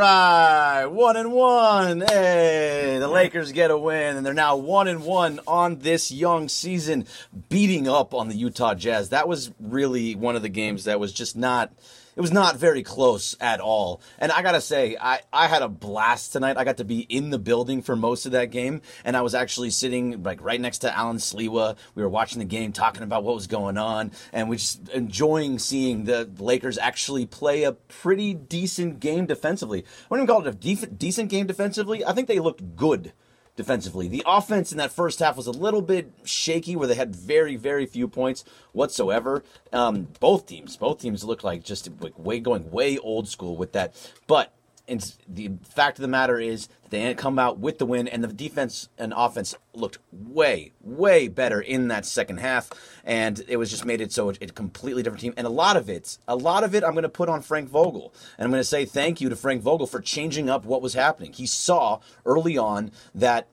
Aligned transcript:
right, 0.00 0.86
one 0.86 1.16
and 1.16 1.30
one. 1.30 2.00
Hey, 2.00 2.96
the 2.98 3.08
Lakers 3.08 3.52
get 3.52 3.70
a 3.70 3.76
win, 3.76 4.16
and 4.16 4.24
they're 4.24 4.32
now 4.32 4.56
one 4.56 4.88
and 4.88 5.04
one 5.04 5.40
on 5.46 5.80
this 5.80 6.10
young 6.10 6.48
season, 6.48 7.06
beating 7.50 7.86
up 7.86 8.14
on 8.14 8.28
the 8.28 8.34
Utah 8.34 8.74
Jazz. 8.74 9.10
That 9.10 9.28
was 9.28 9.52
really 9.60 10.14
one 10.14 10.36
of 10.36 10.42
the 10.42 10.48
games 10.48 10.84
that 10.84 10.98
was 10.98 11.12
just 11.12 11.36
not 11.36 11.72
it 12.16 12.20
was 12.20 12.32
not 12.32 12.56
very 12.56 12.82
close 12.82 13.36
at 13.40 13.60
all. 13.60 14.00
And 14.18 14.32
I 14.32 14.42
gotta 14.42 14.60
say, 14.60 14.96
I, 15.00 15.20
I 15.32 15.46
had 15.46 15.62
a 15.62 15.68
blast 15.68 16.32
tonight. 16.32 16.56
I 16.56 16.64
got 16.64 16.78
to 16.78 16.84
be 16.84 17.00
in 17.00 17.30
the 17.30 17.38
building 17.38 17.82
for 17.82 17.96
most 17.96 18.26
of 18.26 18.32
that 18.32 18.50
game, 18.50 18.82
and 19.04 19.16
I 19.16 19.22
was 19.22 19.34
actually 19.34 19.70
sitting 19.70 20.22
like 20.22 20.42
right 20.42 20.60
next 20.60 20.78
to 20.78 20.96
Alan 20.96 21.18
Sliwa. 21.18 21.76
We 21.94 22.02
were 22.02 22.08
watching 22.08 22.38
the 22.38 22.44
game, 22.44 22.72
talking 22.72 23.02
about 23.02 23.24
what 23.24 23.34
was 23.34 23.46
going 23.46 23.78
on, 23.78 24.12
and 24.32 24.48
we 24.48 24.56
just 24.56 24.88
enjoying 24.90 25.58
seeing 25.58 26.04
the 26.04 26.30
Lakers 26.38 26.78
actually 26.78 27.26
play 27.26 27.62
a 27.62 27.72
pretty 27.72 28.34
decent 28.34 29.00
game 29.00 29.26
defensively. 29.26 29.80
I 29.80 30.06
wouldn't 30.08 30.28
even 30.28 30.34
call 30.34 30.46
it 30.46 30.54
a 30.54 30.56
def- 30.56 30.98
decent 30.98 31.30
game 31.30 31.46
defensively. 31.46 32.04
I 32.04 32.12
think 32.12 32.28
they 32.28 32.38
looked 32.38 32.76
good 32.76 33.12
defensively. 33.60 34.08
The 34.08 34.22
offense 34.24 34.72
in 34.72 34.78
that 34.78 34.90
first 34.90 35.18
half 35.18 35.36
was 35.36 35.46
a 35.46 35.50
little 35.50 35.82
bit 35.82 36.10
shaky, 36.24 36.76
where 36.76 36.88
they 36.88 36.94
had 36.94 37.14
very, 37.14 37.56
very 37.56 37.84
few 37.84 38.08
points 38.08 38.42
whatsoever. 38.72 39.44
Um, 39.70 40.08
both 40.18 40.46
teams, 40.46 40.78
both 40.78 40.98
teams 40.98 41.24
looked 41.24 41.44
like 41.44 41.62
just 41.62 41.90
like 42.00 42.18
way 42.18 42.40
going 42.40 42.70
way 42.70 42.96
old 42.96 43.28
school 43.28 43.56
with 43.58 43.72
that. 43.72 43.94
But 44.26 44.54
and 44.90 45.14
the 45.28 45.52
fact 45.62 45.98
of 45.98 46.02
the 46.02 46.08
matter 46.08 46.38
is 46.38 46.68
they 46.90 47.14
come 47.14 47.38
out 47.38 47.58
with 47.58 47.78
the 47.78 47.86
win, 47.86 48.08
and 48.08 48.22
the 48.22 48.28
defense 48.28 48.88
and 48.98 49.14
offense 49.16 49.54
looked 49.72 49.98
way, 50.12 50.72
way 50.80 51.28
better 51.28 51.60
in 51.60 51.88
that 51.88 52.04
second 52.04 52.38
half, 52.38 52.68
and 53.04 53.44
it 53.48 53.56
was 53.56 53.70
just 53.70 53.84
made 53.84 54.00
it 54.00 54.12
so 54.12 54.28
a 54.28 54.34
completely 54.34 55.02
different 55.02 55.20
team. 55.20 55.34
And 55.36 55.46
a 55.46 55.50
lot 55.50 55.76
of 55.76 55.88
it, 55.88 56.18
a 56.26 56.36
lot 56.36 56.64
of 56.64 56.74
it, 56.74 56.82
I'm 56.82 56.92
going 56.92 57.02
to 57.04 57.08
put 57.08 57.28
on 57.28 57.42
Frank 57.42 57.68
Vogel, 57.68 58.12
and 58.36 58.44
I'm 58.44 58.50
going 58.50 58.60
to 58.60 58.64
say 58.64 58.84
thank 58.84 59.20
you 59.20 59.28
to 59.28 59.36
Frank 59.36 59.62
Vogel 59.62 59.86
for 59.86 60.00
changing 60.00 60.50
up 60.50 60.64
what 60.64 60.82
was 60.82 60.94
happening. 60.94 61.32
He 61.32 61.46
saw 61.46 62.00
early 62.26 62.58
on 62.58 62.90
that 63.14 63.46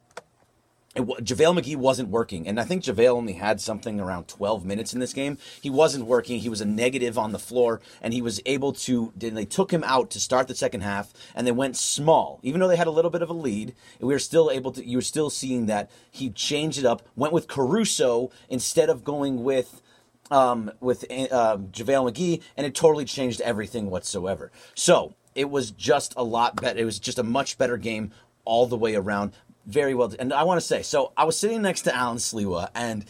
JaVale 0.97 1.59
McGee 1.59 1.75
wasn't 1.75 2.09
working. 2.09 2.47
And 2.47 2.59
I 2.59 2.63
think 2.63 2.83
JaVale 2.83 3.15
only 3.15 3.33
had 3.33 3.61
something 3.61 3.99
around 3.99 4.27
12 4.27 4.65
minutes 4.65 4.93
in 4.93 4.99
this 4.99 5.13
game. 5.13 5.37
He 5.61 5.69
wasn't 5.69 6.05
working. 6.05 6.39
He 6.39 6.49
was 6.49 6.61
a 6.61 6.65
negative 6.65 7.17
on 7.17 7.31
the 7.31 7.39
floor, 7.39 7.81
and 8.01 8.13
he 8.13 8.21
was 8.21 8.41
able 8.45 8.73
to. 8.73 9.13
They 9.15 9.45
took 9.45 9.71
him 9.71 9.83
out 9.83 10.09
to 10.11 10.19
start 10.19 10.47
the 10.47 10.55
second 10.55 10.81
half, 10.81 11.13
and 11.35 11.45
they 11.45 11.51
went 11.51 11.77
small. 11.77 12.39
Even 12.43 12.59
though 12.59 12.67
they 12.67 12.75
had 12.75 12.87
a 12.87 12.91
little 12.91 13.11
bit 13.11 13.21
of 13.21 13.29
a 13.29 13.33
lead, 13.33 13.75
we 13.99 14.13
were 14.13 14.19
still 14.19 14.51
able 14.51 14.71
to. 14.71 14.85
You 14.85 14.97
were 14.97 15.01
still 15.01 15.29
seeing 15.29 15.65
that 15.67 15.89
he 16.11 16.29
changed 16.29 16.79
it 16.79 16.85
up, 16.85 17.01
went 17.15 17.33
with 17.33 17.47
Caruso 17.47 18.31
instead 18.49 18.89
of 18.89 19.03
going 19.03 19.43
with. 19.43 19.81
Um, 20.29 20.73
with 20.81 21.05
uh, 21.09 21.55
JaVale 21.55 22.11
McGee, 22.11 22.41
and 22.57 22.67
it 22.67 22.75
totally 22.75 23.05
changed 23.05 23.39
everything 23.39 23.89
whatsoever. 23.89 24.51
So 24.75 25.13
it 25.35 25.49
was 25.49 25.71
just 25.71 26.13
a 26.17 26.23
lot 26.23 26.57
better. 26.57 26.77
It 26.77 26.83
was 26.83 26.99
just 26.99 27.17
a 27.17 27.23
much 27.23 27.57
better 27.57 27.77
game 27.77 28.11
all 28.43 28.65
the 28.65 28.75
way 28.75 28.95
around 28.95 29.33
very 29.67 29.93
well. 29.93 30.13
And 30.17 30.33
I 30.33 30.43
want 30.43 30.59
to 30.59 30.65
say, 30.65 30.81
so 30.81 31.11
I 31.15 31.25
was 31.25 31.37
sitting 31.37 31.61
next 31.61 31.81
to 31.83 31.95
Alan 31.95 32.17
Sliwa, 32.17 32.69
and 32.73 33.05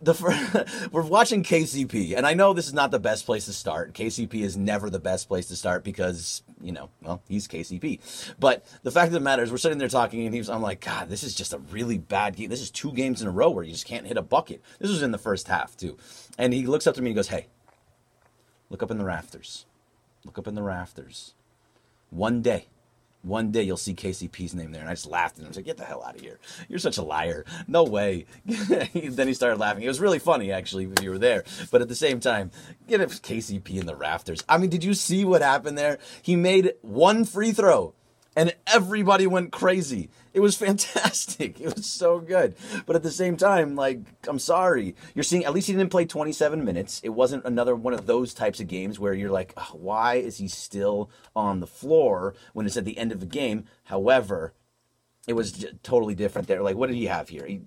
the 0.00 0.88
we're 0.92 1.02
watching 1.02 1.42
KCP, 1.42 2.16
and 2.16 2.26
I 2.26 2.32
know 2.32 2.54
this 2.54 2.66
is 2.66 2.72
not 2.72 2.90
the 2.90 2.98
best 2.98 3.26
place 3.26 3.44
to 3.46 3.52
start. 3.52 3.92
KCP 3.92 4.36
is 4.36 4.56
never 4.56 4.88
the 4.88 4.98
best 4.98 5.28
place 5.28 5.46
to 5.48 5.56
start 5.56 5.84
because 5.84 6.42
you 6.62 6.72
know, 6.72 6.88
well, 7.02 7.22
he's 7.28 7.46
KCP. 7.48 8.34
But 8.38 8.64
the 8.82 8.90
fact 8.90 9.08
of 9.08 9.12
the 9.12 9.20
matter 9.20 9.42
is, 9.42 9.50
we're 9.50 9.58
sitting 9.58 9.78
there 9.78 9.88
talking, 9.88 10.24
and 10.24 10.34
he's, 10.34 10.48
I'm 10.48 10.62
like, 10.62 10.80
God, 10.80 11.08
this 11.08 11.22
is 11.22 11.34
just 11.34 11.52
a 11.52 11.58
really 11.58 11.98
bad 11.98 12.36
game. 12.36 12.48
This 12.48 12.62
is 12.62 12.70
two 12.70 12.92
games 12.92 13.20
in 13.20 13.28
a 13.28 13.32
row 13.32 13.50
where 13.50 13.64
you 13.64 13.72
just 13.72 13.86
can't 13.86 14.06
hit 14.06 14.16
a 14.16 14.22
bucket. 14.22 14.62
This 14.78 14.90
was 14.90 15.02
in 15.02 15.10
the 15.10 15.18
first 15.18 15.48
half 15.48 15.76
too, 15.76 15.98
and 16.38 16.54
he 16.54 16.66
looks 16.66 16.86
up 16.86 16.94
to 16.94 17.02
me 17.02 17.10
and 17.10 17.16
he 17.16 17.18
goes, 17.18 17.28
Hey, 17.28 17.48
look 18.70 18.82
up 18.82 18.90
in 18.90 18.98
the 18.98 19.04
rafters. 19.04 19.66
Look 20.24 20.38
up 20.38 20.46
in 20.46 20.54
the 20.54 20.62
rafters. 20.62 21.34
One 22.10 22.42
day 22.42 22.66
one 23.22 23.50
day 23.50 23.62
you'll 23.62 23.76
see 23.76 23.94
KCP's 23.94 24.54
name 24.54 24.72
there. 24.72 24.80
And 24.80 24.90
I 24.90 24.94
just 24.94 25.06
laughed 25.06 25.36
and 25.36 25.46
I 25.46 25.48
was 25.48 25.56
like, 25.56 25.66
get 25.66 25.76
the 25.76 25.84
hell 25.84 26.02
out 26.02 26.14
of 26.14 26.20
here. 26.20 26.38
You're 26.68 26.78
such 26.78 26.98
a 26.98 27.02
liar. 27.02 27.44
No 27.66 27.84
way. 27.84 28.26
then 28.46 29.28
he 29.28 29.34
started 29.34 29.58
laughing. 29.58 29.82
It 29.82 29.88
was 29.88 30.00
really 30.00 30.18
funny, 30.18 30.52
actually, 30.52 30.84
if 30.84 31.02
you 31.02 31.10
were 31.10 31.18
there. 31.18 31.44
But 31.70 31.82
at 31.82 31.88
the 31.88 31.94
same 31.94 32.20
time, 32.20 32.50
get 32.88 33.00
KCP 33.00 33.80
in 33.80 33.86
the 33.86 33.96
rafters. 33.96 34.42
I 34.48 34.58
mean, 34.58 34.70
did 34.70 34.84
you 34.84 34.94
see 34.94 35.24
what 35.24 35.42
happened 35.42 35.76
there? 35.76 35.98
He 36.22 36.36
made 36.36 36.72
one 36.82 37.24
free 37.24 37.52
throw 37.52 37.94
and 38.36 38.54
everybody 38.66 39.26
went 39.26 39.52
crazy. 39.52 40.10
It 40.32 40.40
was 40.40 40.56
fantastic. 40.66 41.60
It 41.60 41.74
was 41.74 41.86
so 41.86 42.20
good. 42.20 42.54
But 42.86 42.96
at 42.96 43.02
the 43.02 43.10
same 43.10 43.36
time, 43.36 43.74
like, 43.74 44.00
I'm 44.28 44.38
sorry. 44.38 44.94
You're 45.14 45.24
seeing, 45.24 45.44
at 45.44 45.52
least 45.52 45.66
he 45.66 45.72
didn't 45.72 45.90
play 45.90 46.04
27 46.04 46.64
minutes. 46.64 47.00
It 47.02 47.10
wasn't 47.10 47.44
another 47.44 47.74
one 47.74 47.94
of 47.94 48.06
those 48.06 48.34
types 48.34 48.60
of 48.60 48.68
games 48.68 48.98
where 48.98 49.14
you're 49.14 49.30
like, 49.30 49.58
why 49.72 50.16
is 50.16 50.38
he 50.38 50.48
still 50.48 51.10
on 51.34 51.60
the 51.60 51.66
floor 51.66 52.34
when 52.52 52.66
it's 52.66 52.76
at 52.76 52.84
the 52.84 52.98
end 52.98 53.12
of 53.12 53.20
the 53.20 53.26
game? 53.26 53.64
However, 53.84 54.54
it 55.26 55.34
was 55.34 55.66
totally 55.82 56.14
different 56.14 56.48
there. 56.48 56.62
Like, 56.62 56.76
what 56.76 56.88
did 56.88 56.96
he 56.96 57.06
have 57.06 57.28
here? 57.28 57.46
He, 57.46 57.62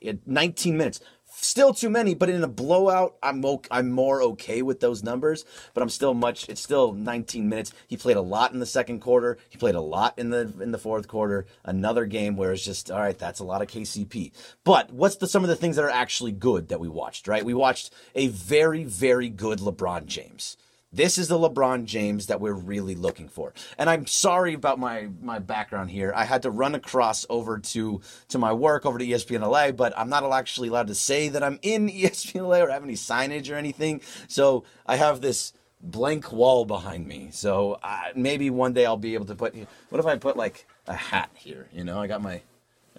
he 0.00 0.06
had 0.08 0.26
19 0.26 0.76
minutes, 0.76 1.00
Still 1.42 1.72
too 1.72 1.88
many, 1.88 2.14
but 2.14 2.28
in 2.28 2.44
a 2.44 2.48
blowout, 2.48 3.16
I'm 3.22 3.42
I'm 3.70 3.90
more 3.90 4.22
okay 4.22 4.60
with 4.60 4.80
those 4.80 5.02
numbers. 5.02 5.46
But 5.72 5.82
I'm 5.82 5.88
still 5.88 6.12
much. 6.12 6.48
It's 6.50 6.60
still 6.60 6.92
19 6.92 7.48
minutes. 7.48 7.72
He 7.86 7.96
played 7.96 8.18
a 8.18 8.22
lot 8.22 8.52
in 8.52 8.60
the 8.60 8.66
second 8.66 9.00
quarter. 9.00 9.38
He 9.48 9.56
played 9.56 9.74
a 9.74 9.80
lot 9.80 10.18
in 10.18 10.28
the 10.28 10.52
in 10.60 10.70
the 10.70 10.78
fourth 10.78 11.08
quarter. 11.08 11.46
Another 11.64 12.04
game 12.04 12.36
where 12.36 12.52
it's 12.52 12.64
just 12.64 12.90
all 12.90 13.00
right. 13.00 13.18
That's 13.18 13.40
a 13.40 13.44
lot 13.44 13.62
of 13.62 13.68
KCP. 13.68 14.32
But 14.64 14.92
what's 14.92 15.16
the 15.16 15.26
some 15.26 15.42
of 15.42 15.48
the 15.48 15.56
things 15.56 15.76
that 15.76 15.84
are 15.84 15.90
actually 15.90 16.32
good 16.32 16.68
that 16.68 16.78
we 16.78 16.88
watched? 16.88 17.26
Right, 17.26 17.44
we 17.44 17.54
watched 17.54 17.90
a 18.14 18.28
very 18.28 18.84
very 18.84 19.30
good 19.30 19.60
LeBron 19.60 20.06
James. 20.06 20.58
This 20.92 21.18
is 21.18 21.28
the 21.28 21.38
LeBron 21.38 21.84
James 21.84 22.26
that 22.26 22.40
we're 22.40 22.52
really 22.52 22.96
looking 22.96 23.28
for. 23.28 23.54
And 23.78 23.88
I'm 23.88 24.08
sorry 24.08 24.54
about 24.54 24.80
my 24.80 25.08
my 25.22 25.38
background 25.38 25.92
here. 25.92 26.12
I 26.16 26.24
had 26.24 26.42
to 26.42 26.50
run 26.50 26.74
across 26.74 27.24
over 27.30 27.58
to 27.58 28.00
to 28.28 28.38
my 28.38 28.52
work 28.52 28.84
over 28.84 28.98
to 28.98 29.06
ESPN 29.06 29.48
LA, 29.48 29.70
but 29.70 29.96
I'm 29.96 30.08
not 30.08 30.28
actually 30.32 30.66
allowed 30.66 30.88
to 30.88 30.96
say 30.96 31.28
that 31.28 31.44
I'm 31.44 31.60
in 31.62 31.88
ESPN 31.90 32.48
LA 32.48 32.64
or 32.64 32.70
have 32.70 32.82
any 32.82 32.94
signage 32.94 33.52
or 33.52 33.54
anything. 33.54 34.00
So 34.26 34.64
I 34.84 34.96
have 34.96 35.20
this 35.20 35.52
blank 35.80 36.32
wall 36.32 36.64
behind 36.64 37.06
me. 37.06 37.28
So 37.30 37.78
uh, 37.84 38.00
maybe 38.16 38.50
one 38.50 38.72
day 38.72 38.84
I'll 38.84 38.96
be 38.96 39.14
able 39.14 39.26
to 39.26 39.36
put. 39.36 39.54
What 39.90 40.00
if 40.00 40.06
I 40.06 40.16
put 40.16 40.36
like 40.36 40.66
a 40.88 40.94
hat 40.94 41.30
here? 41.34 41.68
You 41.72 41.84
know, 41.84 42.00
I 42.00 42.08
got 42.08 42.20
my 42.20 42.42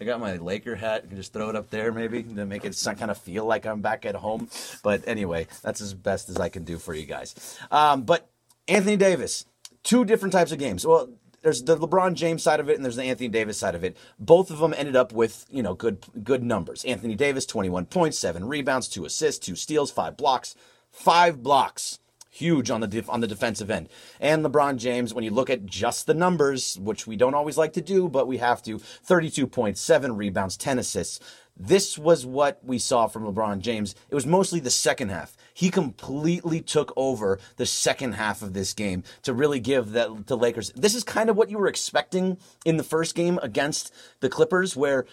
I 0.02 0.04
got 0.04 0.20
my 0.20 0.38
Laker 0.38 0.76
hat. 0.76 1.04
I 1.06 1.08
can 1.08 1.16
just 1.16 1.32
throw 1.32 1.50
it 1.50 1.56
up 1.56 1.70
there 1.70 1.92
maybe 1.92 2.24
to 2.24 2.46
make 2.46 2.66
it 2.66 2.76
kind 2.98 3.12
of 3.12 3.20
feel 3.20 3.46
like 3.46 3.68
I'm 3.68 3.82
back 3.82 4.04
at 4.04 4.16
home. 4.16 4.50
But 4.82 5.08
anyway, 5.08 5.46
that's 5.62 5.80
as 5.80 5.94
best 5.94 6.28
as 6.28 6.38
I 6.38 6.50
can 6.50 6.64
do 6.64 6.80
for 6.80 6.96
you 6.96 7.06
guys. 7.06 7.60
Um, 7.70 8.02
but 8.02 8.28
Anthony 8.68 8.98
Davis, 8.98 9.46
two 9.84 10.04
different 10.04 10.34
types 10.34 10.52
of 10.52 10.58
games. 10.58 10.88
Well, 10.88 11.10
there's 11.44 11.62
the 11.64 11.78
LeBron 11.78 12.16
James 12.16 12.42
side 12.42 12.60
of 12.60 12.68
it 12.68 12.78
and 12.78 12.84
there's 12.84 12.96
the 12.96 13.04
Anthony 13.04 13.30
Davis 13.30 13.60
side 13.60 13.76
of 13.76 13.84
it. 13.84 13.96
Both 14.18 14.50
of 14.50 14.58
them 14.58 14.74
ended 14.76 14.96
up 14.96 15.14
with, 15.14 15.46
you 15.52 15.62
know, 15.62 15.76
good 15.76 16.04
good 16.24 16.42
numbers. 16.42 16.84
Anthony 16.84 17.14
Davis 17.14 17.46
21 17.46 17.86
points, 17.86 18.18
7 18.18 18.48
rebounds, 18.48 18.88
2 18.88 19.06
assists, 19.06 19.46
2 19.46 19.56
steals, 19.56 19.92
5 19.92 20.18
blocks. 20.18 20.56
5 20.90 21.44
blocks 21.44 22.00
huge 22.32 22.72
on 22.72 22.82
the 22.82 22.88
def- 22.88 23.10
on 23.10 23.20
the 23.20 23.28
defensive 23.28 23.70
end. 23.70 23.90
And 24.20 24.44
LeBron 24.44 24.78
James, 24.78 25.14
when 25.14 25.24
you 25.24 25.30
look 25.30 25.50
at 25.50 25.66
just 25.66 26.08
the 26.08 26.14
numbers, 26.14 26.80
which 26.80 27.06
we 27.06 27.16
don't 27.16 27.36
always 27.36 27.58
like 27.58 27.74
to 27.74 27.82
do, 27.82 28.10
but 28.10 28.28
we 28.28 28.38
have 28.38 28.64
to, 28.64 28.80
32 28.80 29.46
points, 29.46 29.82
7 29.82 30.16
rebounds, 30.16 30.58
10 30.58 30.80
assists. 30.80 31.20
This 31.58 31.98
was 31.98 32.26
what 32.26 32.60
we 32.64 32.80
saw 32.80 33.08
from 33.08 33.24
LeBron 33.24 33.60
James. 33.60 33.94
It 34.10 34.16
was 34.16 34.26
mostly 34.26 34.60
the 34.60 34.72
second 34.72 35.10
half. 35.10 35.36
He 35.54 35.70
completely 35.70 36.62
took 36.62 36.94
over 36.96 37.40
the 37.58 37.66
second 37.66 38.14
half 38.14 38.42
of 38.42 38.54
this 38.54 38.74
game 38.74 39.04
to 39.24 39.34
really 39.34 39.60
give 39.60 39.92
the, 39.92 40.24
the 40.26 40.38
Lakers. 40.38 40.72
This 40.72 40.96
is 40.96 41.04
kind 41.04 41.30
of 41.30 41.36
what 41.36 41.52
you 41.52 41.58
were 41.58 41.68
expecting 41.68 42.38
in 42.66 42.78
the 42.78 42.84
first 42.84 43.14
game 43.14 43.38
against 43.44 43.94
the 44.22 44.30
Clippers, 44.30 44.76
where 44.76 45.06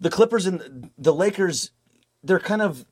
the 0.00 0.10
Clippers 0.10 0.46
and 0.46 0.90
the 0.96 1.14
Lakers, 1.14 1.70
they're 2.24 2.40
kind 2.40 2.62
of 2.62 2.86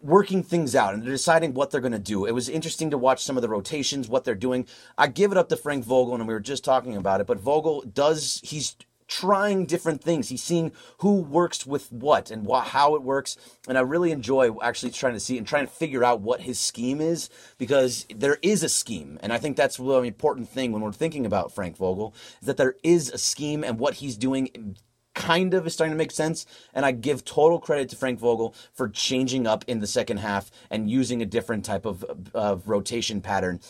working 0.00 0.42
things 0.42 0.74
out 0.74 0.94
and 0.94 1.02
they're 1.02 1.12
deciding 1.12 1.54
what 1.54 1.70
they're 1.70 1.80
going 1.80 1.92
to 1.92 1.98
do. 1.98 2.24
It 2.24 2.32
was 2.32 2.48
interesting 2.48 2.90
to 2.90 2.98
watch 2.98 3.22
some 3.22 3.36
of 3.36 3.42
the 3.42 3.48
rotations, 3.48 4.08
what 4.08 4.24
they're 4.24 4.34
doing. 4.34 4.66
I 4.96 5.08
give 5.08 5.32
it 5.32 5.38
up 5.38 5.48
to 5.50 5.56
Frank 5.56 5.84
Vogel, 5.84 6.14
and 6.14 6.26
we 6.26 6.34
were 6.34 6.40
just 6.40 6.64
talking 6.64 6.96
about 6.96 7.20
it, 7.20 7.26
but 7.26 7.38
Vogel 7.38 7.82
does, 7.82 8.40
he's 8.42 8.76
trying 9.10 9.66
different 9.66 10.02
things. 10.02 10.28
He's 10.28 10.42
seeing 10.42 10.72
who 10.98 11.16
works 11.20 11.66
with 11.66 11.90
what 11.92 12.30
and 12.30 12.46
wh- 12.48 12.64
how 12.64 12.94
it 12.94 13.02
works. 13.02 13.36
And 13.68 13.76
I 13.76 13.82
really 13.82 14.12
enjoy 14.12 14.56
actually 14.62 14.92
trying 14.92 15.14
to 15.14 15.20
see 15.20 15.36
and 15.36 15.46
trying 15.46 15.66
to 15.66 15.72
figure 15.72 16.04
out 16.04 16.20
what 16.20 16.42
his 16.42 16.58
scheme 16.58 17.00
is 17.00 17.28
because 17.58 18.06
there 18.14 18.38
is 18.40 18.62
a 18.62 18.68
scheme. 18.68 19.18
And 19.20 19.32
I 19.32 19.38
think 19.38 19.56
that's 19.56 19.78
a 19.78 19.82
really 19.82 20.08
important 20.08 20.48
thing 20.48 20.70
when 20.70 20.80
we're 20.80 20.92
thinking 20.92 21.26
about 21.26 21.52
Frank 21.52 21.76
Vogel 21.76 22.14
is 22.40 22.46
that 22.46 22.56
there 22.56 22.76
is 22.82 23.10
a 23.10 23.18
scheme 23.18 23.64
and 23.64 23.78
what 23.78 23.94
he's 23.94 24.16
doing 24.16 24.76
kind 25.14 25.54
of 25.54 25.66
is 25.66 25.72
starting 25.72 25.92
to 25.92 25.98
make 25.98 26.12
sense. 26.12 26.46
And 26.74 26.84
I 26.84 26.92
give 26.92 27.24
total 27.24 27.58
credit 27.58 27.88
to 27.90 27.96
Frank 27.96 28.18
Vogel 28.18 28.54
for 28.72 28.88
changing 28.88 29.46
up 29.46 29.64
in 29.66 29.80
the 29.80 29.86
second 29.86 30.18
half 30.18 30.50
and 30.70 30.90
using 30.90 31.22
a 31.22 31.26
different 31.26 31.64
type 31.64 31.84
of, 31.84 32.04
of 32.34 32.68
rotation 32.68 33.20
pattern 33.20 33.60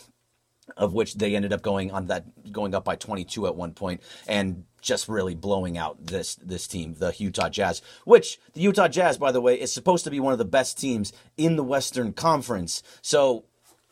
of 0.77 0.93
which 0.93 1.15
they 1.15 1.35
ended 1.35 1.53
up 1.53 1.61
going 1.61 1.91
on 1.91 2.07
that 2.07 2.51
going 2.51 2.73
up 2.73 2.85
by 2.85 2.95
22 2.95 3.47
at 3.47 3.55
one 3.55 3.73
point 3.73 4.01
and 4.27 4.63
just 4.81 5.07
really 5.07 5.35
blowing 5.35 5.77
out 5.77 6.05
this 6.05 6.35
this 6.35 6.67
team 6.67 6.95
the 6.97 7.13
Utah 7.17 7.49
Jazz 7.49 7.81
which 8.05 8.39
the 8.53 8.61
Utah 8.61 8.87
Jazz 8.87 9.17
by 9.17 9.31
the 9.31 9.41
way 9.41 9.59
is 9.59 9.73
supposed 9.73 10.03
to 10.05 10.11
be 10.11 10.19
one 10.19 10.33
of 10.33 10.39
the 10.39 10.45
best 10.45 10.79
teams 10.79 11.13
in 11.37 11.55
the 11.55 11.63
Western 11.63 12.13
Conference 12.13 12.83
so 13.01 13.43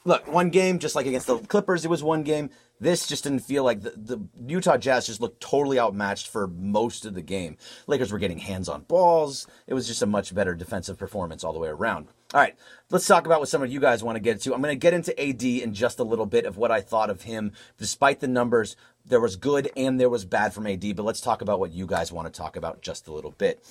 look 0.05 0.27
one 0.27 0.49
game 0.49 0.79
just 0.79 0.95
like 0.95 1.05
against 1.05 1.27
the 1.27 1.39
Clippers 1.39 1.85
it 1.85 1.89
was 1.89 2.03
one 2.03 2.23
game 2.23 2.49
This 2.79 3.07
just 3.07 3.23
didn't 3.23 3.39
feel 3.39 3.63
like 3.63 3.81
the, 3.81 3.91
the 3.91 4.19
Utah 4.47 4.77
Jazz 4.77 5.07
just 5.07 5.19
looked 5.19 5.41
totally 5.41 5.79
outmatched 5.79 6.27
for 6.27 6.47
most 6.47 7.05
of 7.05 7.13
the 7.13 7.21
game. 7.21 7.57
Lakers 7.87 8.11
were 8.11 8.19
getting 8.19 8.37
hands 8.37 8.69
on 8.69 8.81
balls. 8.83 9.47
It 9.67 9.73
was 9.73 9.87
just 9.87 10.01
a 10.01 10.05
much 10.05 10.33
better 10.33 10.55
defensive 10.55 10.97
performance 10.97 11.43
all 11.43 11.53
the 11.53 11.59
way 11.59 11.69
around. 11.69 12.07
All 12.33 12.39
right, 12.39 12.55
let's 12.91 13.07
talk 13.07 13.25
about 13.25 13.39
what 13.39 13.49
some 13.49 13.63
of 13.63 13.71
you 13.71 13.79
guys 13.79 14.03
want 14.03 14.15
to 14.15 14.21
get 14.21 14.39
to. 14.41 14.53
I'm 14.53 14.61
going 14.61 14.71
to 14.71 14.79
get 14.79 14.93
into 14.93 15.19
AD 15.19 15.43
in 15.43 15.73
just 15.73 15.99
a 15.99 16.03
little 16.03 16.27
bit 16.27 16.45
of 16.45 16.57
what 16.57 16.71
I 16.71 16.79
thought 16.79 17.09
of 17.09 17.23
him. 17.23 17.51
Despite 17.77 18.19
the 18.19 18.27
numbers, 18.27 18.75
there 19.05 19.19
was 19.19 19.35
good 19.35 19.71
and 19.75 19.99
there 19.99 20.09
was 20.09 20.25
bad 20.25 20.53
from 20.53 20.67
AD, 20.67 20.95
but 20.95 21.03
let's 21.03 21.21
talk 21.21 21.41
about 21.41 21.59
what 21.59 21.71
you 21.71 21.87
guys 21.87 22.11
want 22.11 22.31
to 22.31 22.37
talk 22.37 22.55
about 22.55 22.81
just 22.81 23.07
a 23.07 23.13
little 23.13 23.31
bit. 23.31 23.63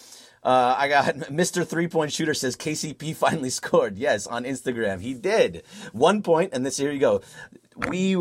Uh, 0.43 0.75
I 0.77 0.89
got 0.89 1.15
Mr. 1.31 1.67
Three 1.67 1.89
Point 1.89 2.13
Shooter 2.13 2.35
says 2.35 2.57
KCP 2.57 3.15
finally 3.15 3.51
scored. 3.51 3.97
Yes, 3.97 4.27
on 4.27 4.45
Instagram. 4.45 5.01
He 5.01 5.15
did. 5.15 5.63
One 5.93 6.23
point, 6.23 6.53
and 6.53 6.67
this 6.67 6.77
here 6.77 6.93
you 6.93 7.01
go. 7.01 7.23
We 7.89 8.17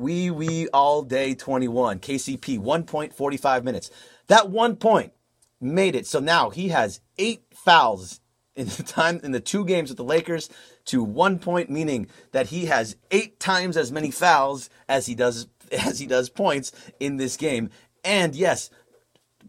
we 0.00 0.30
Wee 0.30 0.66
all 0.72 1.02
day 1.02 1.34
21. 1.34 2.00
KCP, 2.00 2.58
one 2.58 2.84
point, 2.84 3.14
45 3.14 3.64
minutes. 3.64 3.90
That 4.28 4.48
one 4.50 4.76
point 4.76 5.12
made 5.60 5.94
it. 5.94 6.06
So 6.06 6.20
now 6.20 6.50
he 6.50 6.68
has 6.68 7.00
eight 7.18 7.44
fouls 7.52 8.20
in 8.56 8.66
the 8.66 8.82
time 8.82 9.20
in 9.22 9.32
the 9.32 9.40
two 9.40 9.64
games 9.64 9.90
with 9.90 9.98
the 9.98 10.04
Lakers 10.04 10.48
to 10.86 11.04
one 11.04 11.38
point, 11.38 11.70
meaning 11.70 12.08
that 12.32 12.48
he 12.48 12.66
has 12.66 12.96
eight 13.10 13.38
times 13.38 13.76
as 13.76 13.92
many 13.92 14.10
fouls 14.10 14.70
as 14.88 15.06
he 15.06 15.14
does 15.14 15.46
as 15.72 15.98
he 15.98 16.06
does 16.06 16.30
points 16.30 16.72
in 16.98 17.16
this 17.16 17.36
game. 17.36 17.70
And 18.02 18.34
yes, 18.34 18.70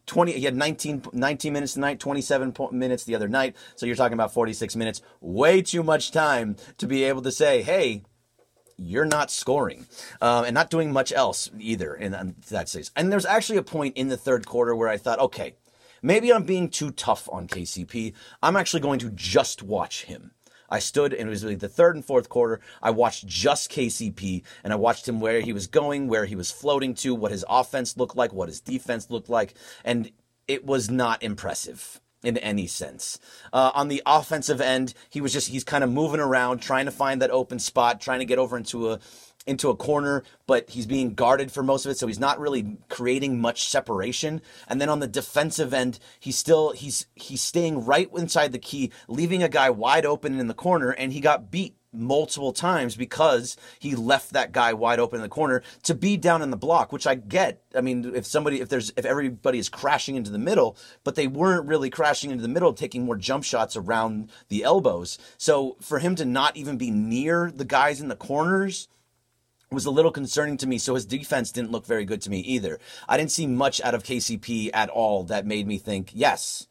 20 0.07 0.33
he 0.33 0.43
had 0.43 0.55
19, 0.55 1.03
19 1.13 1.53
minutes 1.53 1.73
tonight 1.73 1.99
27 1.99 2.53
minutes 2.71 3.03
the 3.03 3.15
other 3.15 3.27
night 3.27 3.55
so 3.75 3.85
you're 3.85 3.95
talking 3.95 4.15
about 4.15 4.33
46 4.33 4.75
minutes 4.75 5.01
way 5.21 5.61
too 5.61 5.83
much 5.83 6.11
time 6.11 6.55
to 6.79 6.87
be 6.87 7.03
able 7.03 7.21
to 7.21 7.31
say 7.31 7.61
hey 7.61 8.01
you're 8.77 9.05
not 9.05 9.31
scoring 9.31 9.87
uh, 10.21 10.43
and 10.45 10.53
not 10.53 10.69
doing 10.69 10.91
much 10.91 11.11
else 11.11 11.49
either 11.59 11.93
in, 11.93 12.13
in 12.13 12.35
that 12.49 12.69
sense. 12.69 12.91
And 12.95 13.11
there's 13.11 13.25
actually 13.25 13.57
a 13.57 13.63
point 13.63 13.97
in 13.97 14.09
the 14.09 14.17
third 14.17 14.45
quarter 14.45 14.75
where 14.75 14.89
I 14.89 14.97
thought, 14.97 15.19
okay, 15.19 15.55
maybe 16.01 16.33
I'm 16.33 16.43
being 16.43 16.69
too 16.69 16.91
tough 16.91 17.29
on 17.31 17.47
KCP. 17.47 18.13
I'm 18.41 18.55
actually 18.55 18.81
going 18.81 18.99
to 18.99 19.11
just 19.11 19.63
watch 19.63 20.05
him. 20.05 20.31
I 20.69 20.79
stood 20.79 21.13
and 21.13 21.27
it 21.27 21.29
was 21.29 21.43
really 21.43 21.55
the 21.55 21.67
third 21.67 21.95
and 21.95 22.03
fourth 22.03 22.29
quarter. 22.29 22.61
I 22.81 22.91
watched 22.91 23.27
just 23.27 23.71
KCP 23.71 24.43
and 24.63 24.71
I 24.71 24.77
watched 24.77 25.07
him 25.07 25.19
where 25.19 25.41
he 25.41 25.53
was 25.53 25.67
going, 25.67 26.07
where 26.07 26.25
he 26.25 26.35
was 26.35 26.49
floating 26.49 26.93
to, 26.95 27.13
what 27.13 27.31
his 27.31 27.45
offense 27.47 27.97
looked 27.97 28.15
like, 28.15 28.33
what 28.33 28.49
his 28.49 28.61
defense 28.61 29.09
looked 29.09 29.29
like, 29.29 29.53
and 29.83 30.11
it 30.47 30.65
was 30.65 30.89
not 30.89 31.21
impressive 31.23 32.00
in 32.23 32.37
any 32.37 32.67
sense. 32.67 33.19
Uh, 33.51 33.71
on 33.73 33.87
the 33.87 34.01
offensive 34.05 34.61
end, 34.61 34.93
he 35.09 35.21
was 35.21 35.33
just 35.33 35.49
he's 35.49 35.63
kind 35.63 35.83
of 35.83 35.91
moving 35.91 36.19
around, 36.19 36.59
trying 36.59 36.85
to 36.85 36.91
find 36.91 37.21
that 37.21 37.31
open 37.31 37.59
spot, 37.59 37.99
trying 37.99 38.19
to 38.19 38.25
get 38.25 38.39
over 38.39 38.57
into 38.57 38.91
a 38.91 38.99
into 39.47 39.69
a 39.69 39.75
corner, 39.75 40.23
but 40.45 40.69
he's 40.69 40.85
being 40.85 41.13
guarded 41.13 41.51
for 41.51 41.63
most 41.63 41.85
of 41.85 41.91
it, 41.91 41.97
so 41.97 42.07
he's 42.07 42.19
not 42.19 42.39
really 42.39 42.77
creating 42.89 43.41
much 43.41 43.67
separation. 43.67 44.41
And 44.67 44.79
then 44.79 44.89
on 44.89 44.99
the 44.99 45.07
defensive 45.07 45.73
end, 45.73 45.99
he's 46.19 46.37
still 46.37 46.71
he's 46.71 47.07
he's 47.15 47.41
staying 47.41 47.85
right 47.85 48.09
inside 48.15 48.51
the 48.51 48.59
key, 48.59 48.91
leaving 49.07 49.41
a 49.43 49.49
guy 49.49 49.69
wide 49.69 50.05
open 50.05 50.39
in 50.39 50.47
the 50.47 50.53
corner, 50.53 50.91
and 50.91 51.13
he 51.13 51.19
got 51.19 51.49
beat 51.51 51.75
multiple 51.93 52.53
times 52.53 52.95
because 52.95 53.57
he 53.79 53.95
left 53.95 54.33
that 54.33 54.51
guy 54.51 54.73
wide 54.73 54.99
open 54.99 55.17
in 55.17 55.21
the 55.21 55.29
corner 55.29 55.61
to 55.83 55.93
be 55.93 56.17
down 56.17 56.41
in 56.41 56.51
the 56.51 56.57
block, 56.57 56.91
which 56.91 57.07
I 57.07 57.15
get. 57.15 57.61
I 57.75 57.81
mean, 57.81 58.13
if 58.15 58.25
somebody, 58.25 58.61
if 58.61 58.69
there's, 58.69 58.91
if 58.95 59.05
everybody 59.05 59.59
is 59.59 59.69
crashing 59.69 60.15
into 60.15 60.31
the 60.31 60.37
middle, 60.37 60.77
but 61.03 61.15
they 61.15 61.27
weren't 61.27 61.67
really 61.67 61.89
crashing 61.89 62.31
into 62.31 62.41
the 62.41 62.47
middle, 62.47 62.73
taking 62.73 63.05
more 63.05 63.17
jump 63.17 63.43
shots 63.43 63.75
around 63.75 64.29
the 64.49 64.63
elbows. 64.63 65.17
So 65.37 65.77
for 65.81 65.99
him 65.99 66.15
to 66.15 66.25
not 66.25 66.55
even 66.55 66.77
be 66.77 66.91
near 66.91 67.51
the 67.53 67.65
guys 67.65 67.99
in 67.99 68.07
the 68.07 68.15
corners, 68.15 68.87
was 69.71 69.85
a 69.85 69.91
little 69.91 70.11
concerning 70.11 70.57
to 70.57 70.67
me. 70.67 70.77
So 70.77 70.95
his 70.95 71.05
defense 71.05 71.51
didn't 71.51 71.71
look 71.71 71.85
very 71.85 72.03
good 72.03 72.21
to 72.23 72.29
me 72.29 72.39
either. 72.39 72.79
I 73.07 73.17
didn't 73.17 73.31
see 73.31 73.47
much 73.47 73.79
out 73.81 73.95
of 73.95 74.03
KCP 74.03 74.69
at 74.73 74.89
all 74.89 75.23
that 75.23 75.45
made 75.45 75.65
me 75.65 75.77
think, 75.77 76.11
yes, 76.13 76.67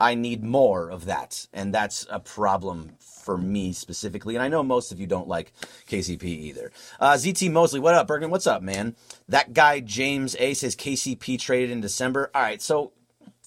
I 0.00 0.14
need 0.14 0.42
more 0.42 0.90
of 0.90 1.04
that. 1.04 1.46
And 1.52 1.74
that's 1.74 2.06
a 2.10 2.18
problem 2.18 2.92
for 2.98 3.36
me 3.36 3.74
specifically. 3.74 4.34
And 4.34 4.42
I 4.42 4.48
know 4.48 4.62
most 4.62 4.90
of 4.90 4.98
you 4.98 5.06
don't 5.06 5.28
like 5.28 5.52
KCP 5.86 6.24
either. 6.24 6.72
Uh, 6.98 7.12
ZT 7.12 7.52
Mosley, 7.52 7.80
what 7.80 7.94
up, 7.94 8.06
Bergen? 8.06 8.30
What's 8.30 8.46
up, 8.46 8.62
man? 8.62 8.96
That 9.28 9.52
guy, 9.52 9.80
James 9.80 10.34
A, 10.38 10.54
says 10.54 10.74
KCP 10.74 11.38
traded 11.38 11.70
in 11.70 11.82
December. 11.82 12.30
All 12.34 12.40
right, 12.42 12.62
so 12.62 12.92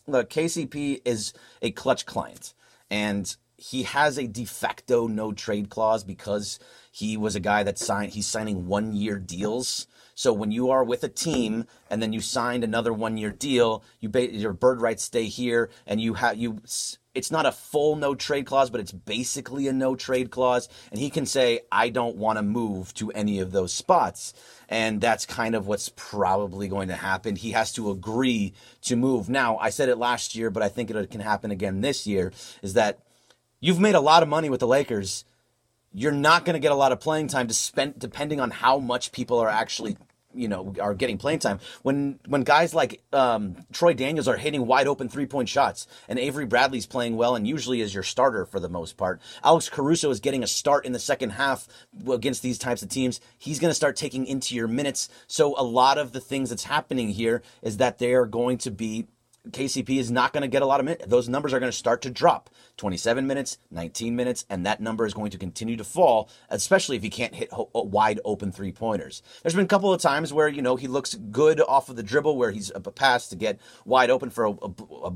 look, 0.06 0.30
KCP 0.30 1.02
is 1.04 1.34
a 1.64 1.72
Klutch 1.72 2.06
client. 2.06 2.54
And 2.92 3.36
he 3.58 3.84
has 3.84 4.20
a 4.20 4.28
de 4.28 4.46
facto 4.46 5.08
no 5.08 5.32
trade 5.32 5.70
clause 5.70 6.04
because 6.04 6.60
he 6.92 7.18
was 7.18 7.36
a 7.36 7.40
guy 7.40 7.64
that 7.64 7.80
signed, 7.80 8.14
he's 8.14 8.28
signing 8.28 8.68
one 8.68 8.94
year 8.94 9.18
deals. 9.18 9.88
So 10.16 10.34
when 10.34 10.52
you 10.52 10.70
are 10.70 10.84
with 10.84 11.04
a 11.04 11.10
team 11.10 11.66
and 11.90 12.02
then 12.02 12.14
you 12.14 12.22
signed 12.22 12.64
another 12.64 12.94
one 12.94 13.18
year 13.18 13.32
deal, 13.32 13.84
you 14.00 14.12
your 14.14 14.54
bird 14.54 14.82
rights 14.82 15.04
stay 15.04 15.26
here, 15.26 15.70
and 15.88 16.00
you 16.00 16.16
have 16.16 16.38
you. 16.38 16.62
It's 17.16 17.30
not 17.30 17.46
a 17.46 17.52
full 17.52 17.96
no 17.96 18.16
trade 18.16 18.48
clause, 18.48 18.72
but 18.72 18.80
it's 18.82 18.92
basically 18.92 19.68
a 19.68 19.74
no 19.74 19.96
trade 19.96 20.32
clause. 20.32 20.68
And 20.90 21.00
he 21.00 21.12
can 21.12 21.28
say, 21.28 21.62
I 21.72 21.90
don't 21.90 22.16
want 22.16 22.38
to 22.40 22.44
move 22.44 22.92
to 22.96 23.12
any 23.12 23.40
of 23.40 23.52
those 23.52 23.72
spots. 23.72 24.34
And 24.68 25.00
that's 25.00 25.28
kind 25.28 25.54
of 25.54 25.68
what's 25.68 25.90
probably 25.90 26.68
going 26.68 26.88
to 26.88 26.96
happen. 26.96 27.36
He 27.36 27.52
has 27.52 27.72
to 27.74 27.92
agree 27.92 28.54
to 28.84 28.96
move. 28.96 29.30
Now, 29.30 29.58
I 29.58 29.70
said 29.70 29.90
it 29.90 30.00
last 30.00 30.36
year, 30.36 30.50
but 30.50 30.64
I 30.64 30.70
think 30.70 30.90
it 30.90 31.12
can 31.12 31.22
happen 31.22 31.52
again 31.52 31.82
this 31.82 32.08
year 32.08 32.32
is 32.64 32.74
that 32.74 33.00
you've 33.60 33.80
made 33.80 33.96
a 33.96 34.02
lot 34.02 34.24
of 34.24 34.30
money 34.30 34.50
with 34.50 34.62
the 34.62 34.68
Lakers 34.68 35.24
you're 35.94 36.12
not 36.12 36.46
going 36.46 36.54
to 36.54 36.60
get 36.60 36.72
a 36.72 36.76
lot 36.76 36.92
of 36.92 37.00
playing 37.00 37.28
time 37.28 37.48
to 37.48 37.54
spend 37.54 37.98
depending 37.98 38.40
on 38.40 38.52
how 38.52 38.80
much 38.80 39.12
people 39.12 39.40
are 39.40 39.50
actually 39.50 39.98
you 40.36 40.48
know 40.48 40.74
are 40.82 40.94
getting 40.94 41.18
playing 41.18 41.40
time 41.40 41.60
when 41.84 42.20
when 42.28 42.44
guys 42.44 42.74
like 42.74 43.02
um, 43.14 43.56
Troy 43.72 43.94
Daniels 43.94 44.28
are 44.28 44.38
hitting 44.38 44.66
wide 44.66 44.88
open 44.88 45.10
three 45.10 45.26
point 45.26 45.50
shots 45.50 45.88
and 46.08 46.20
Avery 46.20 46.46
Bradley's 46.46 46.86
playing 46.86 47.16
well 47.16 47.36
and 47.36 47.48
usually 47.48 47.82
is 47.82 47.94
your 47.94 48.04
starter 48.04 48.46
for 48.46 48.60
the 48.60 48.70
most 48.70 48.98
part. 48.98 49.22
Alex 49.44 49.70
Caruso 49.70 50.10
is 50.10 50.20
getting 50.20 50.44
a 50.44 50.48
start 50.48 50.86
in 50.86 50.92
the 50.92 51.00
second 51.00 51.32
half 51.32 51.68
against 52.10 52.42
these 52.42 52.58
types 52.58 52.82
of 52.82 52.90
teams. 52.90 53.20
He's 53.38 53.60
going 53.60 53.72
to 53.72 53.76
start 53.76 53.96
taking 53.96 54.26
into 54.26 54.56
your 54.56 54.68
minutes. 54.68 55.10
So 55.28 55.56
a 55.58 55.64
lot 55.64 55.98
of 55.98 56.12
the 56.12 56.20
things 56.20 56.50
that's 56.50 56.64
happening 56.64 57.10
here 57.10 57.44
is 57.62 57.78
that 57.78 58.00
they 58.00 58.14
are 58.14 58.26
going 58.26 58.58
to 58.60 58.72
be 58.72 59.08
KCP 59.50 59.98
is 60.00 60.10
not 60.10 60.32
going 60.32 60.42
to 60.42 60.48
get 60.48 60.62
a 60.62 60.66
lot 60.66 60.80
of 60.80 60.86
minutes. 60.86 61.06
Those 61.08 61.28
numbers 61.28 61.54
are 61.54 61.60
going 61.60 61.72
to 61.72 61.78
start 61.78 62.02
to 62.04 62.10
drop 62.10 62.50
27 62.78 63.28
minutes, 63.28 63.58
19 63.72 64.16
minutes, 64.16 64.46
and 64.50 64.66
that 64.66 64.80
number 64.80 65.06
is 65.06 65.14
going 65.14 65.32
to 65.32 65.38
continue 65.38 65.76
to 65.76 65.84
fall, 65.84 66.30
especially 66.50 66.96
if 66.96 67.04
he 67.04 67.10
can't 67.10 67.36
hit 67.36 67.52
ho- 67.52 67.70
wide 67.74 68.22
open 68.24 68.52
three 68.52 68.72
pointers. 68.72 69.22
There's 69.42 69.54
been 69.54 69.66
a 69.66 69.68
couple 69.68 69.94
of 69.94 70.02
times 70.02 70.32
where, 70.32 70.48
you 70.48 70.62
know, 70.62 70.78
he 70.78 70.88
looks 70.88 71.16
good 71.16 71.60
off 71.60 71.90
of 71.90 71.98
the 71.98 72.04
dribble 72.04 72.38
where 72.38 72.52
he's 72.52 72.72
a 72.74 72.80
pass 72.80 73.28
to 73.30 73.36
get 73.36 73.60
wide 73.86 74.10
open 74.10 74.30
for 74.30 74.46
a, 74.46 74.52
a, 74.52 74.72
a 75.08 75.14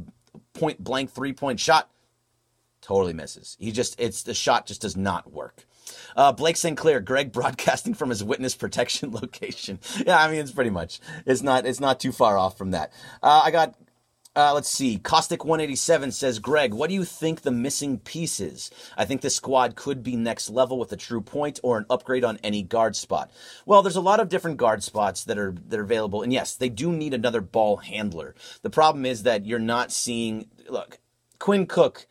point 0.54 0.84
blank 0.84 1.12
three 1.12 1.34
point 1.34 1.60
shot. 1.60 1.90
Totally 2.82 3.14
misses. 3.14 3.56
He 3.60 3.72
just, 3.72 4.00
it's 4.00 4.24
the 4.24 4.34
shot 4.34 4.68
just 4.68 4.82
does 4.82 4.98
not 4.98 5.32
work. 5.32 5.66
Uh, 6.18 6.34
Blake 6.34 6.58
Sinclair, 6.58 7.00
Greg 7.00 7.32
broadcasting 7.34 7.94
from 7.94 8.10
his 8.10 8.24
witness 8.24 8.56
protection 8.56 9.12
location. 9.14 9.80
Yeah, 10.06 10.20
I 10.20 10.30
mean 10.30 10.42
it's 10.42 10.52
pretty 10.52 10.70
much 10.70 11.00
it's 11.26 11.42
not 11.42 11.66
it's 11.66 11.80
not 11.80 12.00
too 12.00 12.12
far 12.12 12.38
off 12.38 12.58
from 12.58 12.72
that. 12.72 12.92
Uh, 13.24 13.42
I 13.46 13.52
got 13.52 13.76
uh, 14.38 14.54
let's 14.54 14.70
see. 14.70 15.00
Caustic 15.00 15.44
187 15.44 16.12
says, 16.12 16.38
Greg, 16.38 16.72
what 16.72 16.90
do 16.90 16.94
you 16.94 17.04
think 17.04 17.42
the 17.42 17.50
missing 17.50 17.98
piece 17.98 18.40
is? 18.40 18.70
I 18.96 19.04
think 19.04 19.22
this 19.22 19.36
squad 19.36 19.76
could 19.76 20.04
be 20.04 20.16
next 20.16 20.52
level 20.52 20.78
with 20.78 20.92
a 20.92 20.96
true 20.96 21.22
point 21.22 21.60
or 21.64 21.80
an 21.80 21.88
upgrade 21.90 22.24
on 22.24 22.38
any 22.44 22.62
guard 22.62 22.96
spot. 22.96 23.32
Well, 23.66 23.82
there's 23.82 23.96
a 23.96 24.02
lot 24.02 24.20
of 24.20 24.30
different 24.30 24.58
guard 24.58 24.84
spots 24.84 25.24
that 25.24 25.40
are 25.40 25.56
that 25.70 25.80
are 25.80 25.84
available, 25.84 26.22
and 26.22 26.32
yes, 26.32 26.54
they 26.54 26.70
do 26.70 26.92
need 26.92 27.16
another 27.16 27.42
ball 27.42 27.78
handler. 27.78 28.36
The 28.62 28.70
problem 28.70 29.08
is 29.08 29.24
that 29.24 29.48
you're 29.48 29.58
not 29.58 29.92
seeing. 29.92 30.52
Look, 30.70 31.00
Quinn 31.40 31.66
Cook 31.66 32.06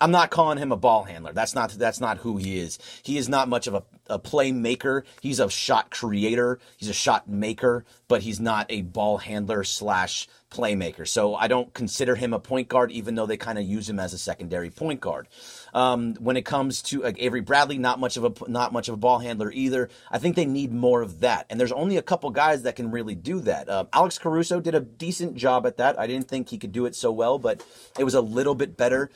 I'm 0.00 0.10
not 0.10 0.30
calling 0.30 0.58
him 0.58 0.72
a 0.72 0.76
ball 0.76 1.04
handler. 1.04 1.32
That's 1.32 1.54
not 1.54 1.70
that's 1.70 2.00
not 2.00 2.18
who 2.18 2.36
he 2.36 2.58
is. 2.58 2.78
He 3.02 3.16
is 3.16 3.28
not 3.28 3.48
much 3.48 3.66
of 3.66 3.74
a, 3.74 3.82
a 4.08 4.18
playmaker. 4.18 5.02
He's 5.20 5.38
a 5.38 5.48
shot 5.48 5.90
creator. 5.90 6.58
He's 6.76 6.88
a 6.88 6.94
shot 6.94 7.28
maker, 7.28 7.84
but 8.08 8.22
he's 8.22 8.40
not 8.40 8.66
a 8.70 8.82
ball 8.82 9.18
handler 9.18 9.62
slash 9.62 10.28
playmaker. 10.50 11.06
So 11.06 11.36
I 11.36 11.46
don't 11.46 11.72
consider 11.74 12.16
him 12.16 12.32
a 12.32 12.38
point 12.40 12.68
guard, 12.68 12.90
even 12.90 13.14
though 13.14 13.26
they 13.26 13.36
kind 13.36 13.58
of 13.58 13.64
use 13.64 13.88
him 13.88 14.00
as 14.00 14.12
a 14.12 14.18
secondary 14.18 14.70
point 14.70 15.00
guard. 15.00 15.28
Um, 15.72 16.14
when 16.16 16.36
it 16.36 16.44
comes 16.44 16.82
to 16.82 17.02
like 17.02 17.16
Avery 17.20 17.40
Bradley, 17.40 17.78
not 17.78 18.00
much 18.00 18.16
of 18.16 18.24
a 18.24 18.50
not 18.50 18.72
much 18.72 18.88
of 18.88 18.94
a 18.94 18.98
ball 18.98 19.20
handler 19.20 19.50
either. 19.52 19.90
I 20.10 20.18
think 20.18 20.34
they 20.34 20.44
need 20.44 20.72
more 20.72 21.02
of 21.02 21.20
that, 21.20 21.46
and 21.50 21.58
there's 21.58 21.72
only 21.72 21.96
a 21.96 22.02
couple 22.02 22.30
guys 22.30 22.62
that 22.62 22.74
can 22.74 22.90
really 22.90 23.14
do 23.14 23.40
that. 23.40 23.68
Uh, 23.68 23.84
Alex 23.92 24.18
Caruso 24.18 24.60
did 24.60 24.74
a 24.74 24.80
decent 24.80 25.36
job 25.36 25.66
at 25.66 25.76
that. 25.76 25.98
I 25.98 26.08
didn't 26.08 26.28
think 26.28 26.48
he 26.48 26.58
could 26.58 26.72
do 26.72 26.84
it 26.86 26.96
so 26.96 27.12
well, 27.12 27.38
but 27.38 27.64
it 27.96 28.04
was 28.04 28.14
a 28.14 28.20
little 28.20 28.56
bit 28.56 28.76
better. 28.76 29.10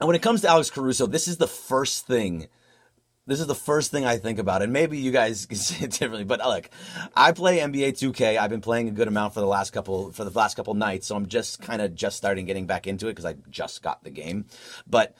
And 0.00 0.06
when 0.06 0.16
it 0.16 0.22
comes 0.22 0.42
to 0.42 0.48
Alex 0.48 0.70
Caruso, 0.70 1.06
this 1.06 1.26
is 1.26 1.38
the 1.38 1.48
first 1.48 2.06
thing. 2.06 2.46
This 3.26 3.40
is 3.40 3.46
the 3.46 3.54
first 3.54 3.90
thing 3.90 4.06
I 4.06 4.16
think 4.16 4.38
about, 4.38 4.62
and 4.62 4.72
maybe 4.72 4.96
you 4.98 5.10
guys 5.10 5.44
can 5.48 5.58
see 5.58 5.84
it 5.84 5.90
differently. 5.90 6.24
But 6.24 6.40
uh, 6.40 6.48
look, 6.48 6.70
I 7.14 7.32
play 7.32 7.58
NBA 7.58 7.90
2K. 7.90 8.38
I've 8.38 8.50
been 8.50 8.60
playing 8.60 8.88
a 8.88 8.92
good 8.92 9.08
amount 9.08 9.34
for 9.34 9.40
the 9.40 9.46
last 9.46 9.70
couple 9.72 10.12
for 10.12 10.24
the 10.24 10.30
last 10.30 10.54
couple 10.54 10.74
nights, 10.74 11.06
so 11.06 11.16
I'm 11.16 11.26
just 11.26 11.60
kind 11.60 11.82
of 11.82 11.94
just 11.94 12.16
starting 12.16 12.46
getting 12.46 12.66
back 12.66 12.86
into 12.86 13.08
it 13.08 13.10
because 13.10 13.26
I 13.26 13.34
just 13.50 13.82
got 13.82 14.02
the 14.04 14.10
game. 14.10 14.46
But 14.86 15.14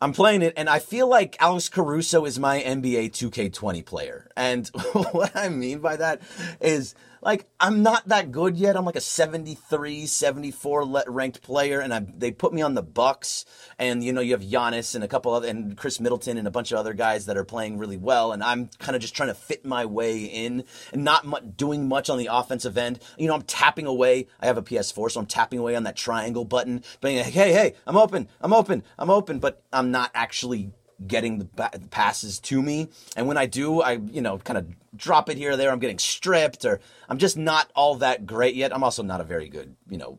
I'm 0.00 0.12
playing 0.12 0.42
it, 0.42 0.52
and 0.56 0.68
I 0.68 0.80
feel 0.80 1.08
like 1.08 1.36
Alex 1.40 1.70
Caruso 1.70 2.26
is 2.26 2.38
my 2.38 2.60
NBA 2.60 3.12
2K20 3.12 3.86
player. 3.86 4.28
And 4.36 4.68
what 4.92 5.34
I 5.34 5.48
mean 5.48 5.78
by 5.78 5.96
that 5.96 6.20
is 6.60 6.94
like 7.24 7.46
I'm 7.58 7.82
not 7.82 8.06
that 8.08 8.30
good 8.30 8.56
yet. 8.56 8.76
I'm 8.76 8.84
like 8.84 8.96
a 8.96 9.00
73, 9.00 10.06
74 10.06 11.04
ranked 11.08 11.42
player, 11.42 11.80
and 11.80 11.92
I, 11.92 12.00
they 12.00 12.30
put 12.30 12.52
me 12.52 12.62
on 12.62 12.74
the 12.74 12.82
Bucks. 12.82 13.44
And 13.78 14.04
you 14.04 14.12
know, 14.12 14.20
you 14.20 14.32
have 14.32 14.42
Giannis 14.42 14.94
and 14.94 15.02
a 15.02 15.08
couple 15.08 15.32
other, 15.32 15.48
and 15.48 15.76
Khris 15.76 16.00
Middleton 16.00 16.36
and 16.36 16.46
a 16.46 16.50
bunch 16.50 16.70
of 16.70 16.78
other 16.78 16.92
guys 16.92 17.26
that 17.26 17.36
are 17.36 17.44
playing 17.44 17.78
really 17.78 17.96
well. 17.96 18.32
And 18.32 18.44
I'm 18.44 18.68
kind 18.78 18.94
of 18.94 19.02
just 19.02 19.16
trying 19.16 19.30
to 19.30 19.34
fit 19.34 19.64
my 19.64 19.86
way 19.86 20.24
in 20.24 20.64
and 20.92 21.02
not 21.02 21.24
much, 21.24 21.44
doing 21.56 21.88
much 21.88 22.10
on 22.10 22.18
the 22.18 22.28
offensive 22.30 22.76
end. 22.76 23.00
You 23.18 23.28
know, 23.28 23.34
I'm 23.34 23.42
tapping 23.42 23.86
away. 23.86 24.28
I 24.40 24.46
have 24.46 24.58
a 24.58 24.62
PS4, 24.62 25.10
so 25.10 25.20
I'm 25.20 25.26
tapping 25.26 25.58
away 25.58 25.74
on 25.74 25.84
that 25.84 25.96
triangle 25.96 26.44
button, 26.44 26.84
being 27.00 27.16
like, 27.16 27.32
hey, 27.32 27.52
hey, 27.52 27.74
I'm 27.86 27.96
open, 27.96 28.28
I'm 28.40 28.52
open, 28.52 28.82
I'm 28.98 29.10
open, 29.10 29.38
but 29.38 29.62
I'm 29.72 29.90
not 29.90 30.10
actually 30.14 30.72
getting 31.06 31.38
the 31.38 31.44
passes 31.90 32.38
to 32.40 32.62
me. 32.62 32.88
And 33.16 33.26
when 33.26 33.36
I 33.36 33.46
do, 33.46 33.82
I, 33.82 33.92
you 33.92 34.20
know, 34.20 34.38
kind 34.38 34.58
of 34.58 34.66
drop 34.96 35.28
it 35.28 35.36
here 35.36 35.52
or 35.52 35.56
there. 35.56 35.70
I'm 35.70 35.78
getting 35.78 35.98
stripped 35.98 36.64
or 36.64 36.80
I'm 37.08 37.18
just 37.18 37.36
not 37.36 37.70
all 37.74 37.96
that 37.96 38.26
great 38.26 38.54
yet. 38.54 38.74
I'm 38.74 38.84
also 38.84 39.02
not 39.02 39.20
a 39.20 39.24
very 39.24 39.48
good, 39.48 39.74
you 39.88 39.98
know, 39.98 40.18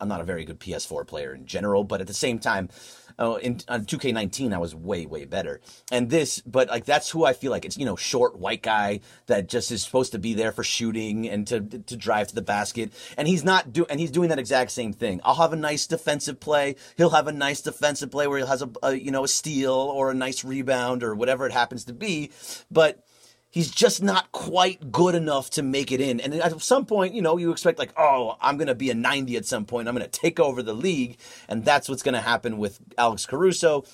I'm 0.00 0.08
not 0.08 0.20
a 0.20 0.24
very 0.24 0.44
good 0.44 0.60
PS4 0.60 1.06
player 1.06 1.34
in 1.34 1.46
general, 1.46 1.84
but 1.84 2.00
at 2.00 2.06
the 2.06 2.14
same 2.14 2.38
time, 2.38 2.68
Oh, 3.18 3.36
in 3.36 3.60
on 3.68 3.84
2K19, 3.84 4.52
I 4.52 4.58
was 4.58 4.74
way 4.74 5.06
way 5.06 5.24
better. 5.24 5.60
And 5.92 6.10
this, 6.10 6.40
but 6.40 6.68
like 6.68 6.84
that's 6.84 7.10
who 7.10 7.24
I 7.24 7.32
feel 7.32 7.50
like 7.52 7.64
it's 7.64 7.76
you 7.76 7.84
know 7.84 7.96
short 7.96 8.38
white 8.38 8.62
guy 8.62 9.00
that 9.26 9.48
just 9.48 9.70
is 9.70 9.82
supposed 9.82 10.12
to 10.12 10.18
be 10.18 10.34
there 10.34 10.52
for 10.52 10.64
shooting 10.64 11.28
and 11.28 11.46
to 11.46 11.60
to 11.60 11.96
drive 11.96 12.28
to 12.28 12.34
the 12.34 12.42
basket. 12.42 12.92
And 13.16 13.28
he's 13.28 13.44
not 13.44 13.72
do 13.72 13.86
and 13.88 14.00
he's 14.00 14.10
doing 14.10 14.30
that 14.30 14.38
exact 14.38 14.72
same 14.72 14.92
thing. 14.92 15.20
I'll 15.24 15.36
have 15.36 15.52
a 15.52 15.56
nice 15.56 15.86
defensive 15.86 16.40
play. 16.40 16.76
He'll 16.96 17.10
have 17.10 17.28
a 17.28 17.32
nice 17.32 17.60
defensive 17.60 18.10
play 18.10 18.26
where 18.26 18.38
he 18.38 18.46
has 18.46 18.62
a, 18.62 18.70
a 18.82 18.94
you 18.94 19.10
know 19.10 19.24
a 19.24 19.28
steal 19.28 19.72
or 19.72 20.10
a 20.10 20.14
nice 20.14 20.44
rebound 20.44 21.02
or 21.02 21.14
whatever 21.14 21.46
it 21.46 21.52
happens 21.52 21.84
to 21.84 21.92
be, 21.92 22.30
but 22.70 23.04
he's 23.54 23.70
just 23.70 24.02
not 24.02 24.32
quite 24.32 24.90
good 24.90 25.14
enough 25.14 25.48
to 25.48 25.62
make 25.62 25.92
it 25.92 26.00
in. 26.00 26.18
And 26.18 26.34
at 26.34 26.60
some 26.60 26.84
point, 26.84 27.14
you 27.14 27.22
know, 27.22 27.36
you 27.36 27.52
expect 27.52 27.78
like, 27.78 27.92
oh, 27.96 28.36
I'm 28.40 28.56
going 28.56 28.66
to 28.66 28.74
be 28.74 28.90
a 28.90 28.94
90 28.94 29.36
at 29.36 29.46
some 29.46 29.64
point. 29.64 29.86
I'm 29.86 29.94
going 29.94 30.04
to 30.04 30.10
take 30.10 30.40
over 30.40 30.60
the 30.60 30.74
league, 30.74 31.18
and 31.48 31.64
that's 31.64 31.88
what's 31.88 32.02
going 32.02 32.16
to 32.16 32.20
happen 32.20 32.58
with 32.58 32.80
Alex 32.98 33.26
Caruso. 33.26 33.84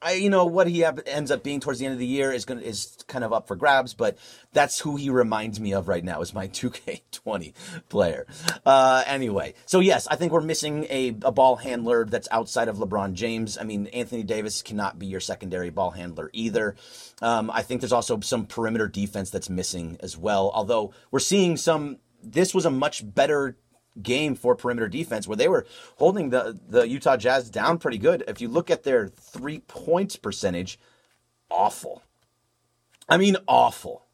I, 0.00 0.12
you 0.12 0.30
know, 0.30 0.46
what 0.46 0.68
he 0.68 0.84
ends 0.84 1.30
up 1.30 1.42
being 1.42 1.58
towards 1.58 1.80
the 1.80 1.86
end 1.86 1.92
of 1.92 1.98
the 1.98 2.06
year 2.06 2.30
is 2.30 2.44
going 2.44 2.60
is 2.60 2.96
kind 3.08 3.24
of 3.24 3.32
up 3.32 3.48
for 3.48 3.56
grabs, 3.56 3.94
but 3.94 4.16
that's 4.52 4.78
who 4.78 4.94
he 4.94 5.10
reminds 5.10 5.58
me 5.58 5.74
of 5.74 5.88
right 5.88 6.04
now 6.04 6.20
is 6.20 6.32
my 6.32 6.46
2K20 6.48 7.52
player. 7.88 8.26
Uh, 8.64 9.02
anyway, 9.06 9.54
so 9.66 9.80
yes, 9.80 10.06
I 10.06 10.14
think 10.14 10.32
we're 10.32 10.40
missing 10.40 10.84
a, 10.84 11.08
a 11.22 11.32
ball 11.32 11.56
handler 11.56 12.04
that's 12.04 12.28
outside 12.30 12.68
of 12.68 12.76
LeBron 12.76 13.14
James. 13.14 13.58
I 13.58 13.64
mean, 13.64 13.88
Anthony 13.88 14.22
Davis 14.22 14.62
cannot 14.62 14.98
be 14.98 15.06
your 15.06 15.20
secondary 15.20 15.70
ball 15.70 15.90
handler 15.90 16.30
either. 16.32 16.76
Um, 17.20 17.50
I 17.50 17.62
think 17.62 17.80
there's 17.80 17.92
also 17.92 18.20
some 18.20 18.46
perimeter 18.46 18.86
defense 18.86 19.30
that's 19.30 19.50
missing 19.50 19.96
as 20.00 20.16
well. 20.16 20.52
Although 20.54 20.92
we're 21.10 21.18
seeing 21.18 21.56
some, 21.56 21.98
this 22.22 22.54
was 22.54 22.64
a 22.64 22.70
much 22.70 23.02
better 23.14 23.56
game 24.02 24.34
for 24.34 24.54
perimeter 24.54 24.88
defense 24.88 25.26
where 25.26 25.36
they 25.36 25.48
were 25.48 25.66
holding 25.96 26.30
the, 26.30 26.58
the 26.68 26.88
Utah 26.88 27.16
Jazz 27.16 27.50
down 27.50 27.78
pretty 27.78 27.98
good. 27.98 28.24
If 28.28 28.40
you 28.40 28.48
look 28.48 28.70
at 28.70 28.84
their 28.84 29.08
three 29.08 29.60
points 29.60 30.16
percentage, 30.16 30.78
awful. 31.50 32.02
I 33.08 33.16
mean, 33.16 33.36
awful. 33.46 34.04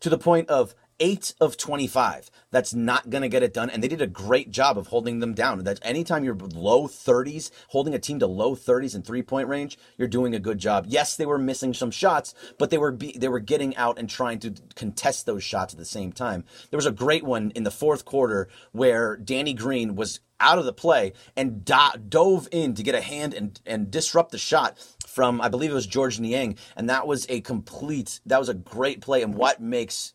To 0.00 0.10
the 0.10 0.18
point 0.18 0.48
of 0.48 0.74
8 1.04 1.34
of 1.38 1.58
25. 1.58 2.30
That's 2.50 2.72
not 2.72 3.10
going 3.10 3.20
to 3.20 3.28
get 3.28 3.42
it 3.42 3.52
done. 3.52 3.68
And 3.68 3.82
they 3.82 3.88
did 3.88 4.00
a 4.00 4.06
great 4.06 4.50
job 4.50 4.78
of 4.78 4.86
holding 4.86 5.18
them 5.18 5.34
down. 5.34 5.62
That 5.64 5.78
anytime 5.82 6.24
you're 6.24 6.34
low 6.34 6.88
30s, 6.88 7.50
holding 7.68 7.92
a 7.92 7.98
team 7.98 8.18
to 8.20 8.26
low 8.26 8.56
30s 8.56 8.94
in 8.94 9.02
three 9.02 9.20
point 9.20 9.48
range, 9.48 9.78
you're 9.98 10.08
doing 10.08 10.34
a 10.34 10.40
good 10.40 10.56
job. 10.56 10.86
Yes, 10.88 11.14
they 11.14 11.26
were 11.26 11.36
missing 11.36 11.74
some 11.74 11.90
shots, 11.90 12.34
but 12.58 12.70
they 12.70 12.78
were 12.78 12.90
be, 12.90 13.18
they 13.18 13.28
were 13.28 13.38
getting 13.38 13.76
out 13.76 13.98
and 13.98 14.08
trying 14.08 14.38
to 14.38 14.54
contest 14.76 15.26
those 15.26 15.44
shots 15.44 15.74
at 15.74 15.78
the 15.78 15.84
same 15.84 16.10
time. 16.10 16.42
There 16.70 16.78
was 16.78 16.86
a 16.86 16.90
great 16.90 17.22
one 17.22 17.50
in 17.50 17.64
the 17.64 17.70
fourth 17.70 18.06
quarter 18.06 18.48
where 18.72 19.18
Danny 19.18 19.52
Green 19.52 19.96
was 19.96 20.20
out 20.40 20.58
of 20.58 20.64
the 20.64 20.72
play 20.72 21.12
and 21.36 21.66
do- 21.66 21.98
dove 22.08 22.48
in 22.50 22.74
to 22.76 22.82
get 22.82 22.94
a 22.94 23.02
hand 23.02 23.34
and, 23.34 23.60
and 23.66 23.90
disrupt 23.90 24.32
the 24.32 24.38
shot 24.38 24.78
from 25.06 25.42
I 25.42 25.50
believe 25.50 25.70
it 25.70 25.74
was 25.74 25.86
Georges 25.86 26.18
Niang, 26.18 26.56
and 26.76 26.88
that 26.88 27.06
was 27.06 27.26
a 27.28 27.42
complete 27.42 28.20
that 28.24 28.38
was 28.38 28.48
a 28.48 28.54
great 28.54 29.02
play 29.02 29.20
and 29.20 29.34
what 29.34 29.60
makes 29.60 30.14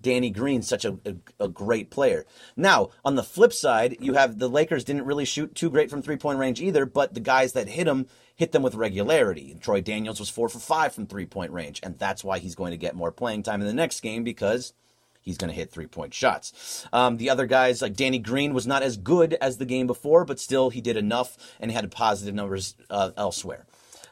Danny 0.00 0.30
Green 0.30 0.62
such 0.62 0.84
a, 0.84 0.98
a, 1.04 1.44
a, 1.44 1.48
great 1.48 1.90
player. 1.90 2.24
Now, 2.56 2.90
on 3.04 3.16
the 3.16 3.22
flip 3.22 3.52
side, 3.52 3.96
you 4.00 4.14
have 4.14 4.38
the 4.38 4.48
Lakers 4.48 4.84
didn't 4.84 5.06
really 5.06 5.24
shoot 5.24 5.54
too 5.54 5.70
great 5.70 5.90
from 5.90 6.02
three 6.02 6.16
point 6.16 6.38
range 6.38 6.60
either, 6.60 6.86
but 6.86 7.14
the 7.14 7.20
guys 7.20 7.52
that 7.54 7.68
hit 7.68 7.84
them 7.84 8.06
hit 8.36 8.52
them 8.52 8.62
with 8.62 8.74
regularity. 8.74 9.56
Troy 9.60 9.80
Daniels 9.80 10.20
was 10.20 10.28
four 10.28 10.48
for 10.48 10.58
five 10.58 10.94
from 10.94 11.06
three 11.06 11.26
point 11.26 11.52
range, 11.52 11.80
and 11.82 11.98
that's 11.98 12.22
why 12.22 12.38
he's 12.38 12.54
going 12.54 12.70
to 12.70 12.76
get 12.76 12.94
more 12.94 13.10
playing 13.10 13.42
time 13.42 13.60
in 13.60 13.66
the 13.66 13.72
next 13.72 14.00
game 14.00 14.22
because 14.22 14.72
he's 15.20 15.36
going 15.36 15.50
to 15.50 15.56
hit 15.56 15.72
three 15.72 15.86
point 15.86 16.14
shots. 16.14 16.86
Um, 16.92 17.16
the 17.16 17.30
other 17.30 17.46
guys, 17.46 17.82
like 17.82 17.96
Danny 17.96 18.18
Green, 18.18 18.54
was 18.54 18.66
not 18.66 18.82
as 18.82 18.96
good 18.96 19.34
as 19.40 19.58
the 19.58 19.66
game 19.66 19.86
before, 19.86 20.24
but 20.24 20.38
still 20.38 20.70
he 20.70 20.80
did 20.80 20.96
enough 20.96 21.36
and 21.58 21.72
had 21.72 21.90
positive 21.90 22.34
numbers 22.34 22.76
uh, 22.88 23.10
elsewhere. 23.16 23.66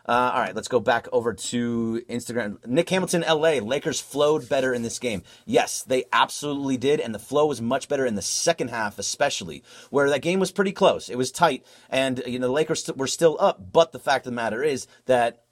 Uh, 0.06 0.32
all 0.34 0.40
right, 0.40 0.54
let's 0.54 0.68
go 0.68 0.80
back 0.80 1.08
over 1.12 1.32
to 1.32 2.02
Instagram. 2.10 2.64
Nick 2.66 2.90
Hamilton, 2.90 3.24
LA. 3.26 3.52
Lakers 3.60 4.00
flowed 4.00 4.48
better 4.48 4.74
in 4.74 4.82
this 4.82 4.98
game. 4.98 5.22
Yes, 5.46 5.82
they 5.82 6.04
absolutely 6.12 6.76
did, 6.76 7.00
and 7.00 7.14
the 7.14 7.18
flow 7.18 7.46
was 7.46 7.62
much 7.62 7.88
better 7.88 8.04
in 8.04 8.14
the 8.14 8.22
second 8.22 8.68
half, 8.68 8.98
especially 8.98 9.62
where 9.90 10.10
that 10.10 10.20
game 10.20 10.40
was 10.40 10.52
pretty 10.52 10.72
close. 10.72 11.08
It 11.08 11.16
was 11.16 11.32
tight, 11.32 11.64
and 11.88 12.22
you 12.26 12.38
know 12.38 12.48
the 12.48 12.52
Lakers 12.52 12.90
were 12.94 13.06
still 13.06 13.36
up. 13.40 13.72
But 13.72 13.92
the 13.92 13.98
fact 13.98 14.26
of 14.26 14.32
the 14.32 14.36
matter 14.36 14.62
is 14.62 14.86
that 15.06 15.43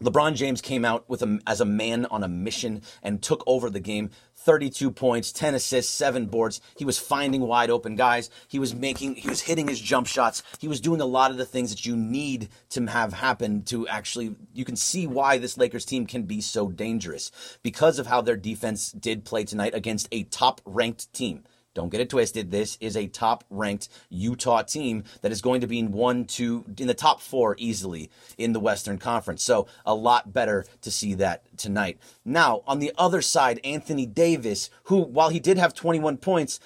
LeBron 0.00 0.36
James 0.36 0.60
came 0.60 0.84
out 0.84 1.08
with 1.08 1.22
a, 1.22 1.40
as 1.44 1.60
a 1.60 1.64
man 1.64 2.06
on 2.06 2.22
a 2.22 2.28
mission 2.28 2.82
and 3.02 3.20
took 3.20 3.42
over 3.48 3.68
the 3.68 3.80
game. 3.80 4.10
32 4.36 4.92
points, 4.92 5.32
10 5.32 5.56
assists, 5.56 5.92
7 5.92 6.26
boards. 6.26 6.60
He 6.76 6.84
was 6.84 7.00
finding 7.00 7.40
wide 7.40 7.68
open 7.68 7.96
guys. 7.96 8.30
He 8.46 8.60
was 8.60 8.76
making 8.76 9.16
he 9.16 9.28
was 9.28 9.40
hitting 9.40 9.66
his 9.66 9.80
jump 9.80 10.06
shots. 10.06 10.44
He 10.60 10.68
was 10.68 10.80
doing 10.80 11.00
a 11.00 11.04
lot 11.06 11.32
of 11.32 11.36
the 11.36 11.44
things 11.44 11.70
that 11.70 11.84
you 11.84 11.96
need 11.96 12.48
to 12.70 12.86
have 12.86 13.12
happen 13.12 13.62
to 13.64 13.88
actually 13.88 14.36
you 14.54 14.64
can 14.64 14.76
see 14.76 15.08
why 15.08 15.38
this 15.38 15.58
Lakers 15.58 15.84
team 15.84 16.06
can 16.06 16.22
be 16.22 16.40
so 16.40 16.68
dangerous 16.68 17.32
because 17.64 17.98
of 17.98 18.06
how 18.06 18.20
their 18.20 18.36
defense 18.36 18.92
did 18.92 19.24
play 19.24 19.42
tonight 19.42 19.74
against 19.74 20.06
a 20.12 20.22
top 20.22 20.60
ranked 20.64 21.12
team. 21.12 21.42
Don't 21.78 21.90
get 21.90 22.00
it 22.00 22.10
twisted. 22.10 22.50
This 22.50 22.76
is 22.80 22.96
a 22.96 23.06
top 23.06 23.44
ranked 23.50 23.88
Utah 24.10 24.62
team 24.62 25.04
that 25.20 25.30
is 25.30 25.40
going 25.40 25.60
to 25.60 25.68
be 25.68 25.78
in 25.78 25.92
one, 25.92 26.24
two, 26.24 26.64
in 26.76 26.88
the 26.88 26.92
top 26.92 27.20
four 27.20 27.54
easily 27.56 28.10
in 28.36 28.52
the 28.52 28.58
Western 28.58 28.98
Conference. 28.98 29.44
So 29.44 29.68
a 29.86 29.94
lot 29.94 30.32
better 30.32 30.64
to 30.80 30.90
see 30.90 31.14
that 31.14 31.44
tonight. 31.56 32.00
Now, 32.24 32.62
on 32.66 32.80
the 32.80 32.90
other 32.98 33.22
side, 33.22 33.60
Anthony 33.62 34.06
Davis, 34.06 34.70
who, 34.86 35.02
while 35.02 35.28
he 35.28 35.38
did 35.38 35.56
have 35.56 35.72
21 35.72 36.16
points, 36.16 36.58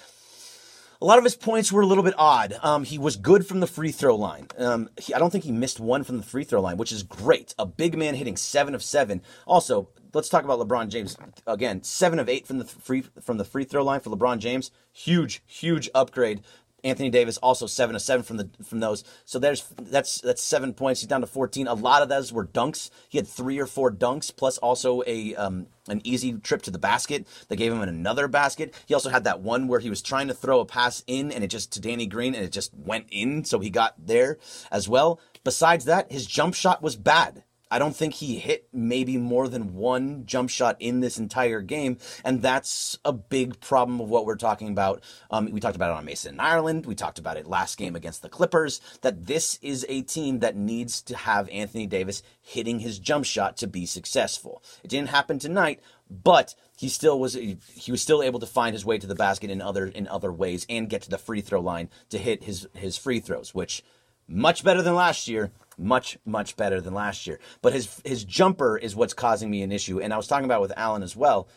a 1.03 1.05
lot 1.05 1.19
of 1.19 1.25
his 1.25 1.37
points 1.37 1.71
were 1.71 1.83
a 1.83 1.87
little 1.87 2.05
bit 2.05 2.15
odd. 2.17 2.59
Um, 2.63 2.85
he 2.85 2.97
was 2.97 3.17
good 3.17 3.47
from 3.47 3.61
the 3.61 3.67
free 3.67 3.93
throw 3.93 4.17
line. 4.17 4.47
Um, 4.57 4.89
he, 4.97 5.13
I 5.13 5.19
don't 5.19 5.31
think 5.31 5.45
he 5.45 5.53
missed 5.53 5.79
one 5.79 6.05
from 6.05 6.17
the 6.17 6.23
free 6.23 6.45
throw 6.45 6.63
line, 6.63 6.79
which 6.79 6.91
is 6.91 7.03
great. 7.03 7.55
A 7.59 7.67
big 7.67 7.99
man 7.99 8.15
hitting 8.15 8.39
seven 8.39 8.75
of 8.75 8.83
seven. 8.83 9.21
Also, 9.47 9.91
let's 10.13 10.29
talk 10.29 10.45
about 10.45 10.59
LeBron 10.59 10.89
James 10.89 11.17
again. 11.47 11.83
Seven 11.83 12.19
of 12.19 12.29
eight 12.29 12.47
from 12.47 12.59
the 12.59 12.65
free 12.65 13.03
from 13.21 13.39
the 13.39 13.45
free 13.45 13.65
throw 13.65 13.85
line 13.85 14.01
for 14.01 14.11
LeBron 14.11 14.39
James. 14.39 14.71
Huge, 14.93 15.43
huge 15.47 15.89
upgrade. 15.95 16.43
Anthony 16.85 17.11
Davis 17.11 17.39
also 17.39 17.67
seven 17.67 17.95
of 17.95 18.03
seven 18.03 18.25
from 18.25 18.39
the 18.39 18.51
from 18.65 18.81
those. 18.81 19.05
So 19.25 19.39
there's 19.39 19.65
that's 19.81 20.21
that's 20.21 20.43
seven 20.43 20.75
points. 20.75 21.01
He's 21.01 21.09
down 21.09 21.21
to 21.21 21.27
fourteen. 21.27 21.69
A 21.69 21.75
lot 21.75 22.03
of 22.03 22.09
those 22.09 22.33
were 22.33 22.47
dunks. 22.47 22.91
He 23.09 23.19
had 23.19 23.29
three 23.29 23.59
or 23.59 23.67
four 23.67 23.91
dunks, 23.91 24.35
plus 24.35 24.59
also 24.59 25.03
a 25.07 25.35
um, 25.37 25.67
an 25.89 26.01
easy 26.05 26.33
trip 26.35 26.63
to 26.63 26.71
the 26.71 26.79
basket 26.79 27.27
that 27.49 27.57
gave 27.57 27.73
him 27.73 27.81
another 27.81 28.27
basket. 28.27 28.75
He 28.87 28.95
also 28.95 29.11
had 29.11 29.25
that 29.25 29.41
one 29.41 29.69
where 29.69 29.81
he 29.81 29.91
was 29.91 30.03
trying 30.03 30.29
to 30.29 30.35
throw 30.35 30.61
a 30.61 30.65
pass 30.65 31.05
in 31.07 31.31
and 31.31 31.45
it 31.45 31.49
just 31.49 31.73
to 31.73 31.81
Danny 31.81 32.07
Green 32.07 32.35
and 32.35 32.45
it 32.45 32.53
just 32.53 32.73
went 32.75 33.07
in, 33.11 33.45
so 33.45 33.61
he 33.61 33.71
got 33.71 33.95
there 34.05 34.39
as 34.71 34.89
well. 34.89 35.21
Besides 35.45 35.85
that, 35.85 36.11
his 36.11 36.27
jump 36.27 36.55
shot 36.55 36.83
was 36.83 36.97
bad. 36.97 37.45
I 37.73 37.79
don't 37.79 37.97
think 37.97 38.13
he 38.13 38.39
hit 38.39 38.69
maybe 38.71 39.17
more 39.17 39.49
than 39.49 39.73
one 39.73 40.27
jump 40.27 40.51
shot 40.51 40.77
in 40.79 41.01
this 41.01 41.17
entire 41.17 41.63
game, 41.63 41.97
and 42.23 42.43
that's 42.43 42.99
a 43.03 43.15
big 43.15 43.61
problem 43.61 43.99
of 43.99 44.11
what 44.11 44.27
we're 44.27 44.37
talking 44.37 44.69
about. 44.69 45.03
Um, 45.31 45.51
we 45.51 45.59
talked 45.59 45.75
about 45.75 45.89
it 45.91 45.97
on 45.97 46.05
Mason 46.05 46.35
in 46.35 46.41
Ireland. 46.41 46.85
We 46.85 46.95
talked 46.95 47.19
about 47.19 47.39
it 47.39 47.47
last 47.47 47.79
game 47.79 47.97
against 47.97 48.21
the 48.21 48.29
Clippers. 48.29 48.83
That 49.01 49.27
this 49.27 49.59
is 49.63 49.87
a 49.89 50.03
team 50.03 50.41
that 50.41 50.55
needs 50.55 51.01
to 51.01 51.17
have 51.17 51.49
Anthony 51.49 51.87
Davis 51.87 52.23
hitting 52.43 52.81
his 52.81 52.99
jump 52.99 53.25
shot 53.25 53.57
to 53.57 53.67
be 53.67 53.87
successful. 53.87 54.63
It 54.85 54.89
didn't 54.89 55.09
happen 55.09 55.39
tonight, 55.39 55.81
but 56.11 56.55
he 56.77 56.91
still 56.91 57.19
was 57.19 57.33
he 57.33 57.91
was 57.91 58.03
still 58.03 58.23
able 58.23 58.41
to 58.41 58.47
find 58.47 58.75
his 58.75 58.85
way 58.85 58.99
to 58.99 59.07
the 59.07 59.15
basket 59.15 59.49
in 59.49 59.63
other 59.63 59.87
in 59.87 60.07
other 60.09 60.31
ways 60.31 60.67
and 60.69 60.91
get 60.91 61.01
to 61.03 61.11
the 61.11 61.17
free 61.17 61.41
throw 61.41 61.63
line 61.63 61.89
to 62.11 62.19
hit 62.19 62.45
his 62.45 62.69
his 62.75 62.99
free 62.99 63.21
throws, 63.21 63.55
which 63.55 63.83
much 64.33 64.65
better 64.65 64.83
than 64.83 64.95
last 64.95 65.29
year 65.29 65.53
much 65.79 66.19
much 66.25 66.57
better 66.57 66.81
than 66.81 66.95
last 66.95 67.27
year. 67.27 67.39
But 67.61 67.73
his 67.73 68.01
his 68.05 68.25
jumper 68.25 68.77
is 68.77 68.97
what's 68.97 69.15
causing 69.15 69.51
me 69.51 69.63
an 69.63 69.73
issue, 69.73 70.01
and 70.01 70.13
I 70.13 70.17
was 70.17 70.27
talking 70.27 70.45
about 70.45 70.61
with 70.61 70.73
Alan 70.77 71.03
as 71.03 71.17
well. 71.17 71.49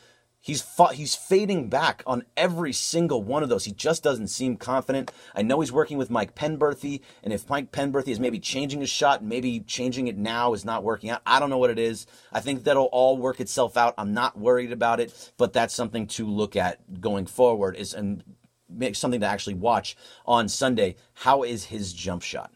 He's 0.42 0.62
fought, 0.62 0.94
he's 0.94 1.16
fading 1.16 1.70
back 1.70 2.04
on 2.06 2.24
every 2.38 2.72
single 2.72 3.24
one 3.24 3.42
of 3.42 3.50
those. 3.50 3.66
He 3.66 3.72
just 3.72 4.04
doesn't 4.04 4.28
seem 4.28 4.58
confident. 4.58 5.12
I 5.34 5.42
know 5.42 5.60
he's 5.60 5.72
working 5.72 5.98
with 5.98 6.12
Mike 6.12 6.36
Penberthy, 6.36 7.02
and 7.24 7.34
if 7.34 7.50
Mike 7.50 7.72
Penberthy 7.72 8.10
is 8.10 8.20
maybe 8.20 8.38
changing 8.38 8.82
his 8.82 8.92
shot, 8.92 9.24
maybe 9.24 9.62
changing 9.62 10.08
it 10.08 10.20
now 10.20 10.54
is 10.54 10.64
not 10.64 10.84
working 10.84 11.10
out. 11.10 11.24
I 11.26 11.40
don't 11.40 11.50
know 11.50 11.58
what 11.58 11.72
it 11.72 11.80
is. 11.80 12.06
I 12.32 12.42
think 12.42 12.64
that'll 12.64 12.86
all 12.92 13.18
work 13.18 13.40
itself 13.40 13.76
out. 13.76 13.96
I'm 13.98 14.14
not 14.14 14.38
worried 14.38 14.72
about 14.72 15.00
it, 15.00 15.32
but 15.38 15.52
that's 15.52 15.74
something 15.74 16.06
to 16.10 16.28
look 16.28 16.56
at 16.56 17.02
going 17.02 17.26
forward. 17.26 17.76
Is 17.76 17.96
and 17.96 18.24
make 18.70 18.96
something 18.96 19.22
to 19.22 19.28
actually 19.28 19.56
watch 19.56 19.98
on 20.28 20.48
Sunday. 20.48 20.96
How 21.16 21.42
is 21.42 21.66
his 21.66 21.92
jump 21.92 22.22
shot? 22.22 22.54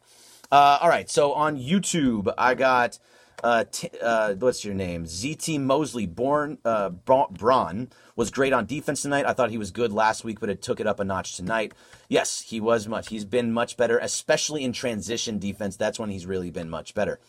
Uh, 0.51 0.79
all 0.81 0.89
right, 0.89 1.09
so 1.09 1.33
on 1.33 1.59
YouTube, 1.59 2.33
I 2.35 2.55
got 2.55 2.97
uh, 3.43 3.65
t- 3.71 3.89
uh, 4.01 4.33
what's 4.33 4.65
your 4.65 4.73
name? 4.73 5.05
ZT 5.05 5.59
Mosley, 5.61 6.07
born 6.07 6.57
uh, 6.65 6.89
Bron 6.89 7.89
was 8.15 8.31
great 8.31 8.51
on 8.51 8.65
defense 8.65 9.03
tonight. 9.03 9.27
I 9.27 9.33
thought 9.33 9.51
he 9.51 9.59
was 9.59 9.69
good 9.69 9.93
last 9.93 10.23
week, 10.23 10.39
but 10.39 10.49
it 10.49 10.63
took 10.63 10.79
it 10.79 10.87
up 10.87 10.99
a 10.99 11.03
notch 11.03 11.37
tonight. 11.37 11.73
Yes, 12.07 12.41
he 12.41 12.59
was 12.59 12.87
much. 12.87 13.09
He's 13.09 13.25
been 13.25 13.53
much 13.53 13.77
better, 13.77 13.99
especially 13.99 14.63
in 14.63 14.73
transition 14.73 15.37
defense. 15.37 15.77
That's 15.77 15.99
when 15.99 16.09
he's 16.09 16.25
really 16.25 16.49
been 16.49 16.69
much 16.69 16.95
better. 16.95 17.19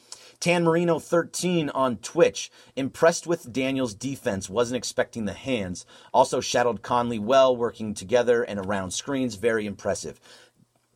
Tan 0.41 0.65
Marino 0.65 0.99
13 0.99 1.69
on 1.71 1.99
Twitch. 1.99 2.51
Impressed 2.75 3.27
with 3.27 3.53
Daniels' 3.53 3.95
defense. 3.95 4.49
Wasn't 4.49 4.79
expecting 4.79 5.27
the 5.27 5.35
hands. 5.35 5.85
Also 6.15 6.41
shadowed 6.41 6.81
Conley 6.81 7.19
well, 7.19 7.55
working 7.55 7.93
together 7.93 8.43
and 8.43 8.59
around 8.59 8.93
screens. 8.93 9.35
Very 9.35 9.67
impressive. 9.67 10.19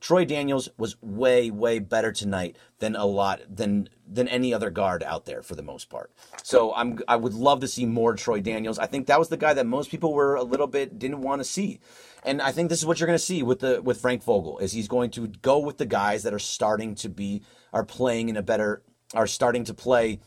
Troy 0.05 0.27
Daniels 0.27 0.69
was 0.77 1.01
way, 1.01 1.51
way 1.51 1.79
better 1.79 2.13
tonight 2.13 2.59
than 2.79 2.95
a 2.95 3.07
lot 3.07 3.41
than 3.49 3.89
than 4.07 4.29
any 4.29 4.53
other 4.53 4.69
guard 4.69 5.03
out 5.03 5.25
there 5.25 5.41
for 5.41 5.55
the 5.55 5.63
most 5.63 5.89
part. 5.89 6.13
So 6.43 6.75
I'm 6.75 6.99
I 7.09 7.17
would 7.17 7.33
love 7.33 7.61
to 7.61 7.67
see 7.67 7.87
more 7.87 8.13
Troy 8.13 8.43
Daniels. 8.43 8.79
I 8.79 8.85
think 8.85 9.07
that 9.07 9.19
was 9.19 9.31
the 9.31 9.39
guy 9.39 9.55
that 9.55 9.65
most 9.65 9.91
people 9.91 10.13
were 10.13 10.35
a 10.35 10.43
little 10.43 10.67
bit 10.67 10.99
didn't 10.99 11.23
want 11.23 11.41
to 11.41 11.45
see. 11.45 11.81
And 12.23 12.43
I 12.43 12.53
think 12.53 12.69
this 12.69 12.81
is 12.81 12.85
what 12.85 13.01
you're 13.01 13.07
going 13.07 13.19
to 13.19 13.25
see 13.25 13.43
with 13.43 13.61
the 13.61 13.81
with 13.81 13.99
Frank 13.99 14.23
Vogel 14.23 14.59
is 14.59 14.73
he's 14.73 14.89
going 14.89 15.11
to 15.13 15.27
go 15.27 15.59
with 15.59 15.79
the 15.79 15.87
guys 15.87 16.23
that 16.25 16.35
are 16.35 16.39
starting 16.39 16.95
to 16.97 17.09
be 17.09 17.41
are 17.73 17.83
playing 17.83 18.29
in 18.29 18.37
a 18.37 18.43
better 18.43 18.83
are 19.15 19.27
starting 19.27 19.65
to 19.65 19.73
play 19.73 20.21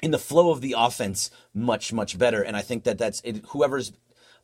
in 0.00 0.12
the 0.12 0.18
flow 0.18 0.52
of 0.52 0.60
the 0.60 0.76
offense 0.78 1.28
much 1.52 1.92
much 1.92 2.16
better 2.18 2.40
and 2.40 2.56
I 2.56 2.62
think 2.62 2.84
that 2.84 2.98
that's 2.98 3.20
it, 3.24 3.46
whoever's 3.48 3.90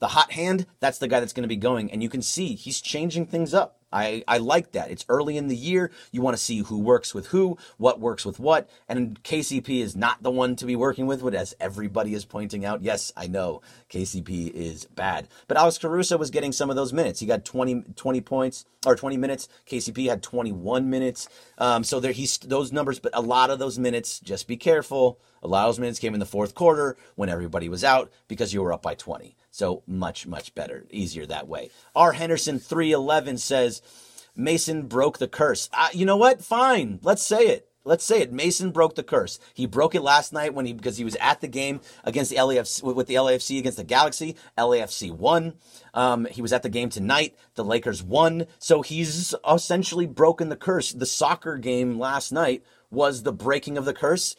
the 0.00 0.09
hot 0.09 0.33
hand, 0.33 0.67
that's 0.81 0.99
the 0.99 1.09
guy 1.09 1.21
that's 1.21 1.33
going 1.33 1.43
to 1.43 1.49
be 1.49 1.57
going. 1.57 1.91
And 1.91 2.03
you 2.03 2.09
can 2.09 2.23
see 2.23 2.55
he's 2.55 2.81
changing 2.81 3.27
things 3.27 3.55
up. 3.55 3.77
I, 3.92 4.23
I 4.28 4.38
like 4.38 4.73
that. 4.73 4.90
It's 4.90 5.04
early 5.09 5.37
in 5.37 5.49
the 5.49 5.57
year. 5.57 5.90
You 6.12 6.23
want 6.23 6.37
to 6.37 6.42
see 6.42 6.59
who 6.59 6.78
works 6.78 7.14
with 7.14 7.28
who, 7.28 7.57
what 7.76 8.00
works 8.00 8.25
with 8.25 8.38
what. 8.38 8.68
And 8.88 9.23
KCP 9.23 9.80
is 9.80 9.97
not 9.97 10.23
the 10.23 10.30
one 10.30 10.57
to 10.57 10.66
be 10.66 10.76
working 10.76 11.07
with, 11.07 11.23
but 11.23 11.35
as 11.35 11.54
everybody 11.61 12.14
is 12.14 12.25
pointing 12.25 12.64
out, 12.64 12.83
yes, 12.83 13.12
I 13.16 13.26
know 13.26 13.62
KCP 13.90 14.52
is 14.52 14.85
bad. 14.87 15.28
But 15.47 15.57
Alex 15.57 15.78
Caruso 15.78 16.18
was 16.18 16.30
getting 16.30 16.52
some 16.52 16.71
of 16.71 16.76
those 16.76 16.92
minutes. 16.92 17.21
He 17.21 17.26
got 17.26 17.45
20, 17.45 17.83
20 17.97 18.21
points 18.21 18.66
or 18.87 18.95
20 18.95 19.16
minutes. 19.16 19.49
KCP 19.66 20.09
had 20.09 20.23
21 20.23 20.88
minutes. 20.88 21.28
Um, 21.59 21.83
so 21.85 22.00
there 22.00 22.12
he's 22.12 22.38
those 22.38 22.73
numbers, 22.73 22.99
but 22.99 23.12
a 23.14 23.23
lot 23.23 23.50
of 23.50 23.59
those 23.59 23.78
minutes, 23.78 24.21
just 24.21 24.47
be 24.47 24.57
careful. 24.57 25.18
A 25.42 25.49
lot 25.49 25.68
of 25.68 25.75
those 25.75 25.80
minutes 25.80 25.99
came 25.99 26.14
in 26.14 26.21
the 26.21 26.26
fourth 26.26 26.54
quarter 26.54 26.97
when 27.14 27.28
everybody 27.28 27.68
was 27.68 27.85
out 27.85 28.11
because 28.26 28.52
you 28.52 28.62
were 28.62 28.73
up 28.73 28.83
by 28.83 28.95
20. 28.95 29.37
So 29.50 29.83
much, 29.87 30.26
much 30.26 30.54
better, 30.54 30.87
easier 30.90 31.26
that 31.26 31.49
way. 31.49 31.71
R. 31.95 32.12
Henderson 32.12 32.59
311 32.59 33.38
says, 33.38 33.77
Mason 34.37 34.87
broke 34.87 35.18
the 35.18 35.28
curse. 35.28 35.68
Uh, 35.73 35.88
you 35.92 36.06
know 36.06 36.16
what? 36.16 36.42
Fine. 36.42 37.00
Let's 37.02 37.23
say 37.23 37.49
it. 37.49 37.68
Let's 37.85 38.04
say 38.04 38.20
it. 38.20 38.32
Mason 38.32 38.70
broke 38.70 38.97
the 38.97 39.02
curse. 39.02 39.40
He 39.54 39.64
broke 39.64 39.94
it 39.94 40.02
last 40.02 40.32
night 40.32 40.52
when 40.52 40.66
he 40.66 40.75
because 40.75 40.99
he 40.99 41.04
was 41.04 41.16
at 41.16 41.40
the 41.40 41.49
game 41.49 41.80
against 42.04 42.30
the 42.30 42.37
LAFC 42.37 42.94
with 42.94 43.06
the 43.06 43.14
LAFC 43.14 43.58
against 43.58 43.78
the 43.78 43.85
Galaxy. 43.85 44.37
LAFC 44.58 45.11
won. 45.11 45.54
Um, 45.94 46.26
he 46.26 46.42
was 46.42 46.52
at 46.52 46.62
the 46.62 46.68
game 46.68 46.90
tonight. 46.90 47.35
The 47.54 47.64
Lakers 47.64 48.02
won. 48.02 48.47
So 48.58 48.82
he's 48.82 49.35
essentially 49.50 50.06
broken 50.06 50.50
the 50.50 50.56
curse. 50.56 50.92
The 50.92 51.06
soccer 51.06 51.56
game 51.56 51.99
last 51.99 52.30
night 52.30 52.62
was 52.90 53.23
the 53.23 53.32
breaking 53.32 53.78
of 53.78 53.87
the 53.87 53.94
curse 53.94 54.37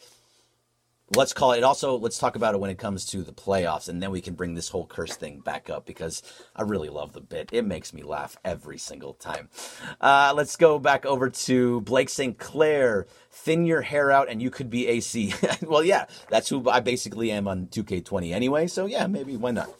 let's 1.16 1.32
call 1.32 1.52
it 1.52 1.64
also 1.64 1.98
let's 1.98 2.18
talk 2.18 2.36
about 2.36 2.54
it 2.54 2.60
when 2.60 2.70
it 2.70 2.78
comes 2.78 3.04
to 3.04 3.22
the 3.22 3.32
playoffs 3.32 3.88
and 3.88 4.00
then 4.02 4.10
we 4.10 4.20
can 4.20 4.34
bring 4.34 4.54
this 4.54 4.68
whole 4.68 4.86
curse 4.86 5.16
thing 5.16 5.40
back 5.40 5.68
up 5.68 5.84
because 5.84 6.22
i 6.54 6.62
really 6.62 6.88
love 6.88 7.12
the 7.12 7.20
bit. 7.20 7.48
It 7.52 7.64
makes 7.64 7.92
me 7.92 8.02
laugh 8.02 8.36
every 8.44 8.78
single 8.78 9.14
time. 9.14 9.48
Uh, 10.00 10.32
let's 10.36 10.56
go 10.56 10.78
back 10.78 11.04
over 11.04 11.28
to 11.28 11.80
blake 11.80 12.08
st 12.08 12.38
clair 12.38 13.06
thin 13.30 13.66
your 13.66 13.82
hair 13.82 14.10
out 14.10 14.28
and 14.28 14.40
you 14.40 14.50
could 14.50 14.70
be 14.70 14.86
ac 14.86 15.34
well 15.62 15.82
yeah 15.82 16.06
that's 16.28 16.48
who 16.48 16.68
i 16.68 16.80
basically 16.80 17.30
am 17.30 17.48
on 17.48 17.66
2k20 17.66 18.32
anyway 18.32 18.66
so 18.66 18.86
yeah 18.86 19.06
maybe 19.06 19.36
why 19.36 19.50
not 19.50 19.70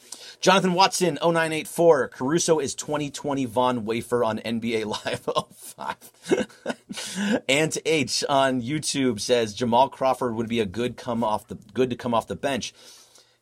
Jonathan 0.41 0.73
Watson, 0.73 1.19
0984. 1.21 2.09
Caruso 2.09 2.59
is 2.61 2.75
2020 2.75 3.45
Von 3.45 3.85
Wafer 3.85 4.25
on 4.25 4.39
NBA 4.39 4.87
Live 5.05 5.29
05. 5.55 7.43
Ant 7.49 7.77
H 7.85 8.25
on 8.27 8.63
YouTube 8.63 9.21
says 9.21 9.53
Jamal 9.53 9.91
Crawford 9.91 10.35
would 10.35 10.49
be 10.49 10.61
a 10.61 10.67
good 10.67 10.97
come 10.97 11.23
off 11.23 11.47
the 11.47 11.59
good 11.75 11.91
to 11.91 11.97
come 11.97 12.15
off 12.15 12.27
the 12.27 12.37
bench. 12.37 12.73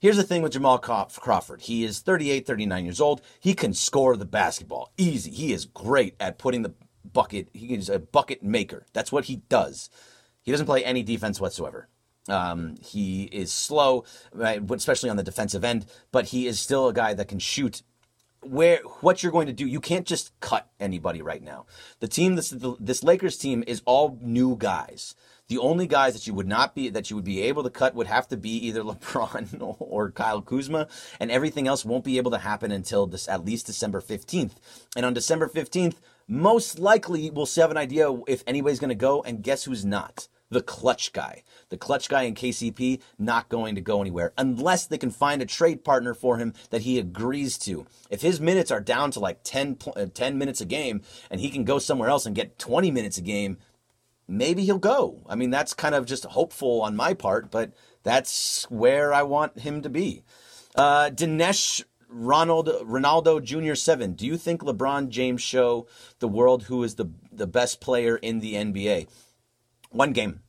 Here's 0.00 0.16
the 0.16 0.24
thing 0.24 0.42
with 0.42 0.52
Jamal 0.52 0.78
Crawford. 0.78 1.62
He 1.62 1.84
is 1.84 2.00
38, 2.00 2.44
39 2.46 2.84
years 2.84 3.00
old. 3.00 3.20
He 3.38 3.54
can 3.54 3.74
score 3.74 4.16
the 4.16 4.24
basketball 4.24 4.92
easy. 4.96 5.30
He 5.30 5.52
is 5.52 5.66
great 5.66 6.16
at 6.18 6.38
putting 6.38 6.62
the 6.62 6.74
bucket. 7.12 7.48
He 7.52 7.74
is 7.74 7.88
a 7.88 8.00
bucket 8.00 8.42
maker. 8.42 8.86
That's 8.92 9.12
what 9.12 9.26
he 9.26 9.36
does. 9.48 9.88
He 10.42 10.50
doesn't 10.50 10.66
play 10.66 10.84
any 10.84 11.04
defense 11.04 11.40
whatsoever. 11.40 11.88
Um, 12.28 12.76
he 12.82 13.24
is 13.24 13.52
slow, 13.52 14.04
right, 14.32 14.62
especially 14.70 15.10
on 15.10 15.16
the 15.16 15.22
defensive 15.22 15.64
end, 15.64 15.86
but 16.12 16.26
he 16.26 16.46
is 16.46 16.60
still 16.60 16.88
a 16.88 16.92
guy 16.92 17.14
that 17.14 17.28
can 17.28 17.38
shoot. 17.38 17.82
Where 18.40 18.78
what 19.00 19.22
you're 19.22 19.32
going 19.32 19.48
to 19.48 19.52
do, 19.52 19.66
you 19.66 19.80
can't 19.80 20.06
just 20.06 20.38
cut 20.40 20.70
anybody 20.78 21.22
right 21.22 21.42
now. 21.42 21.66
The 21.98 22.06
team, 22.06 22.36
this 22.36 22.54
this 22.78 23.02
Lakers 23.02 23.36
team, 23.36 23.64
is 23.66 23.82
all 23.84 24.16
new 24.22 24.56
guys. 24.56 25.16
The 25.48 25.58
only 25.58 25.86
guys 25.86 26.12
that 26.12 26.26
you 26.26 26.34
would 26.34 26.46
not 26.46 26.74
be 26.74 26.90
that 26.90 27.10
you 27.10 27.16
would 27.16 27.24
be 27.24 27.42
able 27.42 27.62
to 27.64 27.70
cut 27.70 27.94
would 27.94 28.06
have 28.06 28.28
to 28.28 28.36
be 28.36 28.50
either 28.68 28.82
LeBron 28.84 29.76
or 29.80 30.10
Kyle 30.12 30.42
Kuzma, 30.42 30.86
and 31.18 31.30
everything 31.30 31.66
else 31.66 31.84
won't 31.84 32.04
be 32.04 32.18
able 32.18 32.30
to 32.30 32.38
happen 32.38 32.70
until 32.70 33.06
this 33.06 33.28
at 33.28 33.44
least 33.44 33.66
December 33.66 34.00
15th. 34.00 34.52
And 34.94 35.04
on 35.04 35.14
December 35.14 35.48
15th, 35.48 35.96
most 36.28 36.78
likely 36.78 37.30
we'll 37.30 37.46
have 37.56 37.70
an 37.70 37.78
idea 37.78 38.12
if 38.28 38.44
anybody's 38.46 38.78
going 38.78 38.90
to 38.90 38.94
go, 38.94 39.22
and 39.22 39.42
guess 39.42 39.64
who's 39.64 39.84
not? 39.84 40.28
The 40.50 40.62
clutch 40.62 41.12
guy. 41.12 41.42
The 41.68 41.76
clutch 41.76 42.08
guy 42.08 42.22
in 42.22 42.34
KCP 42.34 43.00
not 43.18 43.48
going 43.48 43.74
to 43.74 43.80
go 43.80 44.00
anywhere 44.00 44.32
unless 44.38 44.86
they 44.86 44.98
can 44.98 45.10
find 45.10 45.42
a 45.42 45.46
trade 45.46 45.84
partner 45.84 46.14
for 46.14 46.38
him 46.38 46.54
that 46.70 46.82
he 46.82 46.98
agrees 46.98 47.58
to. 47.58 47.86
If 48.10 48.22
his 48.22 48.40
minutes 48.40 48.70
are 48.70 48.80
down 48.80 49.10
to 49.12 49.20
like 49.20 49.40
10, 49.44 49.78
uh, 49.96 50.06
10 50.12 50.38
minutes 50.38 50.60
a 50.60 50.64
game 50.66 51.02
and 51.30 51.40
he 51.40 51.50
can 51.50 51.64
go 51.64 51.78
somewhere 51.78 52.08
else 52.08 52.26
and 52.26 52.34
get 52.34 52.58
20 52.58 52.90
minutes 52.90 53.18
a 53.18 53.22
game, 53.22 53.58
maybe 54.26 54.64
he'll 54.64 54.78
go. 54.78 55.22
I 55.28 55.34
mean, 55.34 55.50
that's 55.50 55.74
kind 55.74 55.94
of 55.94 56.06
just 56.06 56.24
hopeful 56.24 56.82
on 56.82 56.96
my 56.96 57.14
part, 57.14 57.50
but 57.50 57.72
that's 58.02 58.64
where 58.70 59.12
I 59.12 59.22
want 59.22 59.60
him 59.60 59.82
to 59.82 59.88
be. 59.88 60.22
Uh, 60.74 61.10
Dinesh 61.10 61.82
Ronald 62.10 62.68
Ronaldo 62.68 63.42
Jr. 63.42 63.74
Seven. 63.74 64.14
Do 64.14 64.26
you 64.26 64.36
think 64.36 64.62
LeBron 64.62 65.08
James 65.08 65.42
show 65.42 65.86
the 66.20 66.28
world 66.28 66.64
who 66.64 66.82
is 66.82 66.94
the 66.94 67.10
the 67.30 67.46
best 67.46 67.80
player 67.80 68.16
in 68.16 68.40
the 68.40 68.54
NBA? 68.54 69.08
One 69.90 70.12
game. 70.12 70.40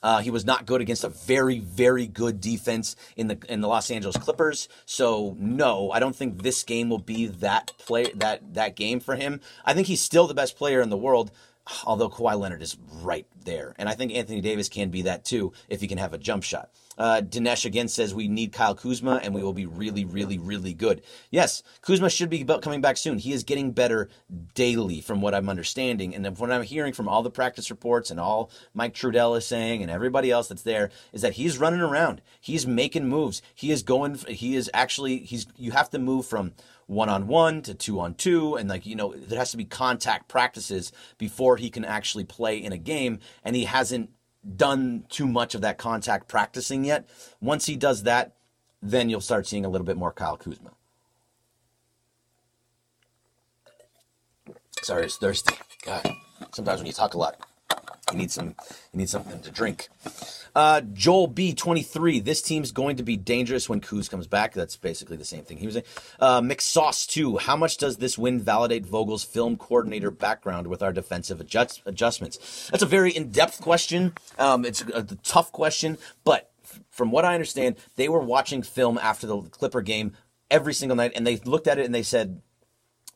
Uh, 0.00 0.20
he 0.20 0.30
was 0.30 0.44
not 0.44 0.64
good 0.64 0.80
against 0.80 1.02
a 1.02 1.08
very, 1.08 1.58
very 1.58 2.06
good 2.06 2.40
defense 2.40 2.94
in 3.16 3.26
the 3.26 3.38
in 3.48 3.60
the 3.60 3.68
Los 3.68 3.90
Angeles 3.90 4.16
Clippers. 4.16 4.68
So 4.86 5.36
no, 5.40 5.90
I 5.90 5.98
don't 5.98 6.14
think 6.14 6.42
this 6.42 6.62
game 6.62 6.88
will 6.88 7.00
be 7.00 7.26
that 7.26 7.72
play 7.78 8.12
that 8.14 8.54
that 8.54 8.76
game 8.76 9.00
for 9.00 9.16
him. 9.16 9.40
I 9.64 9.74
think 9.74 9.88
he's 9.88 10.00
still 10.00 10.28
the 10.28 10.34
best 10.34 10.56
player 10.56 10.80
in 10.80 10.90
the 10.90 10.96
world 10.96 11.32
although 11.84 12.08
Kawhi 12.08 12.38
Leonard 12.38 12.62
is 12.62 12.76
right 13.02 13.26
there. 13.44 13.74
And 13.78 13.88
I 13.88 13.94
think 13.94 14.14
Anthony 14.14 14.40
Davis 14.40 14.68
can 14.68 14.90
be 14.90 15.02
that 15.02 15.24
too 15.24 15.52
if 15.68 15.80
he 15.80 15.86
can 15.86 15.98
have 15.98 16.12
a 16.12 16.18
jump 16.18 16.42
shot. 16.42 16.70
Uh, 16.98 17.22
Dinesh 17.22 17.64
again 17.64 17.88
says 17.88 18.14
we 18.14 18.28
need 18.28 18.52
Kyle 18.52 18.74
Kuzma 18.74 19.20
and 19.22 19.32
we 19.32 19.42
will 19.42 19.52
be 19.52 19.66
really, 19.66 20.04
really, 20.04 20.36
really 20.36 20.74
good. 20.74 21.02
Yes, 21.30 21.62
Kuzma 21.80 22.10
should 22.10 22.28
be 22.28 22.44
coming 22.44 22.80
back 22.80 22.96
soon. 22.96 23.18
He 23.18 23.32
is 23.32 23.44
getting 23.44 23.70
better 23.70 24.08
daily 24.54 25.00
from 25.00 25.20
what 25.20 25.34
I'm 25.34 25.48
understanding. 25.48 26.14
And 26.14 26.36
what 26.36 26.50
I'm 26.50 26.64
hearing 26.64 26.92
from 26.92 27.08
all 27.08 27.22
the 27.22 27.30
practice 27.30 27.70
reports 27.70 28.10
and 28.10 28.18
all 28.18 28.50
Mike 28.74 28.94
Trudell 28.94 29.38
is 29.38 29.46
saying 29.46 29.82
and 29.82 29.90
everybody 29.90 30.30
else 30.30 30.48
that's 30.48 30.62
there 30.62 30.90
is 31.12 31.22
that 31.22 31.34
he's 31.34 31.58
running 31.58 31.80
around. 31.80 32.20
He's 32.40 32.66
making 32.66 33.08
moves. 33.08 33.40
He 33.54 33.70
is 33.70 33.82
going, 33.82 34.16
he 34.28 34.56
is 34.56 34.70
actually, 34.74 35.18
he's, 35.18 35.46
you 35.56 35.70
have 35.70 35.90
to 35.90 35.98
move 35.98 36.26
from 36.26 36.52
one 36.86 37.08
on 37.08 37.26
one 37.26 37.62
to 37.62 37.74
two 37.74 38.00
on 38.00 38.14
two. 38.14 38.56
And 38.56 38.68
like, 38.68 38.86
you 38.86 38.96
know, 38.96 39.14
there 39.14 39.38
has 39.38 39.52
to 39.52 39.56
be 39.56 39.64
contact 39.64 40.28
practices 40.28 40.90
before 41.18 41.56
he 41.56 41.70
can 41.70 41.84
actually 41.84 42.24
play 42.24 42.56
in 42.56 42.72
a 42.72 42.78
game. 42.78 43.20
And 43.44 43.54
he 43.54 43.64
hasn't 43.64 44.10
done 44.56 45.04
too 45.08 45.26
much 45.26 45.54
of 45.54 45.60
that 45.60 45.78
contact 45.78 46.28
practicing 46.28 46.84
yet. 46.84 47.08
Once 47.40 47.66
he 47.66 47.76
does 47.76 48.04
that, 48.04 48.34
then 48.82 49.10
you'll 49.10 49.20
start 49.20 49.46
seeing 49.46 49.64
a 49.64 49.68
little 49.68 49.84
bit 49.84 49.96
more 49.96 50.12
Kyle 50.12 50.36
Kuzma. 50.36 50.70
Sorry, 54.82 55.04
it's 55.04 55.16
thirsty. 55.16 55.54
God, 55.84 56.08
sometimes 56.52 56.80
when 56.80 56.86
you 56.86 56.92
talk 56.92 57.14
a 57.14 57.18
lot, 57.18 57.47
You 58.12 58.18
need 58.18 58.30
some. 58.30 58.54
You 58.92 58.98
need 58.98 59.08
something 59.08 59.40
to 59.40 59.50
drink. 59.50 59.88
Uh, 60.54 60.80
Joel 60.80 61.26
B 61.26 61.54
twenty 61.54 61.82
three. 61.82 62.20
This 62.20 62.40
team's 62.42 62.72
going 62.72 62.96
to 62.96 63.02
be 63.02 63.16
dangerous 63.16 63.68
when 63.68 63.80
Kuz 63.80 64.10
comes 64.10 64.26
back. 64.26 64.54
That's 64.54 64.76
basically 64.76 65.16
the 65.16 65.24
same 65.24 65.44
thing 65.44 65.58
he 65.58 65.66
was 65.66 65.74
saying. 65.74 65.86
Uh, 66.18 66.40
McSauce 66.40 67.06
two. 67.06 67.36
How 67.36 67.56
much 67.56 67.76
does 67.76 67.98
this 67.98 68.16
win 68.16 68.40
validate 68.40 68.86
Vogel's 68.86 69.24
film 69.24 69.56
coordinator 69.56 70.10
background 70.10 70.66
with 70.66 70.82
our 70.82 70.92
defensive 70.92 71.40
adjust, 71.40 71.82
adjustments? 71.84 72.68
That's 72.70 72.82
a 72.82 72.86
very 72.86 73.10
in 73.10 73.30
depth 73.30 73.60
question. 73.60 74.14
Um, 74.38 74.64
it's 74.64 74.82
a, 74.82 74.98
a 74.98 75.04
tough 75.22 75.52
question, 75.52 75.98
but 76.24 76.50
from 76.90 77.10
what 77.10 77.24
I 77.24 77.34
understand, 77.34 77.76
they 77.96 78.08
were 78.08 78.20
watching 78.20 78.62
film 78.62 78.98
after 78.98 79.26
the 79.26 79.42
Clipper 79.42 79.82
game 79.82 80.12
every 80.50 80.74
single 80.74 80.96
night, 80.96 81.12
and 81.14 81.26
they 81.26 81.36
looked 81.36 81.66
at 81.66 81.78
it 81.78 81.84
and 81.84 81.94
they 81.94 82.02
said, 82.02 82.40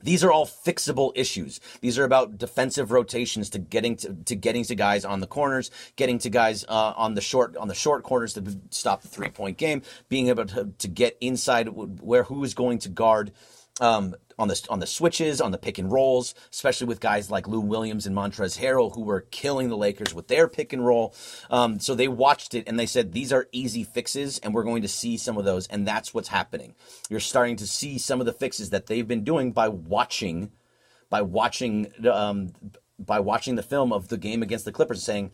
these 0.03 0.25
are 0.25 0.33
all 0.33 0.47
fixable 0.47 1.13
issues. 1.15 1.61
These 1.81 1.99
are 1.99 2.05
about 2.05 2.39
defensive 2.39 2.91
rotations 2.91 3.51
to 3.51 3.59
getting 3.59 3.97
to, 3.97 4.15
to 4.27 4.35
getting 4.35 4.65
to 4.65 4.75
guys 4.75 5.05
on 5.05 5.21
the 5.21 5.27
corners, 5.27 5.71
getting 5.97 6.19
to 6.19 6.31
guys 6.31 6.65
uh, 6.69 6.95
on 6.97 7.15
the 7.15 7.21
short 7.21 7.57
on 7.57 7.69
the 7.69 7.75
short 7.75 8.03
corners 8.03 8.35
to 8.35 8.43
stop 8.71 9.03
the 9.03 9.09
three 9.09 9.31
point 9.31 9.59
game, 9.59 9.83
being 10.09 10.29
able 10.29 10.47
to, 10.47 10.73
to 10.79 10.89
get 10.89 11.17
inside 11.21 11.69
where 11.69 12.25
who 12.25 12.43
is 12.45 12.55
going 12.55 12.79
to 12.81 12.89
guard 12.89 13.33
um, 13.81 14.15
on 14.39 14.49
the 14.49 14.67
on 14.69 14.81
the 14.81 14.87
switches, 14.87 15.41
on 15.41 15.51
the 15.53 15.59
pick 15.59 15.79
and 15.79 15.91
rolls, 15.91 16.35
especially 16.53 16.87
with 16.87 17.01
guys 17.01 17.31
like 17.31 17.49
Lou 17.49 17.61
Williams 17.61 18.07
and 18.07 18.17
Montrezl 18.17 18.59
Harrell, 18.59 18.95
who 18.95 19.03
were 19.03 19.23
killing 19.31 19.69
the 19.69 19.77
Lakers 19.77 20.15
with 20.15 20.29
their 20.29 20.49
pick 20.49 20.73
and 20.73 20.85
roll. 20.85 21.15
Um, 21.51 21.79
so 21.79 21.95
they 21.95 22.09
watched 22.09 22.55
it 22.55 22.65
and 22.67 22.79
they 22.79 22.87
said 22.87 23.13
these 23.13 23.33
are 23.33 23.49
easy 23.53 23.85
fixes, 23.85 24.39
and 24.39 24.55
we're 24.55 24.65
going 24.65 24.83
to 24.83 24.89
see 24.89 25.17
some 25.17 25.37
of 25.37 25.45
those, 25.45 25.67
and 25.69 25.87
that's 25.87 26.13
what's 26.13 26.29
happening. 26.29 26.75
You're 27.09 27.21
starting 27.21 27.57
to 27.57 27.67
see 27.67 27.99
some 27.99 28.21
of 28.21 28.27
the 28.27 28.33
fixes 28.33 28.71
that 28.71 28.87
they've 28.87 29.09
been 29.09 29.25
doing 29.25 29.53
by 29.53 29.69
watching, 29.69 30.53
by 31.09 31.23
watching, 31.23 31.93
um, 32.11 32.53
by 32.99 33.21
watching 33.21 33.55
the 33.55 33.63
film 33.63 33.93
of 33.93 34.09
the 34.09 34.19
game 34.19 34.43
against 34.43 34.65
the 34.65 34.73
Clippers, 34.73 35.03
saying 35.03 35.31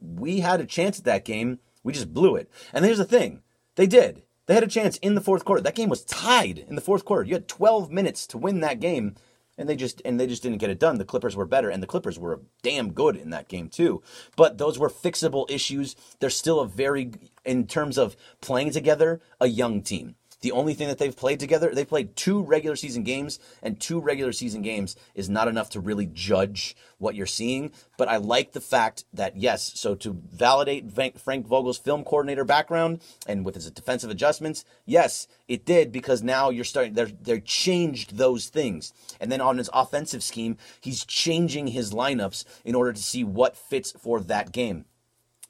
we 0.00 0.40
had 0.40 0.60
a 0.60 0.66
chance 0.66 0.98
at 0.98 1.04
that 1.04 1.24
game, 1.24 1.58
we 1.82 1.92
just 1.92 2.12
blew 2.12 2.36
it. 2.36 2.50
And 2.72 2.84
here's 2.84 2.98
the 2.98 3.04
thing, 3.04 3.42
they 3.76 3.86
did 3.86 4.22
they 4.50 4.54
had 4.54 4.64
a 4.64 4.66
chance 4.66 4.96
in 4.96 5.14
the 5.14 5.20
fourth 5.20 5.44
quarter. 5.44 5.62
That 5.62 5.76
game 5.76 5.88
was 5.88 6.02
tied 6.02 6.58
in 6.58 6.74
the 6.74 6.80
fourth 6.80 7.04
quarter. 7.04 7.22
You 7.22 7.34
had 7.34 7.46
12 7.46 7.88
minutes 7.88 8.26
to 8.26 8.36
win 8.36 8.58
that 8.62 8.80
game, 8.80 9.14
and 9.56 9.68
they 9.68 9.76
just 9.76 10.02
and 10.04 10.18
they 10.18 10.26
just 10.26 10.42
didn't 10.42 10.58
get 10.58 10.70
it 10.70 10.80
done. 10.80 10.98
The 10.98 11.04
Clippers 11.04 11.36
were 11.36 11.46
better, 11.46 11.70
and 11.70 11.80
the 11.80 11.86
Clippers 11.86 12.18
were 12.18 12.40
damn 12.60 12.92
good 12.92 13.14
in 13.14 13.30
that 13.30 13.46
game 13.46 13.68
too. 13.68 14.02
But 14.34 14.58
those 14.58 14.76
were 14.76 14.90
fixable 14.90 15.48
issues. 15.48 15.94
They're 16.18 16.30
still 16.30 16.58
a 16.58 16.66
very, 16.66 17.12
in 17.44 17.68
terms 17.68 17.96
of 17.96 18.16
playing 18.40 18.72
together, 18.72 19.20
a 19.40 19.46
young 19.46 19.82
team. 19.82 20.16
The 20.40 20.52
only 20.52 20.74
thing 20.74 20.88
that 20.88 20.98
they've 20.98 21.16
played 21.16 21.38
together, 21.38 21.74
they 21.74 21.84
played 21.84 22.16
two 22.16 22.42
regular 22.42 22.76
season 22.76 23.02
games, 23.02 23.38
and 23.62 23.78
two 23.78 24.00
regular 24.00 24.32
season 24.32 24.62
games 24.62 24.96
is 25.14 25.28
not 25.28 25.48
enough 25.48 25.70
to 25.70 25.80
really 25.80 26.06
judge 26.06 26.76
what 26.98 27.14
you're 27.14 27.26
seeing. 27.26 27.72
But 27.98 28.08
I 28.08 28.16
like 28.16 28.52
the 28.52 28.60
fact 28.60 29.04
that, 29.12 29.36
yes, 29.36 29.72
so 29.74 29.94
to 29.96 30.20
validate 30.32 30.90
Frank 30.92 31.46
Vogel's 31.46 31.78
film 31.78 32.04
coordinator 32.04 32.44
background 32.44 33.00
and 33.26 33.44
with 33.44 33.54
his 33.54 33.70
defensive 33.70 34.10
adjustments, 34.10 34.64
yes, 34.86 35.28
it 35.46 35.66
did 35.66 35.92
because 35.92 36.22
now 36.22 36.48
you're 36.48 36.64
starting, 36.64 36.94
they're, 36.94 37.10
they're 37.20 37.40
changed 37.40 38.16
those 38.16 38.48
things. 38.48 38.92
And 39.20 39.30
then 39.30 39.40
on 39.40 39.58
his 39.58 39.70
offensive 39.74 40.22
scheme, 40.22 40.56
he's 40.80 41.04
changing 41.04 41.68
his 41.68 41.92
lineups 41.92 42.44
in 42.64 42.74
order 42.74 42.92
to 42.92 43.02
see 43.02 43.24
what 43.24 43.56
fits 43.56 43.92
for 43.92 44.20
that 44.20 44.52
game. 44.52 44.86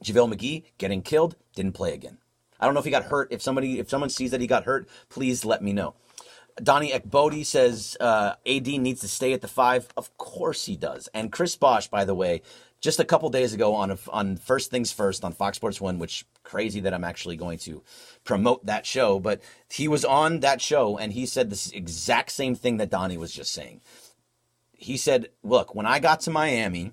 JaVale 0.05 0.35
McGee 0.35 0.64
getting 0.79 1.03
killed, 1.03 1.37
didn't 1.55 1.74
play 1.74 1.92
again. 1.92 2.18
I 2.61 2.66
don't 2.66 2.75
know 2.75 2.81
if 2.81 2.85
he 2.85 2.90
got 2.90 3.05
hurt. 3.05 3.29
If 3.33 3.42
somebody, 3.42 3.79
if 3.79 3.88
someone 3.88 4.11
sees 4.11 4.31
that 4.31 4.40
he 4.40 4.46
got 4.46 4.64
hurt, 4.64 4.88
please 5.09 5.44
let 5.44 5.62
me 5.62 5.73
know. 5.73 5.94
Donnie 6.62 6.92
Ekbodi 6.92 7.44
says 7.44 7.96
uh, 8.01 8.35
AD 8.46 8.66
needs 8.66 9.01
to 9.01 9.09
stay 9.09 9.33
at 9.33 9.40
the 9.40 9.49
five. 9.49 9.88
Of 9.96 10.16
course 10.18 10.66
he 10.66 10.77
does. 10.77 11.09
And 11.14 11.33
Chris 11.33 11.57
Bosh, 11.57 11.88
by 11.88 12.05
the 12.05 12.14
way, 12.14 12.42
just 12.81 13.01
a 13.01 13.05
couple 13.05 13.29
days 13.31 13.53
ago 13.53 13.75
on 13.75 13.90
a, 13.90 13.99
on 14.09 14.37
First 14.37 14.70
Things 14.70 14.92
First 14.92 15.25
on 15.25 15.33
Fox 15.33 15.57
Sports 15.57 15.81
One, 15.81 15.99
which 15.99 16.25
crazy 16.42 16.81
that 16.81 16.94
I'm 16.94 17.05
actually 17.05 17.37
going 17.37 17.59
to 17.61 17.83
promote 18.25 18.66
that 18.66 18.87
show, 18.87 19.20
but 19.20 19.40
he 19.70 19.88
was 19.88 20.05
on 20.05 20.40
that 20.40 20.61
show 20.61 20.99
and 20.99 21.12
he 21.12 21.27
said 21.27 21.51
this 21.51 21.70
exact 21.73 22.33
same 22.33 22.55
thing 22.55 22.79
that 22.79 22.90
Donnie 22.90 23.18
was 23.18 23.33
just 23.33 23.53
saying. 23.53 23.81
He 24.73 24.96
said, 24.96 25.29
"Look, 25.42 25.75
when 25.75 25.87
I 25.87 25.99
got 25.99 26.20
to 26.20 26.31
Miami." 26.31 26.92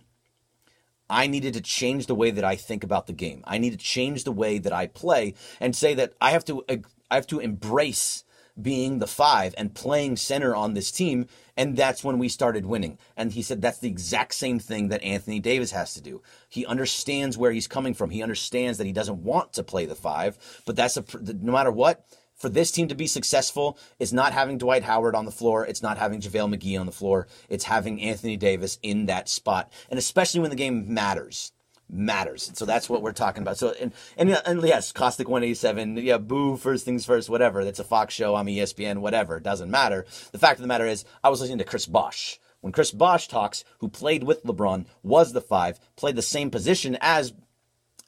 I 1.09 1.27
needed 1.27 1.53
to 1.53 1.61
change 1.61 2.07
the 2.07 2.15
way 2.15 2.31
that 2.31 2.43
I 2.43 2.55
think 2.55 2.83
about 2.83 3.07
the 3.07 3.13
game. 3.13 3.43
I 3.45 3.57
need 3.57 3.71
to 3.71 3.77
change 3.77 4.23
the 4.23 4.31
way 4.31 4.57
that 4.57 4.73
I 4.73 4.87
play 4.87 5.33
and 5.59 5.75
say 5.75 5.93
that 5.95 6.13
I 6.19 6.31
have 6.31 6.45
to 6.45 6.63
I 6.69 7.15
have 7.15 7.27
to 7.27 7.39
embrace 7.39 8.23
being 8.59 8.97
the 8.97 9.07
five 9.07 9.53
and 9.57 9.73
playing 9.73 10.17
center 10.17 10.55
on 10.55 10.73
this 10.73 10.91
team. 10.91 11.27
And 11.55 11.75
that's 11.75 12.03
when 12.03 12.17
we 12.17 12.27
started 12.29 12.65
winning. 12.65 12.97
And 13.15 13.31
he 13.31 13.41
said 13.41 13.61
that's 13.61 13.79
the 13.79 13.89
exact 13.89 14.33
same 14.33 14.59
thing 14.59 14.89
that 14.89 15.03
Anthony 15.03 15.39
Davis 15.39 15.71
has 15.71 15.93
to 15.93 16.01
do. 16.01 16.21
He 16.49 16.65
understands 16.65 17.37
where 17.37 17.51
he's 17.51 17.67
coming 17.67 17.93
from. 17.93 18.09
He 18.09 18.23
understands 18.23 18.77
that 18.77 18.87
he 18.87 18.93
doesn't 18.93 19.23
want 19.23 19.53
to 19.53 19.63
play 19.63 19.85
the 19.85 19.95
five, 19.95 20.37
but 20.65 20.75
that's 20.75 20.97
a, 20.97 21.03
no 21.21 21.51
matter 21.51 21.71
what, 21.71 22.05
for 22.37 22.49
this 22.49 22.71
team 22.71 22.87
to 22.87 22.95
be 22.95 23.07
successful 23.07 23.77
is 23.99 24.13
not 24.13 24.31
having 24.31 24.57
Dwight 24.57 24.83
Howard 24.83 25.15
on 25.15 25.25
the 25.25 25.31
floor. 25.31 25.65
It's 25.65 25.81
not 25.81 25.97
having 25.97 26.21
JaVale 26.21 26.55
McGee 26.55 26.79
on 26.79 26.85
the 26.85 26.91
floor. 26.91 27.27
It's 27.49 27.65
having 27.65 28.01
Anthony 28.01 28.37
Davis 28.37 28.79
in 28.83 29.07
that 29.07 29.27
spot. 29.27 29.71
And 29.89 29.97
especially 29.97 30.41
when 30.41 30.51
the 30.51 30.55
game 30.55 30.93
matters. 30.93 31.51
Matters. 31.89 32.51
So 32.53 32.65
that's 32.65 32.89
what 32.89 33.01
we're 33.01 33.13
talking 33.13 33.41
about. 33.41 33.57
So, 33.57 33.73
and, 33.79 33.93
and, 34.17 34.29
and 34.45 34.61
yes, 34.61 34.91
Caustic 34.91 35.29
187, 35.29 35.97
yeah, 35.97 36.17
boo, 36.17 36.57
first 36.57 36.85
things 36.85 37.05
first, 37.05 37.29
whatever. 37.29 37.63
That's 37.63 37.79
a 37.79 37.85
Fox 37.85 38.13
show. 38.13 38.35
I'm 38.35 38.47
ESPN, 38.47 38.97
whatever. 38.97 39.37
It 39.37 39.43
doesn't 39.43 39.71
matter. 39.71 40.05
The 40.31 40.37
fact 40.37 40.59
of 40.59 40.61
the 40.61 40.67
matter 40.67 40.85
is, 40.85 41.05
I 41.23 41.29
was 41.29 41.39
listening 41.39 41.59
to 41.59 41.63
Chris 41.63 41.85
Bosh. 41.85 42.39
When 42.59 42.73
Chris 42.73 42.91
Bosh 42.91 43.29
talks, 43.29 43.63
who 43.79 43.87
played 43.87 44.23
with 44.23 44.43
LeBron, 44.43 44.85
was 45.01 45.31
the 45.31 45.41
five, 45.41 45.79
played 45.95 46.17
the 46.17 46.21
same 46.21 46.51
position 46.51 46.97
as 46.99 47.33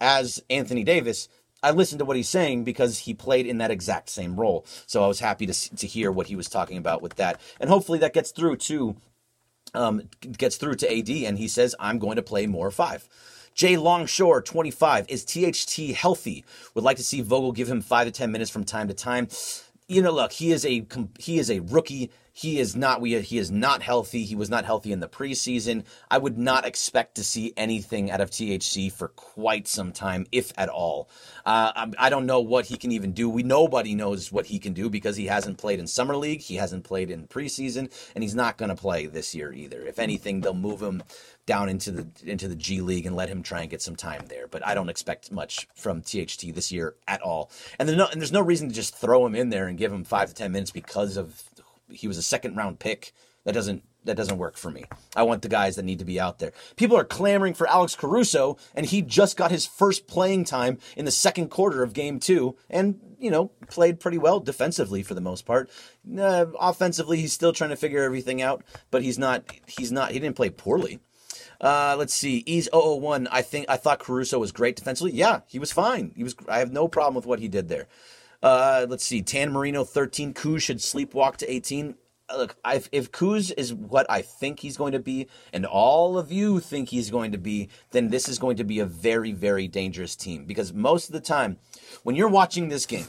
as 0.01 0.41
Anthony 0.49 0.83
Davis, 0.83 1.27
I 1.61 1.71
listened 1.71 1.99
to 1.99 2.05
what 2.05 2.17
he's 2.17 2.29
saying 2.29 2.63
because 2.63 2.99
he 2.99 3.13
played 3.13 3.45
in 3.45 3.57
that 3.57 3.71
exact 3.71 4.09
same 4.09 4.39
role. 4.39 4.65
So 4.85 5.03
I 5.03 5.07
was 5.07 5.19
happy 5.19 5.45
to 5.45 5.75
to 5.75 5.87
hear 5.87 6.11
what 6.11 6.27
he 6.27 6.35
was 6.35 6.49
talking 6.49 6.77
about 6.77 7.01
with 7.01 7.15
that, 7.15 7.39
and 7.59 7.69
hopefully 7.69 7.99
that 7.99 8.13
gets 8.13 8.31
through 8.31 8.57
to 8.57 8.95
um, 9.73 10.09
gets 10.37 10.57
through 10.57 10.75
to 10.75 10.97
AD, 10.97 11.09
and 11.09 11.37
he 11.37 11.47
says 11.47 11.75
I'm 11.79 11.99
going 11.99 12.15
to 12.15 12.23
play 12.23 12.47
more 12.47 12.71
five. 12.71 13.07
Jay 13.53 13.75
Longshore, 13.75 14.41
25. 14.41 15.09
Is 15.09 15.25
THT 15.25 15.93
healthy? 15.93 16.45
Would 16.73 16.83
like 16.83 16.97
to 16.97 17.03
see 17.03 17.21
Vogel 17.21 17.51
give 17.51 17.67
him 17.67 17.81
five 17.81 18.07
to 18.07 18.11
10 18.11 18.31
minutes 18.31 18.49
from 18.49 18.63
time 18.63 18.87
to 18.87 18.93
time. 18.93 19.27
You 19.87 20.01
know, 20.01 20.11
look, 20.11 20.31
he 20.31 20.51
is 20.51 20.65
a 20.65 20.85
he 21.17 21.39
is 21.39 21.51
a 21.51 21.59
rookie. 21.59 22.11
He 22.39 22.57
is 22.57 22.73
not 22.73 23.01
we 23.01 23.19
he 23.19 23.37
is 23.37 23.51
not 23.51 23.81
healthy. 23.81 24.23
He 24.23 24.33
was 24.33 24.49
not 24.49 24.63
healthy 24.63 24.93
in 24.93 25.01
the 25.01 25.09
preseason. 25.09 25.83
I 26.09 26.19
would 26.19 26.37
not 26.37 26.65
expect 26.65 27.15
to 27.15 27.23
see 27.25 27.51
anything 27.57 28.09
out 28.09 28.21
of 28.21 28.31
THT 28.31 28.93
for 28.93 29.09
quite 29.09 29.67
some 29.67 29.91
time, 29.91 30.25
if 30.31 30.53
at 30.57 30.69
all. 30.69 31.09
Uh, 31.45 31.87
I 31.97 32.09
don't 32.09 32.25
know 32.25 32.39
what 32.39 32.67
he 32.67 32.77
can 32.77 32.93
even 32.93 33.11
do. 33.11 33.29
We 33.29 33.43
nobody 33.43 33.93
knows 33.93 34.31
what 34.31 34.45
he 34.45 34.57
can 34.57 34.71
do 34.71 34.89
because 34.89 35.17
he 35.17 35.25
hasn't 35.25 35.57
played 35.57 35.79
in 35.79 35.87
summer 35.87 36.15
league. 36.15 36.39
He 36.39 36.55
hasn't 36.55 36.85
played 36.85 37.11
in 37.11 37.27
preseason, 37.27 37.91
and 38.15 38.23
he's 38.23 38.35
not 38.35 38.57
going 38.57 38.69
to 38.69 38.75
play 38.75 39.05
this 39.05 39.35
year 39.35 39.51
either. 39.51 39.81
If 39.81 39.99
anything, 39.99 40.39
they'll 40.39 40.53
move 40.53 40.81
him 40.81 41.03
down 41.49 41.67
into 41.67 41.89
the 41.91 42.07
into 42.23 42.47
the 42.47 42.55
G 42.55 42.79
League 42.79 43.07
and 43.07 43.15
let 43.15 43.27
him 43.27 43.41
try 43.41 43.61
and 43.61 43.69
get 43.71 43.81
some 43.81 43.95
time 43.95 44.27
there. 44.27 44.47
But 44.47 44.65
I 44.65 44.75
don't 44.75 44.87
expect 44.87 45.31
much 45.31 45.67
from 45.73 46.03
THT 46.03 46.53
this 46.53 46.71
year 46.71 46.93
at 47.07 47.21
all. 47.21 47.49
And 47.79 47.97
no 47.97 48.05
and 48.05 48.21
there's 48.21 48.31
no 48.31 48.41
reason 48.41 48.69
to 48.69 48.75
just 48.75 48.95
throw 48.95 49.25
him 49.25 49.33
in 49.33 49.49
there 49.49 49.67
and 49.67 49.75
give 49.75 49.91
him 49.91 50.03
five 50.03 50.29
to 50.29 50.35
ten 50.35 50.51
minutes 50.51 50.69
because 50.69 51.17
of 51.17 51.48
he 51.91 52.07
was 52.07 52.17
a 52.17 52.23
second 52.23 52.55
round 52.55 52.79
pick. 52.79 53.13
That 53.45 53.53
doesn't 53.53 53.83
that 54.05 54.15
doesn't 54.17 54.37
work 54.37 54.57
for 54.57 54.71
me. 54.71 54.85
I 55.15 55.23
want 55.23 55.41
the 55.41 55.49
guys 55.49 55.75
that 55.75 55.83
need 55.83 55.99
to 55.99 56.05
be 56.05 56.19
out 56.19 56.39
there. 56.39 56.53
People 56.77 56.97
are 56.97 57.03
clamoring 57.03 57.53
for 57.53 57.67
Alex 57.67 57.95
Caruso, 57.95 58.57
and 58.73 58.85
he 58.85 59.01
just 59.01 59.37
got 59.37 59.51
his 59.51 59.65
first 59.65 60.07
playing 60.07 60.45
time 60.45 60.77
in 60.95 61.05
the 61.05 61.11
second 61.11 61.49
quarter 61.49 61.83
of 61.83 61.93
game 61.93 62.19
two, 62.19 62.55
and 62.69 62.99
you 63.19 63.29
know 63.29 63.51
played 63.69 63.99
pretty 63.99 64.17
well 64.17 64.39
defensively 64.39 65.03
for 65.03 65.13
the 65.13 65.21
most 65.21 65.45
part. 65.45 65.69
Uh, 66.17 66.47
offensively, 66.59 67.17
he's 67.17 67.33
still 67.33 67.53
trying 67.53 67.69
to 67.71 67.75
figure 67.75 68.03
everything 68.03 68.41
out, 68.41 68.63
but 68.91 69.03
he's 69.03 69.19
not. 69.19 69.43
He's 69.67 69.91
not. 69.91 70.11
He 70.11 70.19
didn't 70.19 70.35
play 70.35 70.49
poorly. 70.49 70.99
Uh, 71.61 71.95
let's 71.99 72.13
see. 72.13 72.41
Ease 72.45 72.69
001. 72.71 73.27
I 73.31 73.41
think 73.41 73.65
I 73.67 73.75
thought 73.75 73.99
Caruso 73.99 74.39
was 74.39 74.53
great 74.53 74.77
defensively. 74.77 75.11
Yeah, 75.11 75.41
he 75.47 75.59
was 75.59 75.71
fine. 75.71 76.13
He 76.15 76.23
was. 76.23 76.35
I 76.47 76.59
have 76.59 76.71
no 76.71 76.87
problem 76.87 77.15
with 77.15 77.25
what 77.25 77.39
he 77.39 77.47
did 77.47 77.67
there. 77.67 77.87
Uh, 78.41 78.85
let's 78.89 79.03
see. 79.03 79.21
Tan 79.21 79.51
Marino 79.51 79.83
13. 79.83 80.33
Kuz 80.33 80.61
should 80.61 80.77
sleepwalk 80.77 81.37
to 81.37 81.51
18. 81.51 81.95
Look, 82.37 82.55
I've, 82.63 82.89
if 82.91 83.11
Kuz 83.11 83.51
is 83.57 83.73
what 83.73 84.05
I 84.09 84.21
think 84.21 84.59
he's 84.59 84.77
going 84.77 84.91
to 84.91 84.99
be, 84.99 85.27
and 85.51 85.65
all 85.65 86.17
of 86.17 86.31
you 86.31 86.59
think 86.59 86.89
he's 86.89 87.09
going 87.09 87.31
to 87.31 87.39
be, 87.39 87.69
then 87.91 88.09
this 88.09 88.29
is 88.29 88.37
going 88.37 88.57
to 88.57 88.63
be 88.63 88.79
a 88.79 88.85
very, 88.85 89.31
very 89.31 89.67
dangerous 89.67 90.15
team. 90.15 90.45
Because 90.45 90.71
most 90.71 91.09
of 91.09 91.13
the 91.13 91.21
time, 91.21 91.57
when 92.03 92.15
you're 92.15 92.29
watching 92.29 92.69
this 92.69 92.85
game 92.85 93.07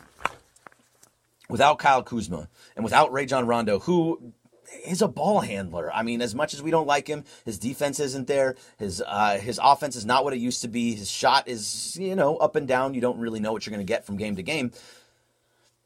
without 1.50 1.78
Kyle 1.78 2.02
Kuzma 2.02 2.48
and 2.76 2.82
without 2.82 3.12
Rajon 3.12 3.46
Rondo, 3.46 3.80
who 3.80 4.32
is 4.86 5.02
a 5.02 5.08
ball 5.08 5.40
handler. 5.40 5.92
I 5.92 6.02
mean, 6.02 6.22
as 6.22 6.34
much 6.34 6.54
as 6.54 6.62
we 6.62 6.70
don't 6.70 6.86
like 6.86 7.06
him, 7.06 7.24
his 7.44 7.58
defense 7.58 8.00
isn't 8.00 8.26
there. 8.26 8.56
His 8.78 9.02
uh, 9.04 9.38
his 9.38 9.60
offense 9.62 9.96
is 9.96 10.06
not 10.06 10.24
what 10.24 10.32
it 10.32 10.38
used 10.38 10.62
to 10.62 10.68
be. 10.68 10.94
His 10.94 11.10
shot 11.10 11.48
is 11.48 11.96
you 12.00 12.14
know 12.14 12.36
up 12.36 12.56
and 12.56 12.66
down. 12.66 12.94
You 12.94 13.00
don't 13.00 13.18
really 13.18 13.40
know 13.40 13.52
what 13.52 13.66
you're 13.66 13.72
going 13.72 13.84
to 13.84 13.90
get 13.90 14.06
from 14.06 14.16
game 14.16 14.36
to 14.36 14.42
game 14.42 14.70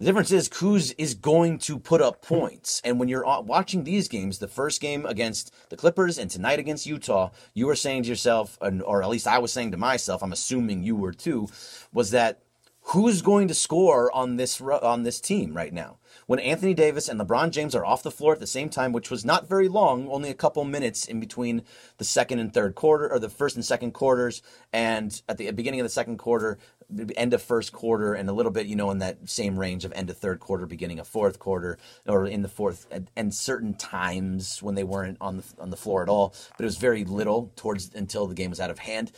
The 0.04 0.10
difference 0.10 0.32
is 0.32 0.50
Kuz 0.50 0.94
is 0.98 1.14
going 1.14 1.56
to 1.60 1.78
put 1.78 2.02
up 2.02 2.20
points. 2.20 2.82
And 2.84 3.00
when 3.00 3.08
you're 3.08 3.26
uh, 3.26 3.40
watching 3.40 3.84
these 3.84 4.06
games, 4.06 4.38
the 4.38 4.46
first 4.46 4.82
game 4.82 5.06
against 5.06 5.50
the 5.70 5.78
Clippers 5.78 6.18
and 6.18 6.30
tonight 6.30 6.58
against 6.58 6.84
Utah, 6.84 7.30
you 7.54 7.64
were 7.64 7.74
saying 7.74 8.02
to 8.02 8.10
yourself, 8.10 8.58
or 8.60 9.02
at 9.02 9.08
least 9.08 9.26
I 9.26 9.38
was 9.38 9.50
saying 9.50 9.70
to 9.70 9.78
myself, 9.78 10.22
I'm 10.22 10.34
assuming 10.34 10.82
you 10.82 10.94
were 10.94 11.14
too, 11.14 11.48
was 11.90 12.10
that 12.10 12.42
who's 12.82 13.22
going 13.22 13.48
to 13.48 13.54
score 13.54 14.14
on 14.14 14.36
this 14.36 14.60
on 14.60 15.04
this 15.04 15.22
team 15.22 15.56
right 15.56 15.72
now? 15.72 15.96
When 16.26 16.38
Anthony 16.38 16.74
Davis 16.74 17.08
and 17.08 17.20
LeBron 17.20 17.50
James 17.50 17.74
are 17.74 17.84
off 17.84 18.02
the 18.02 18.10
floor 18.10 18.32
at 18.32 18.40
the 18.40 18.46
same 18.46 18.68
time, 18.68 18.92
which 18.92 19.10
was 19.10 19.24
not 19.24 19.48
very 19.48 19.68
long, 19.68 20.08
only 20.08 20.30
a 20.30 20.34
couple 20.34 20.64
minutes 20.64 21.04
in 21.04 21.20
between 21.20 21.62
the 21.98 22.04
second 22.04 22.38
and 22.38 22.52
third 22.52 22.74
quarter, 22.74 23.10
or 23.12 23.18
the 23.18 23.28
first 23.28 23.56
and 23.56 23.64
second 23.64 23.92
quarters, 23.92 24.42
and 24.72 25.22
at 25.28 25.38
the 25.38 25.50
beginning 25.50 25.80
of 25.80 25.84
the 25.84 25.90
second 25.90 26.18
quarter, 26.18 26.58
end 27.16 27.34
of 27.34 27.42
first 27.42 27.72
quarter 27.72 28.14
and 28.14 28.28
a 28.28 28.32
little 28.32 28.52
bit, 28.52 28.66
you 28.66 28.76
know, 28.76 28.90
in 28.90 28.98
that 28.98 29.28
same 29.28 29.58
range 29.58 29.84
of 29.84 29.92
end 29.92 30.10
of 30.10 30.16
third 30.16 30.40
quarter, 30.40 30.66
beginning 30.66 30.98
of 30.98 31.06
fourth 31.06 31.38
quarter, 31.38 31.78
or 32.06 32.26
in 32.26 32.42
the 32.42 32.48
fourth, 32.48 32.86
and 33.16 33.34
certain 33.34 33.74
times 33.74 34.62
when 34.62 34.74
they 34.74 34.84
weren't 34.84 35.18
on 35.20 35.38
the 35.38 35.44
on 35.58 35.70
the 35.70 35.76
floor 35.76 36.02
at 36.02 36.08
all. 36.08 36.34
But 36.56 36.64
it 36.64 36.66
was 36.66 36.78
very 36.78 37.04
little 37.04 37.52
towards 37.56 37.94
until 37.94 38.26
the 38.26 38.34
game 38.34 38.50
was 38.50 38.60
out 38.60 38.70
of 38.70 38.80
hand. 38.80 39.12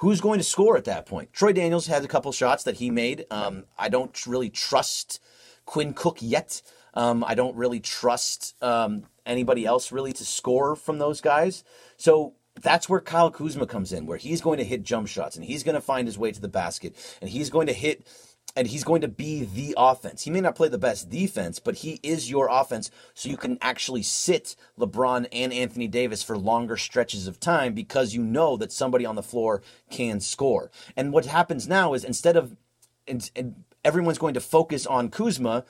Who's 0.00 0.20
going 0.20 0.38
to 0.38 0.44
score 0.44 0.76
at 0.76 0.84
that 0.84 1.06
point? 1.06 1.32
Troy 1.32 1.52
Daniels 1.52 1.86
had 1.86 2.04
a 2.04 2.08
couple 2.08 2.30
shots 2.30 2.64
that 2.64 2.76
he 2.76 2.90
made. 2.90 3.24
Um, 3.30 3.64
I 3.78 3.88
don't 3.88 4.26
really 4.26 4.50
trust 4.50 5.20
Quinn 5.66 5.92
Cook 5.92 6.18
yet. 6.20 6.62
Um, 6.94 7.22
I 7.24 7.34
don't 7.34 7.54
really 7.56 7.80
trust 7.80 8.54
um, 8.62 9.04
anybody 9.26 9.66
else 9.66 9.92
really 9.92 10.14
to 10.14 10.24
score 10.24 10.74
from 10.74 10.98
those 10.98 11.20
guys. 11.20 11.62
So 11.98 12.34
that's 12.60 12.88
where 12.88 13.00
Kyle 13.00 13.30
Kuzma 13.30 13.66
comes 13.66 13.92
in, 13.92 14.06
where 14.06 14.16
he's 14.16 14.40
going 14.40 14.58
to 14.58 14.64
hit 14.64 14.82
jump 14.82 15.08
shots 15.08 15.36
and 15.36 15.44
he's 15.44 15.62
going 15.62 15.74
to 15.74 15.80
find 15.80 16.08
his 16.08 16.16
way 16.16 16.32
to 16.32 16.40
the 16.40 16.48
basket 16.48 16.94
and 17.20 17.28
he's 17.28 17.50
going 17.50 17.66
to 17.66 17.74
hit 17.74 18.06
and 18.54 18.66
he's 18.66 18.84
going 18.84 19.02
to 19.02 19.08
be 19.08 19.44
the 19.44 19.74
offense. 19.76 20.22
He 20.22 20.30
may 20.30 20.40
not 20.40 20.54
play 20.54 20.68
the 20.68 20.78
best 20.78 21.10
defense, 21.10 21.58
but 21.58 21.76
he 21.76 22.00
is 22.02 22.30
your 22.30 22.48
offense, 22.50 22.90
so 23.12 23.28
you 23.28 23.36
can 23.36 23.58
actually 23.60 24.02
sit 24.02 24.56
LeBron 24.78 25.26
and 25.30 25.52
Anthony 25.52 25.88
Davis 25.88 26.22
for 26.22 26.38
longer 26.38 26.78
stretches 26.78 27.26
of 27.26 27.38
time 27.38 27.74
because 27.74 28.14
you 28.14 28.22
know 28.22 28.56
that 28.56 28.72
somebody 28.72 29.04
on 29.04 29.14
the 29.14 29.22
floor 29.22 29.62
can 29.90 30.20
score. 30.20 30.70
And 30.96 31.12
what 31.12 31.26
happens 31.26 31.68
now 31.68 31.92
is 31.92 32.02
instead 32.02 32.36
of 32.36 32.56
and, 33.06 33.30
and 33.36 33.64
everyone's 33.86 34.18
going 34.18 34.34
to 34.34 34.40
focus 34.40 34.84
on 34.84 35.10
Kuzma, 35.10 35.64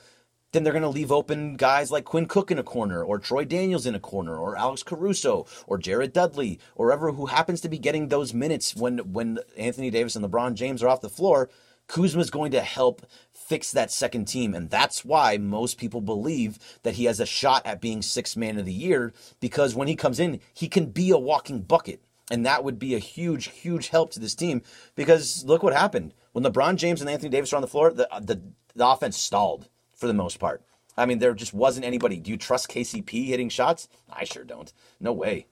then 0.51 0.63
they're 0.63 0.73
going 0.73 0.81
to 0.81 0.89
leave 0.89 1.11
open 1.11 1.55
guys 1.55 1.91
like 1.91 2.03
Quinn 2.03 2.25
Cook 2.25 2.49
in 2.49 2.57
a 2.57 2.63
corner, 2.63 3.03
or 3.03 3.19
Troy 3.19 3.45
Daniels 3.45 3.85
in 3.85 3.93
a 3.93 3.99
corner, 3.99 4.35
or 4.35 4.57
Alex 4.57 4.81
Caruso, 4.81 5.45
or 5.67 5.77
Jared 5.77 6.13
Dudley, 6.13 6.59
or 6.75 6.91
ever 6.91 7.11
who 7.11 7.27
happens 7.27 7.61
to 7.61 7.69
be 7.69 7.77
getting 7.77 8.07
those 8.07 8.33
minutes 8.33 8.75
when 8.75 9.13
when 9.13 9.37
Anthony 9.55 9.91
Davis 9.91 10.15
and 10.15 10.25
LeBron 10.25 10.55
James 10.55 10.81
are 10.81 10.89
off 10.89 11.01
the 11.01 11.09
floor. 11.09 11.49
Kuzma's 11.85 12.31
going 12.31 12.51
to 12.51 12.59
help 12.59 13.05
fix 13.31 13.71
that 13.71 13.91
second 13.91 14.25
team, 14.25 14.53
and 14.53 14.69
that's 14.69 15.05
why 15.05 15.37
most 15.37 15.77
people 15.77 16.01
believe 16.01 16.57
that 16.83 16.95
he 16.95 17.05
has 17.05 17.19
a 17.19 17.25
shot 17.25 17.65
at 17.65 17.79
being 17.79 18.01
sixth 18.01 18.35
man 18.35 18.57
of 18.57 18.65
the 18.65 18.73
year 18.73 19.13
because 19.39 19.75
when 19.75 19.87
he 19.87 19.95
comes 19.95 20.19
in, 20.19 20.41
he 20.53 20.67
can 20.67 20.87
be 20.87 21.11
a 21.11 21.17
walking 21.17 21.61
bucket. 21.61 22.01
And 22.29 22.45
that 22.45 22.63
would 22.63 22.77
be 22.77 22.93
a 22.93 22.99
huge, 22.99 23.47
huge 23.47 23.87
help 23.87 24.11
to 24.11 24.19
this 24.19 24.35
team 24.35 24.61
because 24.95 25.45
look 25.45 25.63
what 25.63 25.73
happened. 25.73 26.13
When 26.37 26.43
LeBron 26.43 26.75
James 26.75 27.01
and 27.01 27.09
Anthony 27.09 27.29
Davis 27.29 27.51
were 27.51 27.55
on 27.55 27.63
the 27.63 27.67
floor, 27.67 27.91
the, 27.91 28.07
the, 28.21 28.39
the 28.75 28.87
offense 28.87 29.17
stalled 29.17 29.69
for 29.95 30.05
the 30.05 30.13
most 30.13 30.37
part. 30.37 30.61
I 30.95 31.07
mean, 31.07 31.17
there 31.17 31.33
just 31.33 31.51
wasn't 31.51 31.83
anybody. 31.83 32.17
Do 32.17 32.29
you 32.29 32.37
trust 32.37 32.69
KCP 32.69 33.25
hitting 33.25 33.49
shots? 33.49 33.87
I 34.07 34.23
sure 34.23 34.43
don't. 34.43 34.71
No 34.99 35.13
way. 35.13 35.47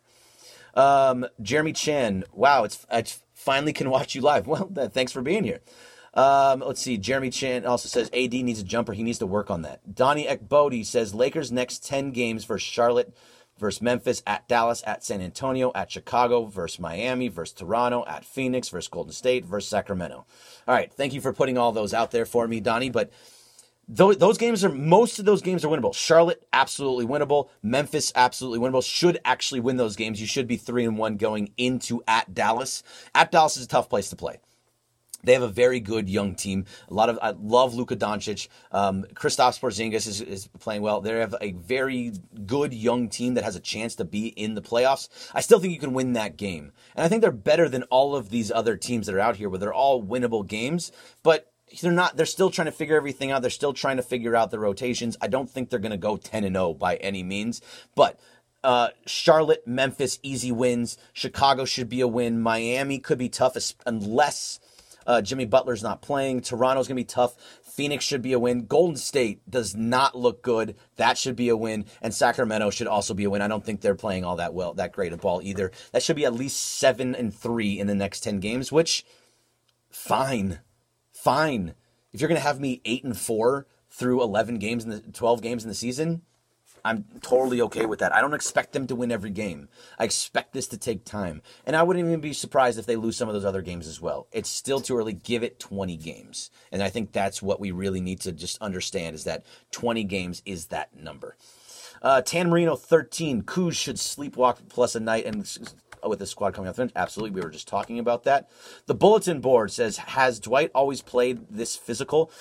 Um, 0.76 1.26
Jeremy 1.42 1.74
Chan, 1.74 2.26
wow, 2.32 2.66
it's 2.66 2.86
I 2.92 3.04
finally 3.34 3.74
can 3.74 3.90
watch 3.90 4.14
you 4.14 4.22
live. 4.22 4.46
Well, 4.48 4.70
thanks 4.94 5.12
for 5.12 5.24
being 5.24 5.44
here. 5.44 5.62
Um, 6.14 6.60
let's 6.60 6.82
see. 6.82 7.00
Jeremy 7.00 7.32
Chan 7.32 7.66
also 7.66 7.90
says 7.90 8.12
AD 8.14 8.34
needs 8.34 8.60
a 8.60 8.64
jumper. 8.64 8.94
He 8.94 9.02
needs 9.02 9.18
to 9.18 9.26
work 9.26 9.50
on 9.50 9.64
that. 9.64 9.96
Donnie 9.96 10.28
Ekbodi 10.28 10.86
says 10.86 11.16
Lakers 11.16 11.52
next 11.52 11.84
10 11.84 12.12
games 12.12 12.46
versus 12.46 12.68
Charlotte, 12.68 13.12
versus 13.58 13.82
Memphis, 13.82 14.22
at 14.28 14.48
Dallas, 14.48 14.84
at 14.86 15.04
San 15.04 15.22
Antonio, 15.22 15.72
at 15.74 15.92
Chicago, 15.92 16.46
versus 16.46 16.80
Miami, 16.80 17.28
versus 17.28 17.54
Toronto, 17.54 18.04
at 18.08 18.26
Phoenix, 18.26 18.70
versus 18.70 18.88
Golden 18.88 19.14
State, 19.14 19.46
versus 19.46 19.70
Sacramento. 19.70 20.26
All 20.68 20.76
right. 20.76 20.92
Thank 20.92 21.14
you 21.14 21.22
for 21.22 21.34
putting 21.34 21.58
all 21.58 21.72
those 21.72 21.94
out 21.94 22.12
there 22.12 22.26
for 22.26 22.48
me, 22.48 22.60
Donnie. 22.60 22.90
But 22.90 23.12
those, 23.88 24.18
those 24.18 24.38
games 24.38 24.64
are 24.66 24.70
most 24.70 25.20
of 25.20 25.26
those 25.26 25.42
games 25.42 25.64
are 25.64 25.70
winnable. 25.70 25.94
Charlotte 25.94 26.46
absolutely 26.52 27.06
winnable. 27.06 27.50
Memphis 27.62 28.12
absolutely 28.16 28.60
winnable. 28.60 28.84
Should 28.84 29.20
actually 29.24 29.60
win 29.60 29.78
those 29.78 29.96
games. 29.96 30.20
You 30.20 30.28
should 30.28 30.48
be 30.48 30.58
three 30.58 30.86
and 30.86 30.98
one 30.98 31.18
going 31.18 31.52
into 31.58 32.04
at 32.08 32.34
Dallas. 32.34 32.84
At 33.14 33.32
Dallas 33.32 33.58
is 33.58 33.66
a 33.66 33.68
tough 33.68 33.90
place 33.90 34.10
to 34.10 34.16
play. 34.16 34.40
They 35.26 35.34
have 35.34 35.42
a 35.42 35.48
very 35.48 35.80
good 35.80 36.10
young 36.10 36.36
team. 36.36 36.66
A 36.90 36.94
lot 36.94 37.10
of 37.10 37.20
I 37.22 37.32
love 37.32 37.74
Luka 37.74 37.96
Doncic. 37.96 38.48
Um, 38.72 39.04
Kristaps 39.14 39.60
Porzingis 39.60 40.08
is, 40.08 40.22
is 40.22 40.48
playing 40.60 40.82
well. 40.82 41.02
They 41.02 41.12
have 41.20 41.36
a 41.42 41.52
very 41.52 42.14
good 42.46 42.74
young 42.74 43.10
team 43.10 43.34
that 43.34 43.44
has 43.44 43.56
a 43.56 43.60
chance 43.60 43.96
to 43.96 44.06
be 44.06 44.28
in 44.28 44.56
the 44.56 44.62
playoffs. 44.62 45.10
I 45.34 45.42
still 45.42 45.60
think 45.60 45.74
you 45.74 45.80
can 45.80 45.94
win 45.94 46.14
that 46.14 46.38
game, 46.38 46.72
and 46.96 47.04
I 47.04 47.10
think 47.10 47.22
they're 47.22 47.32
better 47.32 47.68
than 47.68 47.84
all 47.84 48.16
of 48.16 48.30
these 48.30 48.52
other 48.52 48.78
teams 48.78 49.08
that 49.08 49.16
are 49.16 49.20
out 49.20 49.36
here, 49.36 49.50
where 49.50 49.60
they're 49.60 49.74
all 49.74 50.04
winnable 50.04 50.46
games. 50.48 50.92
But 51.24 51.52
they're 51.82 51.92
not 51.92 52.16
they're 52.16 52.26
still 52.26 52.52
trying 52.52 52.68
to 52.68 52.72
figure 52.72 52.96
everything 52.96 53.32
out 53.32 53.42
they're 53.42 53.52
still 53.52 53.74
trying 53.74 53.98
to 53.98 54.04
figure 54.04 54.36
out 54.36 54.52
the 54.52 54.60
rotations 54.60 55.18
i 55.20 55.28
don't 55.28 55.50
think 55.50 55.70
they're 55.70 55.80
going 55.80 55.92
to 55.92 55.98
go 55.98 56.16
10 56.16 56.44
and 56.44 56.56
0 56.56 56.76
by 56.76 56.96
any 56.98 57.24
means 57.24 57.60
but 57.96 58.20
uh, 58.66 58.90
Charlotte, 59.06 59.68
Memphis, 59.68 60.18
easy 60.24 60.52
wins. 60.52 60.98
Chicago 61.14 61.66
should 61.66 61.88
be 61.88 62.02
a 62.02 62.08
win. 62.08 62.42
Miami 62.42 62.98
could 62.98 63.20
be 63.20 63.30
tough 63.30 63.56
unless 63.86 64.60
uh, 65.06 65.22
Jimmy 65.22 65.46
Butler's 65.46 65.84
not 65.84 66.02
playing. 66.02 66.42
Toronto's 66.42 66.88
going 66.88 66.96
to 66.96 67.02
be 67.02 67.06
tough. 67.06 67.36
Phoenix 67.64 68.04
should 68.04 68.22
be 68.22 68.34
a 68.34 68.40
win. 68.40 68.66
Golden 68.66 68.96
State 68.96 69.50
does 69.50 69.76
not 69.76 70.16
look 70.16 70.42
good. 70.42 70.76
That 70.96 71.18
should 71.18 71.36
be 71.36 71.50
a 71.50 71.58
win. 71.58 71.86
And 72.02 72.14
Sacramento 72.14 72.70
should 72.70 72.88
also 72.88 73.14
be 73.14 73.26
a 73.26 73.30
win. 73.30 73.42
I 73.42 73.48
don't 73.48 73.66
think 73.66 73.82
they're 73.82 73.96
playing 73.96 74.24
all 74.24 74.38
that 74.38 74.54
well, 74.54 74.74
that 74.76 74.94
great 74.94 75.14
a 75.14 75.18
ball 75.18 75.42
either. 75.44 75.72
That 75.92 76.04
should 76.04 76.16
be 76.16 76.26
at 76.26 76.34
least 76.34 76.60
seven 76.60 77.16
and 77.16 77.34
three 77.34 77.80
in 77.80 77.88
the 77.88 77.96
next 77.96 78.22
10 78.22 78.40
games, 78.40 78.72
which 78.72 79.06
fine 79.90 80.60
fine. 81.26 81.74
If 82.14 82.22
you're 82.22 82.28
going 82.28 82.40
to 82.40 82.48
have 82.48 82.60
me 82.60 82.82
eight 82.86 83.04
and 83.04 83.18
four 83.18 83.66
through 83.90 84.22
11 84.22 84.60
games 84.60 84.84
in 84.84 84.92
the 84.92 85.00
12 85.00 85.42
games 85.42 85.64
in 85.64 85.70
the 85.70 85.76
season, 85.76 86.22
I'm 86.86 87.04
totally 87.22 87.62
okay 87.62 87.88
with 87.88 88.00
that. 88.00 88.14
I 88.14 88.22
don't 88.22 88.36
expect 88.36 88.72
them 88.72 88.86
to 88.88 88.96
win 88.96 89.12
every 89.12 89.32
game. 89.32 89.70
I 89.98 90.04
expect 90.04 90.54
this 90.54 90.68
to 90.68 90.78
take 90.78 91.04
time. 91.04 91.42
And 91.66 91.76
I 91.76 91.82
wouldn't 91.82 92.06
even 92.06 92.22
be 92.22 92.32
surprised 92.32 92.78
if 92.78 92.86
they 92.86 92.96
lose 92.96 93.18
some 93.18 93.28
of 93.28 93.34
those 93.34 93.44
other 93.44 93.64
games 93.64 93.88
as 93.88 94.00
well. 94.00 94.28
It's 94.32 94.50
still 94.50 94.80
too 94.80 94.96
early. 94.96 95.14
Give 95.14 95.42
it 95.42 95.60
20 95.60 95.98
games. 95.98 96.52
And 96.72 96.84
I 96.84 96.90
think 96.90 97.12
that's 97.12 97.42
what 97.42 97.60
we 97.60 97.72
really 97.72 98.02
need 98.02 98.22
to 98.22 98.32
just 98.32 98.62
understand 98.62 99.16
is 99.16 99.24
that 99.24 99.46
20 99.72 100.04
games 100.04 100.44
is 100.46 100.68
that 100.68 100.96
number. 100.96 101.36
Uh, 102.04 102.22
Tan 102.22 102.52
Marino 102.52 102.76
13. 102.76 103.42
Kuz 103.42 103.74
should 103.74 103.96
sleepwalk 103.96 104.58
plus 104.70 104.94
a 104.94 105.00
night 105.00 105.26
and 105.26 105.48
with 106.08 106.20
the 106.20 106.28
squad 106.28 106.54
coming 106.54 106.70
off 106.70 106.76
the 106.76 106.84
bench. 106.84 106.92
Absolutely, 106.96 107.32
we 107.32 107.42
were 107.42 107.50
just 107.50 107.68
talking 107.68 107.98
about 107.98 108.26
that. 108.26 108.48
The 108.86 108.94
bulletin 108.94 109.42
board 109.42 109.72
says, 109.72 109.98
"Has 109.98 110.40
Dwight 110.40 110.70
always 110.76 111.02
played 111.02 111.48
this 111.50 111.76
physical?" 111.76 112.32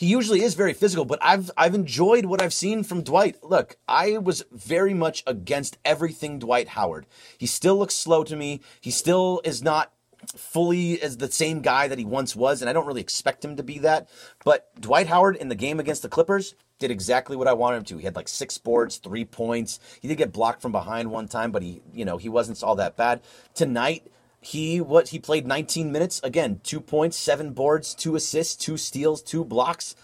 He 0.00 0.06
usually 0.06 0.40
is 0.40 0.54
very 0.54 0.72
physical, 0.72 1.04
but 1.04 1.18
I've 1.20 1.50
I've 1.58 1.74
enjoyed 1.74 2.24
what 2.24 2.40
I've 2.40 2.54
seen 2.54 2.84
from 2.84 3.02
Dwight. 3.02 3.44
Look, 3.44 3.76
I 3.86 4.16
was 4.16 4.42
very 4.50 4.94
much 4.94 5.22
against 5.26 5.76
everything 5.84 6.38
Dwight 6.38 6.68
Howard. 6.68 7.04
He 7.36 7.46
still 7.46 7.76
looks 7.76 7.96
slow 7.96 8.24
to 8.24 8.34
me. 8.34 8.62
He 8.80 8.90
still 8.90 9.42
is 9.44 9.62
not 9.62 9.92
fully 10.34 11.02
as 11.02 11.18
the 11.18 11.30
same 11.30 11.60
guy 11.60 11.86
that 11.86 11.98
he 11.98 12.06
once 12.06 12.34
was, 12.34 12.62
and 12.62 12.70
I 12.70 12.72
don't 12.72 12.86
really 12.86 13.02
expect 13.02 13.44
him 13.44 13.56
to 13.56 13.62
be 13.62 13.78
that. 13.80 14.08
But 14.42 14.70
Dwight 14.80 15.08
Howard 15.08 15.36
in 15.36 15.50
the 15.50 15.54
game 15.54 15.78
against 15.78 16.00
the 16.00 16.08
Clippers 16.08 16.54
did 16.78 16.90
exactly 16.90 17.36
what 17.36 17.46
I 17.46 17.52
wanted 17.52 17.76
him 17.76 17.84
to. 17.84 17.98
He 17.98 18.04
had 18.04 18.16
like 18.16 18.28
six 18.28 18.56
boards, 18.56 18.96
three 18.96 19.26
points. 19.26 19.80
He 20.00 20.08
did 20.08 20.16
get 20.16 20.32
blocked 20.32 20.62
from 20.62 20.72
behind 20.72 21.10
one 21.10 21.28
time, 21.28 21.52
but 21.52 21.60
he, 21.60 21.82
you 21.92 22.06
know, 22.06 22.16
he 22.16 22.30
wasn't 22.30 22.62
all 22.62 22.76
that 22.76 22.96
bad. 22.96 23.20
Tonight, 23.54 24.10
he 24.40 24.80
what 24.80 25.08
he 25.08 25.18
played 25.18 25.46
19 25.46 25.92
minutes 25.92 26.20
again, 26.24 26.60
two 26.62 26.80
points, 26.80 27.16
seven 27.16 27.52
boards, 27.52 27.94
two 27.94 28.16
assists, 28.16 28.56
two 28.56 28.76
steals, 28.76 29.22
two 29.22 29.44
blocks. 29.44 29.94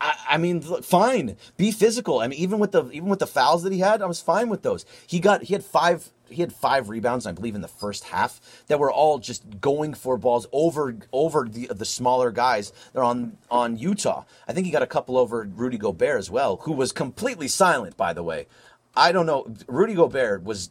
I, 0.00 0.38
mean, 0.38 0.60
fine. 0.60 1.36
Be 1.56 1.72
physical. 1.72 2.20
I 2.20 2.28
mean, 2.28 2.38
even 2.38 2.60
with 2.60 2.70
the 2.70 2.88
even 2.90 3.08
with 3.08 3.18
the 3.18 3.26
fouls 3.26 3.64
that 3.64 3.72
he 3.72 3.80
had, 3.80 4.00
I 4.00 4.06
was 4.06 4.20
fine 4.20 4.48
with 4.48 4.62
those. 4.62 4.86
He 5.06 5.18
got 5.18 5.42
he 5.42 5.54
had 5.54 5.64
five 5.64 6.10
he 6.30 6.40
had 6.42 6.52
five 6.52 6.88
rebounds, 6.88 7.26
I 7.26 7.32
believe, 7.32 7.54
in 7.54 7.62
the 7.62 7.68
first 7.68 8.04
half 8.04 8.40
that 8.68 8.78
were 8.78 8.92
all 8.92 9.18
just 9.18 9.60
going 9.60 9.94
for 9.94 10.16
balls 10.16 10.46
over 10.52 10.96
over 11.12 11.48
the 11.48 11.66
the 11.74 11.84
smaller 11.84 12.30
guys. 12.30 12.72
They're 12.92 13.02
on 13.02 13.38
on 13.50 13.76
Utah. 13.76 14.24
I 14.46 14.52
think 14.52 14.66
he 14.66 14.72
got 14.72 14.82
a 14.82 14.86
couple 14.86 15.16
over 15.16 15.48
Rudy 15.52 15.78
Gobert 15.78 16.18
as 16.18 16.30
well, 16.30 16.58
who 16.58 16.72
was 16.72 16.92
completely 16.92 17.48
silent, 17.48 17.96
by 17.96 18.12
the 18.12 18.22
way. 18.22 18.46
I 18.96 19.10
don't 19.10 19.26
know. 19.26 19.46
Rudy 19.66 19.94
Gobert 19.94 20.44
was 20.44 20.70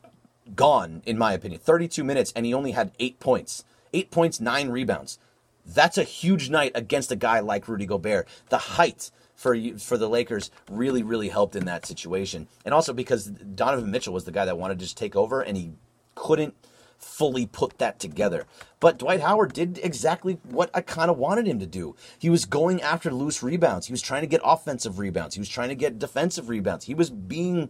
gone, 0.55 1.01
in 1.05 1.17
my 1.17 1.33
opinion. 1.33 1.59
32 1.59 2.03
minutes, 2.03 2.33
and 2.35 2.45
he 2.45 2.53
only 2.53 2.71
had 2.71 2.91
eight 2.99 3.19
points. 3.19 3.63
Eight 3.93 4.11
points, 4.11 4.39
nine 4.39 4.69
rebounds. 4.69 5.19
That's 5.65 5.97
a 5.97 6.03
huge 6.03 6.49
night 6.49 6.71
against 6.75 7.11
a 7.11 7.15
guy 7.15 7.39
like 7.39 7.67
Rudy 7.67 7.85
Gobert. 7.85 8.27
The 8.49 8.57
height, 8.57 9.11
for 9.35 9.55
for 9.77 9.97
the 9.97 10.09
Lakers 10.09 10.49
really 10.69 11.03
really 11.03 11.29
helped 11.29 11.55
in 11.55 11.65
that 11.65 11.85
situation, 11.85 12.47
and 12.65 12.73
also 12.73 12.93
because 12.93 13.25
Donovan 13.25 13.91
Mitchell 13.91 14.13
was 14.13 14.25
the 14.25 14.31
guy 14.31 14.45
that 14.45 14.57
wanted 14.57 14.79
to 14.79 14.85
just 14.85 14.97
take 14.97 15.15
over, 15.15 15.41
and 15.41 15.57
he 15.57 15.71
couldn't 16.15 16.55
fully 16.97 17.45
put 17.45 17.77
that 17.77 17.99
together. 17.99 18.45
But 18.79 18.97
Dwight 18.97 19.21
Howard 19.21 19.53
did 19.53 19.79
exactly 19.83 20.39
what 20.43 20.69
I 20.73 20.81
kind 20.81 21.09
of 21.09 21.17
wanted 21.17 21.47
him 21.47 21.59
to 21.59 21.65
do. 21.65 21.95
He 22.17 22.29
was 22.29 22.45
going 22.45 22.81
after 22.81 23.11
loose 23.11 23.43
rebounds. 23.43 23.87
He 23.87 23.93
was 23.93 24.01
trying 24.01 24.21
to 24.21 24.27
get 24.27 24.41
offensive 24.43 24.99
rebounds. 24.99 25.35
He 25.35 25.41
was 25.41 25.49
trying 25.49 25.69
to 25.69 25.75
get 25.75 25.99
defensive 25.99 26.49
rebounds. 26.49 26.85
He 26.85 26.95
was 26.95 27.09
being 27.09 27.69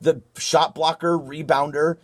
the 0.00 0.22
shot 0.36 0.74
blocker, 0.74 1.18
rebounder, 1.18 1.98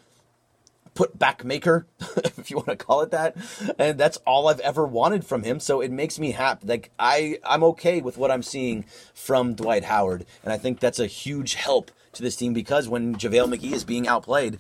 put 0.95 1.19
back 1.19 1.45
maker, 1.45 1.87
if 2.17 2.51
you 2.51 2.57
want 2.57 2.69
to 2.69 2.77
call 2.77 3.03
it 3.03 3.11
that. 3.11 3.37
And 3.79 3.99
that's 3.99 4.17
all 4.27 4.49
I've 4.49 4.61
ever 4.61 4.87
wanted 4.87 5.25
from 5.25 5.43
him. 5.43 5.61
So 5.61 5.81
it 5.81 5.91
makes 5.91 6.19
me 6.19 6.33
happy. 6.33 6.67
Like 6.67 6.91
I, 6.99 7.39
I'm 7.45 7.65
okay 7.65 8.01
with 8.01 8.17
what 8.17 8.31
I'm 8.31 8.43
seeing 8.43 8.85
from 9.13 9.55
Dwight 9.55 9.85
Howard. 9.85 10.25
And 10.43 10.53
I 10.53 10.59
think 10.59 10.81
that's 10.81 11.01
a 11.01 11.07
huge 11.07 11.55
help 11.55 11.91
to 12.13 12.23
this 12.23 12.37
team 12.37 12.53
because 12.53 12.89
when 12.89 13.17
JaVale 13.17 13.55
McGee 13.55 13.73
is 13.73 13.85
being 13.85 14.07
outplayed, 14.07 14.59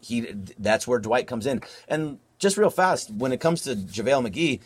he 0.00 0.20
that's 0.58 0.86
where 0.86 0.98
Dwight 0.98 1.26
comes 1.26 1.46
in. 1.46 1.62
And 1.88 2.18
just 2.38 2.56
real 2.56 2.70
fast, 2.70 3.10
when 3.10 3.32
it 3.32 3.40
comes 3.40 3.62
to 3.62 3.74
JaVale 3.74 4.28
McGee, 4.28 4.60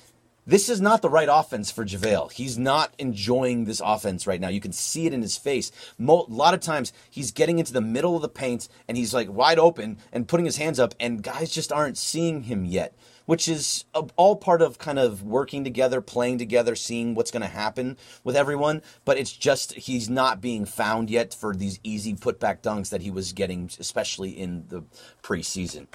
this 0.48 0.70
is 0.70 0.80
not 0.80 1.02
the 1.02 1.10
right 1.10 1.28
offense 1.30 1.70
for 1.70 1.84
JaVale. 1.84 2.32
He's 2.32 2.56
not 2.56 2.94
enjoying 2.98 3.66
this 3.66 3.82
offense 3.84 4.26
right 4.26 4.40
now. 4.40 4.48
You 4.48 4.62
can 4.62 4.72
see 4.72 5.04
it 5.04 5.12
in 5.12 5.20
his 5.20 5.36
face. 5.36 5.70
Mo- 5.98 6.24
a 6.26 6.32
lot 6.32 6.54
of 6.54 6.60
times 6.60 6.90
he's 7.10 7.32
getting 7.32 7.58
into 7.58 7.74
the 7.74 7.82
middle 7.82 8.16
of 8.16 8.22
the 8.22 8.30
paint 8.30 8.66
and 8.88 8.96
he's 8.96 9.12
like 9.12 9.30
wide 9.30 9.58
open 9.58 9.98
and 10.10 10.26
putting 10.26 10.46
his 10.46 10.56
hands 10.56 10.80
up, 10.80 10.94
and 10.98 11.22
guys 11.22 11.50
just 11.50 11.70
aren't 11.70 11.98
seeing 11.98 12.44
him 12.44 12.64
yet, 12.64 12.96
which 13.26 13.46
is 13.46 13.84
all 14.16 14.36
part 14.36 14.62
of 14.62 14.78
kind 14.78 14.98
of 14.98 15.22
working 15.22 15.64
together, 15.64 16.00
playing 16.00 16.38
together, 16.38 16.74
seeing 16.74 17.14
what's 17.14 17.30
going 17.30 17.42
to 17.42 17.46
happen 17.46 17.98
with 18.24 18.34
everyone. 18.34 18.80
But 19.04 19.18
it's 19.18 19.32
just 19.32 19.74
he's 19.74 20.08
not 20.08 20.40
being 20.40 20.64
found 20.64 21.10
yet 21.10 21.34
for 21.34 21.54
these 21.54 21.78
easy 21.84 22.14
putback 22.14 22.62
dunks 22.62 22.88
that 22.88 23.02
he 23.02 23.10
was 23.10 23.34
getting, 23.34 23.70
especially 23.78 24.30
in 24.30 24.64
the 24.68 24.82
preseason. 25.22 25.88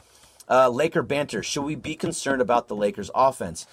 Uh, 0.47 0.69
Laker 0.69 1.01
banter. 1.01 1.41
Should 1.41 1.63
we 1.63 1.73
be 1.73 1.95
concerned 1.95 2.41
about 2.41 2.67
the 2.67 2.75
Lakers' 2.75 3.09
offense? 3.15 3.65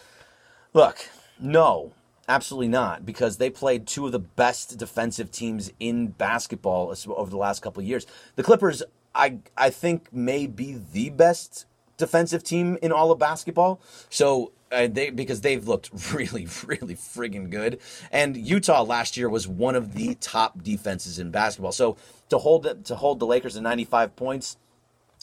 Look, 0.73 1.09
no, 1.41 1.93
absolutely 2.29 2.69
not, 2.69 3.05
because 3.05 3.39
they 3.39 3.51
played 3.51 3.87
two 3.89 4.07
of 4.07 4.13
the 4.13 4.21
best 4.21 4.79
defensive 4.79 5.33
teams 5.33 5.73
in 5.81 6.09
basketball 6.09 6.95
over 7.09 7.31
the 7.31 7.37
last 7.37 7.61
couple 7.61 7.81
of 7.81 7.89
years. 7.89 8.07
The 8.37 8.45
Clippers, 8.45 8.83
I 9.15 9.39
I 9.57 9.71
think, 9.71 10.13
may 10.13 10.47
be 10.47 10.81
the 10.93 11.11
best 11.11 11.67
defensive 11.97 12.45
team 12.45 12.79
in 12.83 12.93
all 12.93 13.11
of 13.11 13.19
basketball. 13.19 13.81
So 14.09 14.53
uh, 14.71 14.87
they 14.87 15.11
because 15.11 15.41
they've 15.41 15.67
looked 15.67 15.91
really, 16.13 16.47
really 16.65 16.95
friggin' 16.95 17.51
good. 17.51 17.81
And 18.13 18.37
Utah 18.37 18.83
last 18.83 19.17
year 19.17 19.29
was 19.29 19.49
one 19.49 19.75
of 19.75 19.95
the 19.95 20.15
top 20.17 20.63
defenses 20.63 21.19
in 21.19 21.33
basketball. 21.33 21.73
So 21.73 21.97
to 22.29 22.39
hold 22.39 22.85
to 22.85 22.95
hold 22.95 23.19
the 23.19 23.27
Lakers 23.27 23.55
to 23.55 23.61
95 23.61 24.15
points 24.15 24.57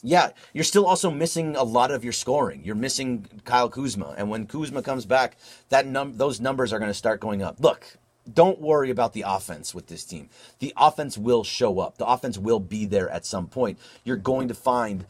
yeah, 0.03 0.29
you're 0.53 0.63
still 0.63 0.85
also 0.85 1.09
missing 1.09 1.55
a 1.55 1.63
lot 1.63 1.91
of 1.91 2.03
your 2.03 2.13
scoring. 2.13 2.61
You're 2.63 2.75
missing 2.75 3.25
Kyle 3.45 3.69
Kuzma, 3.69 4.15
and 4.17 4.29
when 4.29 4.45
Kuzma 4.45 4.81
comes 4.81 5.05
back, 5.05 5.37
that 5.69 5.87
num- 5.87 6.17
those 6.17 6.39
numbers 6.39 6.71
are 6.71 6.79
going 6.79 6.91
to 6.91 6.93
start 6.93 7.19
going 7.19 7.41
up. 7.41 7.59
Look, 7.59 7.97
don't 8.31 8.61
worry 8.61 8.89
about 8.89 9.13
the 9.13 9.23
offense 9.25 9.73
with 9.73 9.87
this 9.87 10.03
team. 10.03 10.29
The 10.59 10.73
offense 10.77 11.17
will 11.17 11.43
show 11.43 11.79
up. 11.79 11.97
The 11.97 12.05
offense 12.05 12.37
will 12.37 12.59
be 12.59 12.85
there 12.85 13.09
at 13.09 13.25
some 13.25 13.47
point. 13.47 13.79
You're 14.03 14.17
going 14.17 14.47
to 14.49 14.53
find 14.53 15.05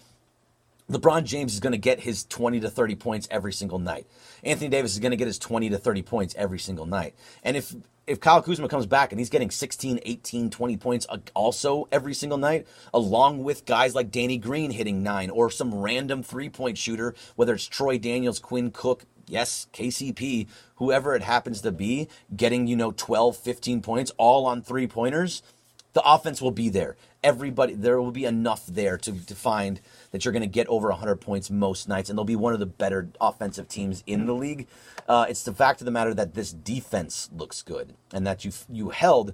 LeBron 0.89 1.25
James 1.25 1.53
is 1.53 1.59
going 1.59 1.73
to 1.73 1.77
get 1.77 1.99
his 1.99 2.23
20 2.25 2.61
to 2.61 2.69
30 2.69 2.95
points 2.95 3.27
every 3.29 3.51
single 3.51 3.79
night. 3.79 4.07
Anthony 4.43 4.69
Davis 4.69 4.93
is 4.93 4.99
going 4.99 5.11
to 5.11 5.17
get 5.17 5.27
his 5.27 5.37
20 5.37 5.69
to 5.69 5.77
30 5.77 6.01
points 6.01 6.33
every 6.37 6.59
single 6.59 6.85
night. 6.85 7.13
And 7.43 7.57
if 7.57 7.75
if 8.07 8.21
Kyle 8.21 8.41
Kuzma 8.41 8.69
comes 8.69 8.85
back 8.85 9.11
and 9.11 9.19
he's 9.19 9.29
getting 9.29 9.51
16, 9.51 9.99
18, 10.01 10.49
20 10.49 10.77
points 10.77 11.05
uh, 11.09 11.17
also 11.33 11.89
every 11.91 12.13
single 12.13 12.37
night, 12.37 12.65
along 12.93 13.43
with 13.43 13.65
guys 13.65 13.93
like 13.93 14.11
Danny 14.11 14.37
Green 14.37 14.71
hitting 14.71 15.03
nine 15.03 15.29
or 15.29 15.51
some 15.51 15.75
random 15.75 16.23
three 16.23 16.47
point 16.47 16.77
shooter, 16.77 17.13
whether 17.35 17.53
it's 17.53 17.65
Troy 17.65 17.97
Daniels, 17.97 18.39
Quinn 18.39 18.71
Cook, 18.71 19.03
yes, 19.27 19.67
KCP, 19.73 20.47
whoever 20.75 21.15
it 21.15 21.21
happens 21.21 21.59
to 21.61 21.71
be, 21.73 22.07
getting, 22.33 22.65
you 22.65 22.77
know, 22.77 22.93
12, 22.95 23.35
15 23.35 23.81
points 23.81 24.11
all 24.17 24.45
on 24.45 24.61
three 24.61 24.87
pointers, 24.87 25.43
the 25.91 26.01
offense 26.05 26.41
will 26.41 26.51
be 26.51 26.69
there. 26.69 26.95
Everybody, 27.23 27.73
there 27.73 28.01
will 28.01 28.11
be 28.11 28.25
enough 28.25 28.65
there 28.67 28.97
to, 28.99 29.25
to 29.25 29.35
find 29.35 29.81
that 30.17 30.25
you're 30.25 30.31
going 30.31 30.41
to 30.41 30.47
get 30.47 30.65
over 30.65 30.89
100 30.89 31.17
points 31.17 31.51
most 31.51 31.87
nights, 31.87 32.09
and 32.09 32.17
they'll 32.17 32.25
be 32.25 32.35
one 32.35 32.51
of 32.51 32.59
the 32.59 32.65
better 32.65 33.07
offensive 33.21 33.67
teams 33.67 34.03
in 34.07 34.25
the 34.25 34.33
league. 34.33 34.65
Uh, 35.07 35.27
it's 35.29 35.43
the 35.43 35.53
fact 35.53 35.79
of 35.79 35.85
the 35.85 35.91
matter 35.91 36.11
that 36.11 36.33
this 36.33 36.51
defense 36.51 37.29
looks 37.31 37.61
good, 37.61 37.93
and 38.11 38.25
that 38.25 38.43
you 38.43 38.51
you 38.67 38.89
held 38.89 39.33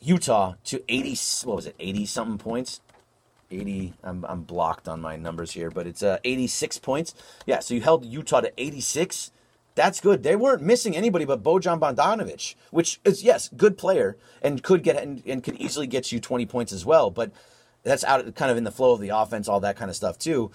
Utah 0.00 0.54
to 0.64 0.82
80. 0.88 1.16
What 1.46 1.54
was 1.54 1.66
it? 1.66 1.76
80 1.78 2.06
something 2.06 2.38
points. 2.38 2.80
80. 3.52 3.94
I'm 4.02 4.24
I'm 4.24 4.42
blocked 4.42 4.88
on 4.88 5.00
my 5.00 5.14
numbers 5.14 5.52
here, 5.52 5.70
but 5.70 5.86
it's 5.86 6.02
uh, 6.02 6.18
86 6.24 6.78
points. 6.78 7.14
Yeah, 7.46 7.60
so 7.60 7.74
you 7.74 7.80
held 7.80 8.04
Utah 8.04 8.40
to 8.40 8.52
86. 8.60 9.30
That's 9.76 10.00
good. 10.00 10.24
They 10.24 10.34
weren't 10.34 10.62
missing 10.62 10.96
anybody 10.96 11.24
but 11.24 11.44
Bojan 11.44 11.78
Bogdanovic, 11.78 12.56
which 12.72 13.00
is 13.04 13.22
yes, 13.22 13.48
good 13.56 13.78
player 13.78 14.16
and 14.42 14.60
could 14.60 14.82
get 14.82 14.96
and, 14.96 15.22
and 15.24 15.44
could 15.44 15.54
easily 15.60 15.86
get 15.86 16.10
you 16.10 16.18
20 16.18 16.46
points 16.46 16.72
as 16.72 16.84
well. 16.84 17.10
But 17.10 17.30
that's 17.84 18.02
out 18.04 18.34
kind 18.34 18.50
of 18.50 18.56
in 18.56 18.64
the 18.64 18.72
flow 18.72 18.92
of 18.92 19.00
the 19.00 19.10
offense, 19.10 19.48
all 19.48 19.60
that 19.60 19.76
kind 19.76 19.90
of 19.90 19.96
stuff 19.96 20.18
too. 20.18 20.50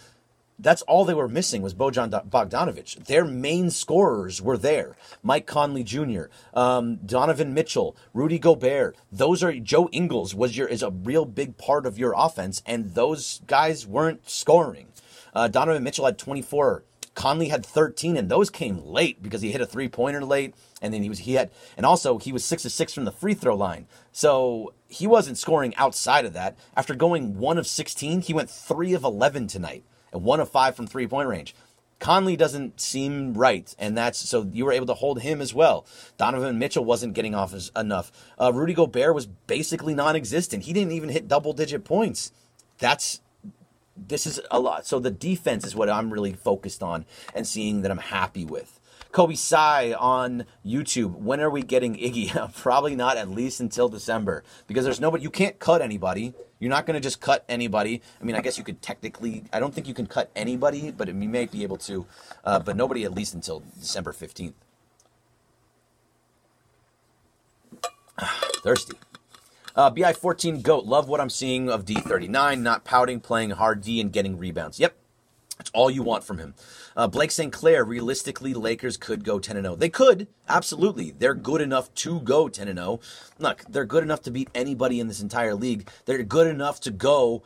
That's 0.62 0.82
all 0.82 1.06
they 1.06 1.14
were 1.14 1.30
missing 1.30 1.62
was 1.62 1.74
Bojan 1.74 2.10
Bogdanovic. 2.30 3.06
Their 3.06 3.24
main 3.24 3.70
scorers 3.70 4.42
were 4.42 4.58
there. 4.58 4.98
Mike 5.24 5.46
Conley 5.46 5.86
Jr., 5.86 6.24
um, 6.54 6.98
Donovan 6.98 7.54
Mitchell, 7.54 7.96
Rudy 8.14 8.40
Gobert. 8.40 8.98
Those 9.10 9.42
are 9.42 9.54
Joe 9.54 9.88
Ingles 9.94 10.36
was 10.36 10.58
your 10.58 10.68
is 10.68 10.84
a 10.84 10.92
real 10.92 11.24
big 11.24 11.58
part 11.58 11.86
of 11.86 11.98
your 11.98 12.14
offense, 12.18 12.62
and 12.66 12.94
those 12.94 13.40
guys 13.48 13.88
weren't 13.88 14.30
scoring. 14.30 14.88
Uh, 15.34 15.48
Donovan 15.48 15.84
Mitchell 15.84 16.06
had 16.06 16.18
24. 16.18 16.84
Conley 17.16 17.50
had 17.50 17.66
13, 17.66 18.18
and 18.18 18.30
those 18.30 18.50
came 18.50 18.80
late 18.80 19.22
because 19.22 19.42
he 19.42 19.52
hit 19.52 19.62
a 19.62 19.66
three 19.66 19.88
pointer 19.88 20.24
late, 20.24 20.54
and 20.82 20.94
then 20.94 21.04
he 21.04 21.10
was 21.10 21.20
he 21.20 21.34
had, 21.34 21.52
and 21.78 21.86
also 21.86 22.18
he 22.18 22.32
was 22.32 22.44
six 22.44 22.64
to 22.64 22.70
six 22.70 22.94
from 22.94 23.06
the 23.06 23.12
free 23.12 23.34
throw 23.34 23.56
line. 23.56 23.88
So 24.12 24.74
he 24.90 25.08
wasn't 25.08 25.38
scoring 25.38 25.74
outside 25.76 26.26
of 26.26 26.34
that. 26.34 26.58
After 26.76 26.96
going 26.96 27.38
one 27.38 27.58
of 27.58 27.68
16, 27.68 28.22
he 28.22 28.34
went 28.34 28.50
three 28.50 28.94
of 28.94 29.04
11 29.04 29.48
tonight 29.48 29.84
and 30.12 30.24
one 30.24 30.40
of 30.40 30.50
five 30.50 30.76
from 30.76 30.88
three 30.88 31.08
point 31.08 31.30
range. 31.30 31.56
Conley 32.00 32.38
doesn't 32.38 32.80
seem 32.80 33.34
right, 33.34 33.76
and 33.78 33.98
that's 33.98 34.18
so 34.18 34.50
you 34.54 34.66
were 34.66 34.72
able 34.72 34.86
to 34.88 34.94
hold 34.94 35.22
him 35.22 35.42
as 35.42 35.54
well. 35.54 35.86
Donovan 36.18 36.58
Mitchell 36.58 36.86
wasn't 36.86 37.14
getting 37.14 37.36
off 37.36 37.54
as, 37.54 37.72
enough. 37.76 38.12
Uh, 38.40 38.54
Rudy 38.54 38.74
Gobert 38.74 39.14
was 39.14 39.26
basically 39.26 39.94
non-existent. 39.94 40.64
He 40.64 40.74
didn't 40.74 40.94
even 40.94 41.10
hit 41.10 41.28
double-digit 41.28 41.84
points. 41.84 42.32
That's 42.78 43.20
this 44.08 44.26
is 44.26 44.40
a 44.50 44.60
lot. 44.60 44.88
So 44.88 45.00
the 45.00 45.12
defense 45.12 45.66
is 45.66 45.76
what 45.76 45.90
I'm 45.90 46.12
really 46.12 46.32
focused 46.32 46.82
on 46.82 47.06
and 47.36 47.46
seeing 47.46 47.82
that 47.82 47.92
I'm 47.92 47.98
happy 47.98 48.46
with. 48.46 48.79
Kobe 49.12 49.36
Sai 49.36 49.94
on 49.94 50.46
YouTube. 50.66 51.16
When 51.16 51.40
are 51.40 51.50
we 51.50 51.64
getting 51.64 51.96
Iggy? 51.96 52.54
Probably 52.62 52.96
not 52.96 53.18
at 53.18 53.30
least 53.30 53.60
until 53.60 53.90
December 53.90 54.44
because 54.68 54.86
there's 54.86 55.00
nobody. 55.00 55.24
You 55.24 55.32
can't 55.32 55.58
cut 55.60 55.82
anybody. 55.82 56.34
You're 56.60 56.70
not 56.70 56.86
going 56.86 56.96
to 56.96 57.00
just 57.00 57.22
cut 57.22 57.46
anybody. 57.50 58.02
I 58.22 58.24
mean, 58.24 58.36
I 58.36 58.42
guess 58.42 58.58
you 58.58 58.64
could 58.64 58.82
technically. 58.82 59.46
I 59.52 59.60
don't 59.60 59.74
think 59.74 59.88
you 59.88 59.94
can 59.94 60.06
cut 60.06 60.30
anybody, 60.36 60.92
but 60.92 61.08
you 61.08 61.14
may 61.14 61.46
be 61.46 61.64
able 61.64 61.78
to. 61.78 62.06
Uh, 62.44 62.60
but 62.60 62.76
nobody 62.76 63.04
at 63.04 63.14
least 63.14 63.34
until 63.34 63.64
December 63.80 64.12
15th. 64.12 64.54
Thirsty. 68.64 68.98
Uh, 69.76 69.90
BI14 69.90 70.62
GOAT. 70.62 70.86
Love 70.86 71.08
what 71.08 71.22
I'm 71.22 71.30
seeing 71.30 71.70
of 71.70 71.86
D39. 71.86 72.60
Not 72.62 72.84
pouting, 72.84 73.22
playing 73.22 73.52
hard 73.52 73.82
D, 73.82 74.02
and 74.02 74.12
getting 74.12 74.38
rebounds. 74.38 74.80
Yep. 74.80 74.99
That's 75.60 75.72
all 75.72 75.92
you 75.92 76.04
want 76.04 76.24
from 76.24 76.38
him. 76.38 76.54
Uh, 76.96 77.08
Blake 77.08 77.32
St. 77.32 77.52
Clair, 77.52 77.84
realistically, 77.84 78.54
Lakers 78.54 78.96
could 78.96 79.26
go 79.26 79.40
10 79.40 79.62
0. 79.62 79.76
They 79.76 79.90
could, 79.90 80.28
absolutely. 80.48 81.12
They're 81.12 81.34
good 81.34 81.60
enough 81.60 81.94
to 81.96 82.22
go 82.22 82.48
10 82.48 82.74
0. 82.74 83.02
Look, 83.40 83.66
they're 83.68 83.84
good 83.84 84.02
enough 84.02 84.22
to 84.22 84.32
beat 84.32 84.50
anybody 84.56 85.02
in 85.02 85.10
this 85.10 85.20
entire 85.20 85.54
league. 85.54 85.90
They're 86.06 86.24
good 86.24 86.48
enough 86.48 86.80
to 86.82 86.92
go. 86.92 87.44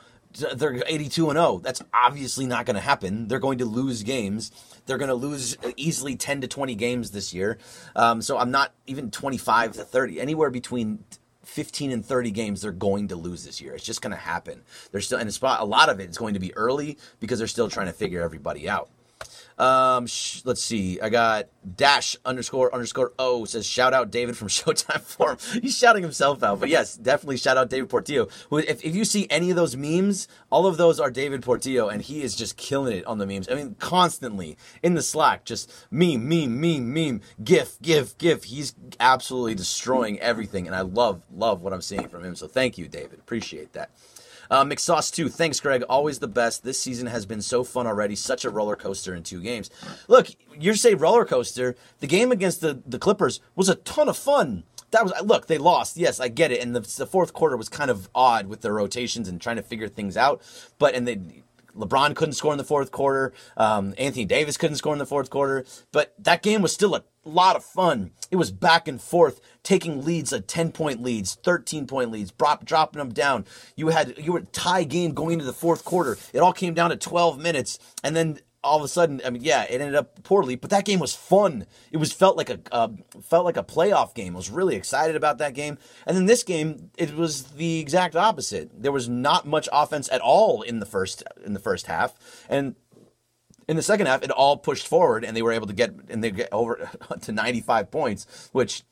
They're 0.56 0.84
82 0.86 1.32
and 1.32 1.38
0. 1.38 1.62
That's 1.64 1.82
obviously 1.92 2.46
not 2.46 2.68
going 2.68 2.76
to 2.76 2.82
happen. 2.82 3.28
They're 3.30 3.40
going 3.40 3.58
to 3.58 3.66
lose 3.66 4.04
games. 4.04 4.52
They're 4.86 5.00
going 5.00 5.10
to 5.10 5.16
lose 5.16 5.58
easily 5.76 6.16
10 6.16 6.42
to 6.42 6.48
20 6.48 6.76
games 6.76 7.12
this 7.12 7.34
year. 7.34 7.58
Um, 7.96 8.22
so 8.22 8.38
I'm 8.38 8.52
not 8.52 8.74
even 8.86 9.10
25 9.10 9.72
to 9.72 9.84
30, 9.84 10.22
anywhere 10.22 10.52
between 10.52 11.04
15 11.44 11.92
and 11.92 12.06
30 12.06 12.32
games 12.32 12.62
they're 12.62 12.72
going 12.72 13.08
to 13.10 13.16
lose 13.16 13.46
this 13.46 13.62
year. 13.62 13.76
It's 13.76 13.86
just 13.86 14.02
going 14.02 14.12
to 14.12 14.18
happen. 14.18 14.62
They're 14.92 15.02
still 15.02 15.20
and 15.20 15.34
spot 15.34 15.62
a 15.62 15.66
lot 15.66 15.90
of 15.90 16.00
it 16.00 16.10
is 16.10 16.18
going 16.18 16.34
to 16.34 16.40
be 16.40 16.56
early 16.56 16.98
because 17.20 17.40
they're 17.40 17.48
still 17.48 17.70
trying 17.70 17.88
to 17.88 17.94
figure 17.94 18.22
everybody 18.22 18.70
out. 18.70 18.90
Um, 19.64 20.08
sh- 20.08 20.42
let's 20.44 20.62
see. 20.62 21.00
I 21.00 21.08
got 21.08 21.48
dash 21.78 22.18
underscore 22.26 22.74
underscore 22.74 23.14
O 23.18 23.46
says 23.46 23.66
shout 23.66 23.94
out 23.94 24.12
David 24.12 24.36
from 24.36 24.48
Showtime 24.50 25.00
Forum. 25.00 25.38
He's 25.62 25.78
shouting 25.78 26.04
himself 26.04 26.44
out, 26.44 26.60
but 26.60 26.68
yes, 26.68 26.98
definitely 26.98 27.38
shout 27.38 27.56
out 27.56 27.70
David 27.70 27.90
Portillo. 27.90 28.28
Who, 28.50 28.58
if, 28.58 28.84
if 28.84 28.94
you 28.94 29.06
see 29.06 29.26
any 29.30 29.52
of 29.52 29.56
those 29.56 29.78
memes, 29.78 30.28
all 30.50 30.68
of 30.68 30.76
those 30.76 31.00
are 31.00 31.10
David 31.10 31.44
Portillo, 31.44 31.88
and 31.88 32.02
he 32.02 32.24
is 32.24 32.36
just 32.36 32.58
killing 32.58 32.98
it 32.98 33.06
on 33.06 33.20
the 33.20 33.26
memes. 33.26 33.48
I 33.50 33.54
mean, 33.56 33.78
constantly 33.80 34.58
in 34.82 34.96
the 34.96 35.02
Slack, 35.02 35.46
just 35.46 35.72
meme, 35.90 36.28
meme, 36.28 36.60
meme, 36.60 36.94
meme, 36.94 37.22
gif, 37.42 37.82
gif, 37.82 38.18
gif. 38.18 38.44
He's 38.44 38.76
absolutely 39.00 39.56
destroying 39.56 40.20
everything, 40.20 40.68
and 40.68 40.76
I 40.76 40.82
love 40.82 41.22
love 41.34 41.62
what 41.62 41.72
I'm 41.72 41.82
seeing 41.82 42.10
from 42.10 42.26
him. 42.26 42.36
So 42.36 42.48
thank 42.48 42.78
you, 42.78 42.90
David. 42.90 43.20
Appreciate 43.20 43.72
that. 43.74 43.92
Uh, 44.50 44.64
McSauce 44.64 45.14
too. 45.14 45.30
Thanks, 45.30 45.60
Greg. 45.60 45.84
Always 45.84 46.20
the 46.20 46.28
best. 46.28 46.64
This 46.64 46.80
season 46.80 47.08
has 47.08 47.26
been 47.26 47.42
so 47.42 47.64
fun 47.64 47.88
already. 47.88 48.16
Such 48.16 48.46
a 48.46 48.50
roller 48.50 48.76
coaster 48.76 49.14
in 49.14 49.24
two 49.24 49.42
games. 49.42 49.70
Look, 50.08 50.28
you 50.58 50.74
say 50.76 50.94
roller 50.94 51.26
coaster. 51.26 51.76
The 52.00 52.08
game 52.08 52.32
against 52.32 52.62
the 52.62 52.82
the 52.86 53.00
Clippers 53.00 53.40
was 53.56 53.70
a 53.70 53.76
ton 53.76 54.10
of 54.10 54.18
fun 54.18 54.64
that 54.94 55.04
was 55.04 55.14
look 55.24 55.48
they 55.48 55.58
lost 55.58 55.98
yes 55.98 56.20
i 56.20 56.28
get 56.28 56.52
it 56.52 56.62
and 56.62 56.76
the, 56.76 56.80
the, 56.80 57.08
fourth 57.08 57.34
quarter 57.34 57.58
was 57.58 57.68
kind 57.68 57.90
of 57.90 58.08
odd 58.14 58.48
with 58.48 58.62
their 58.62 58.74
rotations 58.74 59.28
and 59.28 59.42
trying 59.42 59.56
to 59.56 59.64
figure 59.64 59.88
things 59.88 60.16
out 60.16 60.40
but 60.78 60.94
and 60.94 61.08
they 61.08 61.20
lebron 61.76 62.16
couldn't 62.16 62.34
score 62.34 62.52
in 62.52 62.58
the 62.58 62.64
fourth 62.64 62.92
quarter. 62.92 63.34
Um, 63.58 63.94
anthony 63.98 64.26
davis 64.26 64.58
couldn't 64.58 64.78
score 64.78 64.94
in 64.94 65.00
the 65.00 65.06
fourth 65.06 65.30
quarter. 65.30 65.66
But 65.92 66.14
that 66.20 66.42
game 66.42 66.62
was 66.62 66.74
still 66.74 66.96
a 66.96 67.04
lot 67.26 67.56
of 67.56 67.64
fun. 67.64 68.12
It 68.32 68.36
was 68.36 68.52
back 68.52 68.88
and 68.88 69.02
forth 69.02 69.40
taking 69.64 70.04
leads 70.04 70.32
like 70.32 70.48
10 70.48 70.72
point 70.72 71.02
leads 71.02 71.36
13 71.36 71.88
point 71.88 72.12
leads 72.12 72.32
drop, 72.32 72.66
dropping 72.66 73.00
them 73.00 73.14
down. 73.14 73.46
You 73.76 73.90
had 73.90 74.16
you 74.18 74.34
were 74.34 74.42
tie 74.42 74.84
game 74.84 75.14
going 75.14 75.34
into 75.34 75.46
the 75.46 75.54
fourth 75.54 75.86
quarter. 75.86 76.18
It 76.34 76.40
all 76.40 76.54
came 76.54 76.74
down 76.74 76.90
to 76.90 76.96
12 76.96 77.40
minutes. 77.40 77.80
And 78.04 78.16
then 78.16 78.40
all 78.64 78.78
of 78.78 78.84
a 78.84 78.88
sudden, 78.88 79.22
I 79.26 79.30
mean, 79.30 79.44
yeah, 79.44 79.64
it 79.64 79.82
ended 79.82 79.96
up 79.96 80.24
poorly, 80.24 80.56
but 80.56 80.70
that 80.70 80.86
game 80.86 81.00
was 81.00 81.14
fun. 81.14 81.66
It 81.92 81.98
was 81.98 82.14
felt 82.14 82.38
like 82.38 82.50
a 82.50 82.60
uh, 82.72 82.90
felt 83.22 83.46
like 83.46 83.58
a 83.58 83.64
playoff 83.64 84.16
game. 84.16 84.36
I 84.36 84.38
was 84.38 84.50
really 84.50 84.76
excited 84.76 85.16
about 85.16 85.38
that 85.40 85.54
game. 85.54 85.78
And 86.06 86.16
then 86.16 86.26
this 86.26 86.44
game, 86.44 86.92
it 86.98 87.16
was 87.16 87.44
the 87.44 87.80
exact 87.80 88.16
opposite. 88.16 88.72
There 88.82 88.92
was 88.92 89.10
not 89.10 89.46
much 89.46 89.68
offense 89.72 90.10
at 90.12 90.22
all 90.22 90.62
in 90.62 90.80
the 90.80 90.86
first 90.86 91.24
in 91.46 91.54
the 91.54 91.60
first 91.60 91.88
half, 91.88 92.14
and 92.50 92.76
in 93.68 93.76
the 93.76 93.84
second 93.84 94.08
half, 94.08 94.24
it 94.24 94.32
all 94.32 94.58
pushed 94.58 94.88
forward, 94.88 95.24
and 95.24 95.36
they 95.36 95.42
were 95.42 95.52
able 95.52 95.68
to 95.68 95.74
get 95.74 95.94
and 96.10 96.24
they 96.24 96.32
get 96.32 96.50
over 96.52 96.90
to 97.22 97.32
95 97.32 97.92
points, 97.92 98.50
which 98.52 98.84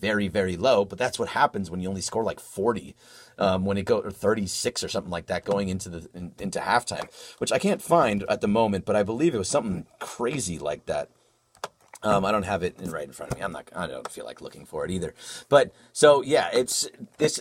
very 0.00 0.28
very 0.28 0.56
low. 0.56 0.84
But 0.84 0.98
that's 0.98 1.18
what 1.18 1.30
happens 1.30 1.70
when 1.70 1.80
you 1.80 1.88
only 1.88 2.00
score 2.00 2.24
like 2.24 2.40
40 2.40 2.94
um, 3.38 3.64
when 3.64 3.76
it 3.76 3.84
go 3.84 4.00
36 4.00 4.82
or 4.82 4.88
something 4.88 5.10
like 5.10 5.26
that 5.26 5.44
going 5.44 5.68
into 5.68 5.88
the 5.88 6.08
in, 6.14 6.32
into 6.38 6.60
halftime, 6.60 7.08
which 7.38 7.52
I 7.52 7.58
can't 7.58 7.82
find 7.82 8.24
at 8.28 8.40
the 8.40 8.48
moment, 8.48 8.84
but 8.84 8.96
I 8.96 9.02
believe 9.02 9.34
it 9.34 9.38
was 9.38 9.48
something 9.48 9.86
crazy 9.98 10.58
like 10.58 10.86
that. 10.86 11.10
Um, 12.02 12.24
I 12.24 12.30
don't 12.30 12.44
have 12.44 12.62
it 12.62 12.78
in 12.80 12.90
right 12.90 13.06
in 13.06 13.12
front 13.12 13.32
of 13.32 13.38
me. 13.38 13.44
I'm 13.44 13.52
not. 13.52 13.70
I 13.74 13.86
don't 13.86 14.10
feel 14.10 14.24
like 14.24 14.40
looking 14.40 14.64
for 14.64 14.84
it 14.84 14.90
either. 14.90 15.14
But 15.48 15.72
so 15.92 16.22
yeah, 16.22 16.50
it's 16.52 16.88
it's 17.18 17.40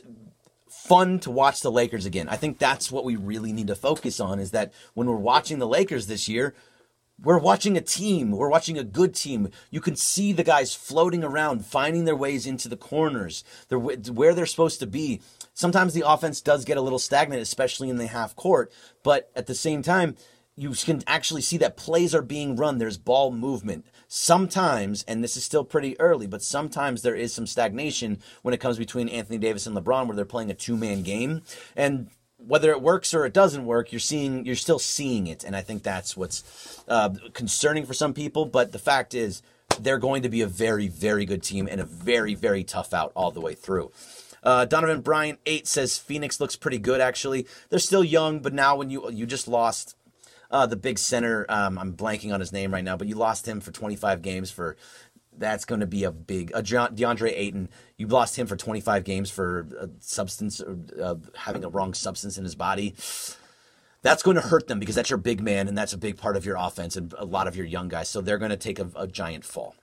fun 0.67 1.19
to 1.19 1.31
watch 1.31 1.61
the 1.61 1.71
Lakers 1.71 2.05
again. 2.05 2.27
I 2.29 2.37
think 2.37 2.57
that's 2.57 2.91
what 2.91 3.05
we 3.05 3.15
really 3.15 3.51
need 3.53 3.67
to 3.67 3.75
focus 3.75 4.19
on. 4.19 4.39
Is 4.39 4.51
that 4.51 4.73
when 4.93 5.07
we're 5.07 5.15
watching 5.15 5.59
the 5.59 5.67
Lakers 5.67 6.07
this 6.07 6.27
year, 6.27 6.55
we're 7.22 7.38
watching 7.38 7.78
a 7.78 7.82
team. 7.82 8.32
We're 8.32 8.49
watching 8.49 8.78
a 8.78 8.84
good 8.84 9.16
team. 9.16 9.49
You 9.72 9.82
can 9.82 9.95
see 9.95 10.34
the 10.34 10.43
guys 10.43 10.76
floating 10.76 11.24
around, 11.24 11.66
finding 11.66 12.05
their 12.05 12.16
ways 12.16 12.45
into 12.45 12.68
the 12.68 12.78
corners. 12.78 13.43
They're 13.70 13.80
where 13.80 14.34
they're 14.34 14.45
supposed 14.45 14.80
to 14.82 14.88
be. 14.88 15.22
Sometimes 15.53 15.93
the 15.93 16.03
offense 16.05 16.41
does 16.41 16.66
get 16.66 16.78
a 16.78 16.82
little 16.82 16.99
stagnant, 16.99 17.41
especially 17.41 17.89
in 17.89 17.97
the 17.97 18.07
half 18.07 18.36
court. 18.36 18.72
But 19.03 19.32
at 19.36 19.47
the 19.47 19.55
same 19.55 19.82
time, 19.82 20.16
you 20.57 20.72
can 20.72 21.03
actually 21.07 21.41
see 21.41 21.57
that 21.57 21.78
plays 21.78 22.13
are 22.13 22.22
being 22.22 22.55
run. 22.55 22.78
There's 22.78 22.97
ball 22.97 23.32
movement. 23.32 23.86
Sometimes, 24.07 25.03
and 25.07 25.24
this 25.24 25.36
is 25.36 25.43
still 25.43 25.63
pretty 25.63 25.99
early, 25.99 26.28
but 26.28 26.41
sometimes 26.41 27.01
there 27.01 27.16
is 27.16 27.34
some 27.34 27.47
stagnation 27.47 28.20
when 28.41 28.53
it 28.53 28.59
comes 28.59 28.78
between 28.78 29.09
Anthony 29.09 29.38
Davis 29.38 29.68
and 29.68 29.76
LeBron, 29.76 30.07
where 30.07 30.16
they're 30.16 30.26
playing 30.26 30.51
a 30.51 30.53
two 30.53 30.78
man 30.78 31.01
game. 31.01 31.41
And 31.76 32.09
whether 32.47 32.71
it 32.71 32.81
works 32.81 33.13
or 33.13 33.25
it 33.25 33.33
doesn't 33.33 33.65
work, 33.65 33.91
you're 33.91 33.99
seeing 33.99 34.45
you're 34.45 34.55
still 34.55 34.79
seeing 34.79 35.27
it, 35.27 35.43
and 35.43 35.55
I 35.55 35.61
think 35.61 35.83
that's 35.83 36.15
what's 36.15 36.83
uh, 36.87 37.09
concerning 37.33 37.85
for 37.85 37.93
some 37.93 38.13
people. 38.13 38.45
But 38.45 38.71
the 38.71 38.79
fact 38.79 39.13
is, 39.13 39.41
they're 39.79 39.97
going 39.97 40.23
to 40.23 40.29
be 40.29 40.41
a 40.41 40.47
very 40.47 40.87
very 40.87 41.25
good 41.25 41.43
team 41.43 41.67
and 41.69 41.81
a 41.81 41.85
very 41.85 42.35
very 42.35 42.63
tough 42.63 42.93
out 42.93 43.11
all 43.15 43.31
the 43.31 43.41
way 43.41 43.53
through. 43.53 43.91
Uh, 44.43 44.65
Donovan 44.65 45.01
Bryant 45.01 45.39
eight 45.45 45.67
says 45.67 45.97
Phoenix 45.97 46.39
looks 46.39 46.55
pretty 46.55 46.77
good 46.77 47.01
actually. 47.01 47.47
They're 47.69 47.79
still 47.79 48.03
young, 48.03 48.39
but 48.39 48.53
now 48.53 48.75
when 48.75 48.89
you 48.89 49.09
you 49.11 49.25
just 49.25 49.47
lost 49.47 49.95
uh, 50.51 50.65
the 50.65 50.75
big 50.75 50.99
center, 50.99 51.45
um, 51.49 51.77
I'm 51.77 51.93
blanking 51.93 52.33
on 52.33 52.39
his 52.39 52.53
name 52.53 52.73
right 52.73 52.83
now, 52.83 52.95
but 52.95 53.07
you 53.07 53.15
lost 53.15 53.47
him 53.47 53.59
for 53.59 53.71
25 53.71 54.21
games 54.21 54.51
for 54.51 54.77
that's 55.38 55.65
going 55.65 55.81
to 55.81 55.88
be 55.88 56.03
a 56.03 56.11
big 56.11 56.51
a 56.53 56.61
DeAndre 56.61 57.33
Ayton. 57.36 57.69
You 57.97 58.07
lost 58.07 58.38
him 58.38 58.47
for 58.47 58.55
25 58.55 59.03
games 59.03 59.29
for 59.29 59.67
a 59.79 59.89
substance 59.99 60.61
uh, 60.61 61.15
having 61.36 61.63
a 61.63 61.69
wrong 61.69 61.93
substance 61.93 62.38
in 62.38 62.43
his 62.43 62.55
body. 62.55 62.95
That's 64.01 64.21
going 64.21 64.36
to 64.36 64.41
hurt 64.41 64.67
them 64.67 64.79
because 64.79 64.95
that's 64.95 65.09
your 65.09 65.17
big 65.17 65.41
man 65.41 65.67
and 65.67 65.77
that's 65.77 65.93
a 65.93 65.97
big 65.97 66.17
part 66.17 66.38
of 66.38 66.45
your 66.45 66.57
offense 66.57 66.95
and 66.95 67.13
a 67.17 67.25
lot 67.25 67.47
of 67.47 67.55
your 67.55 67.65
young 67.65 67.88
guys. 67.88 68.09
So 68.09 68.21
they're 68.21 68.38
going 68.38 68.51
to 68.51 68.57
take 68.57 68.79
a, 68.79 68.89
a 68.95 69.07
giant 69.07 69.45
fall. 69.45 69.75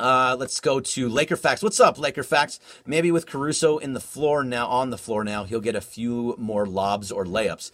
Uh, 0.00 0.34
let's 0.38 0.60
go 0.60 0.80
to 0.80 1.08
Laker 1.10 1.36
Facts. 1.36 1.62
What's 1.62 1.78
up, 1.78 1.98
Laker 1.98 2.22
Facts? 2.22 2.58
Maybe 2.86 3.12
with 3.12 3.26
Caruso 3.26 3.76
in 3.76 3.92
the 3.92 4.00
floor 4.00 4.42
now, 4.42 4.66
on 4.66 4.88
the 4.88 4.96
floor 4.96 5.24
now, 5.24 5.44
he'll 5.44 5.60
get 5.60 5.76
a 5.76 5.80
few 5.82 6.34
more 6.38 6.64
lobs 6.64 7.12
or 7.12 7.26
layups. 7.26 7.70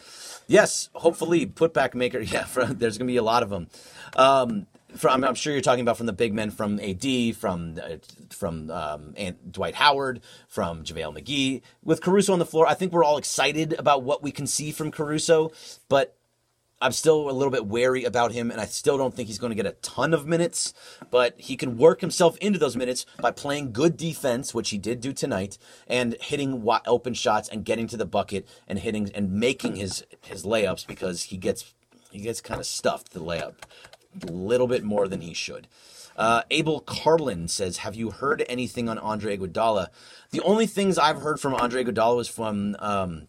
Yes, 0.49 0.91
hopefully, 0.95 1.47
putback 1.47 1.95
maker. 1.95 2.21
Yeah, 2.27 2.47
there's 2.55 2.99
going 2.99 3.07
to 3.07 3.13
be 3.13 3.17
a 3.17 3.23
lot 3.23 3.45
of 3.45 3.51
them. 3.51 3.69
Um, 4.17 4.67
from 4.97 5.25
I'm 5.25 5.35
sure 5.35 5.53
you're 5.53 5.63
talking 5.63 5.83
about 5.83 5.97
from 5.97 6.07
the 6.07 6.13
big 6.13 6.33
men 6.33 6.51
from 6.51 6.81
AD, 6.81 7.37
from 7.37 7.79
uh, 7.83 7.97
from 8.31 8.71
um, 8.71 9.15
Dwight 9.51 9.75
Howard, 9.77 10.21
from 10.49 10.85
JaVale 10.85 11.19
McGee. 11.19 11.63
With 11.83 12.01
Caruso 12.01 12.33
on 12.33 12.39
the 12.39 12.47
floor, 12.47 12.67
I 12.67 12.75
think 12.75 12.93
we're 12.93 13.05
all 13.05 13.19
excited 13.19 13.75
about 13.75 14.03
what 14.03 14.23
we 14.23 14.31
can 14.31 14.47
see 14.47 14.73
from 14.73 14.91
Caruso, 14.91 15.53
but 15.89 16.17
I'm 16.81 16.93
still 16.93 17.31
a 17.31 17.33
little 17.33 17.51
bit 17.51 17.67
wary 17.67 18.05
about 18.05 18.33
him, 18.33 18.51
and 18.51 18.61
I 18.61 18.67
still 18.67 18.99
don't 18.99 19.15
think 19.15 19.29
he's 19.29 19.39
going 19.39 19.51
to 19.51 19.57
get 19.57 19.67
a 19.67 19.77
ton 19.81 20.13
of 20.13 20.27
minutes. 20.27 20.75
But 21.11 21.35
he 21.39 21.57
can 21.57 21.79
work 21.79 22.01
himself 22.01 22.37
into 22.39 22.59
those 22.59 22.77
minutes 22.77 23.07
by 23.21 23.31
playing 23.31 23.73
good 23.73 23.97
defense, 23.97 24.55
which 24.55 24.71
he 24.71 24.79
did 24.79 25.01
do 25.01 25.13
tonight, 25.13 25.57
and 25.87 26.17
hitting 26.21 26.67
open 26.87 27.15
shots 27.15 27.49
and 27.49 27.65
getting 27.65 27.87
to 27.89 27.97
the 27.97 28.05
bucket 28.05 28.47
and 28.69 28.79
hitting 28.79 29.11
and 29.15 29.33
making 29.33 29.77
his 29.77 30.05
his 30.23 30.45
layups 30.45 30.87
because 30.87 31.25
he 31.25 31.37
gets 31.37 31.73
he 32.11 32.21
gets 32.21 32.41
kind 32.41 32.61
of 32.61 32.67
stuffed 32.67 33.13
the 33.13 33.21
layup 33.21 33.55
a 34.23 34.31
little 34.31 34.67
bit 34.67 34.85
more 34.85 35.09
than 35.09 35.21
he 35.21 35.35
should. 35.35 35.67
Uh, 36.17 36.43
Abel 36.51 36.81
Carlin 36.81 37.49
says, 37.49 37.79
"Have 37.79 37.95
you 37.95 38.11
heard 38.11 38.45
anything 38.49 38.89
on 38.89 38.99
Andre 38.99 39.37
Iguodala?" 39.37 39.89
The 40.31 40.41
only 40.41 40.67
things 40.67 40.99
I've 40.99 41.21
heard 41.21 41.39
from 41.39 41.55
Andre 41.55 41.85
Iguodala 41.85 42.17
was 42.17 42.29
from 42.29 42.75
um, 42.79 43.29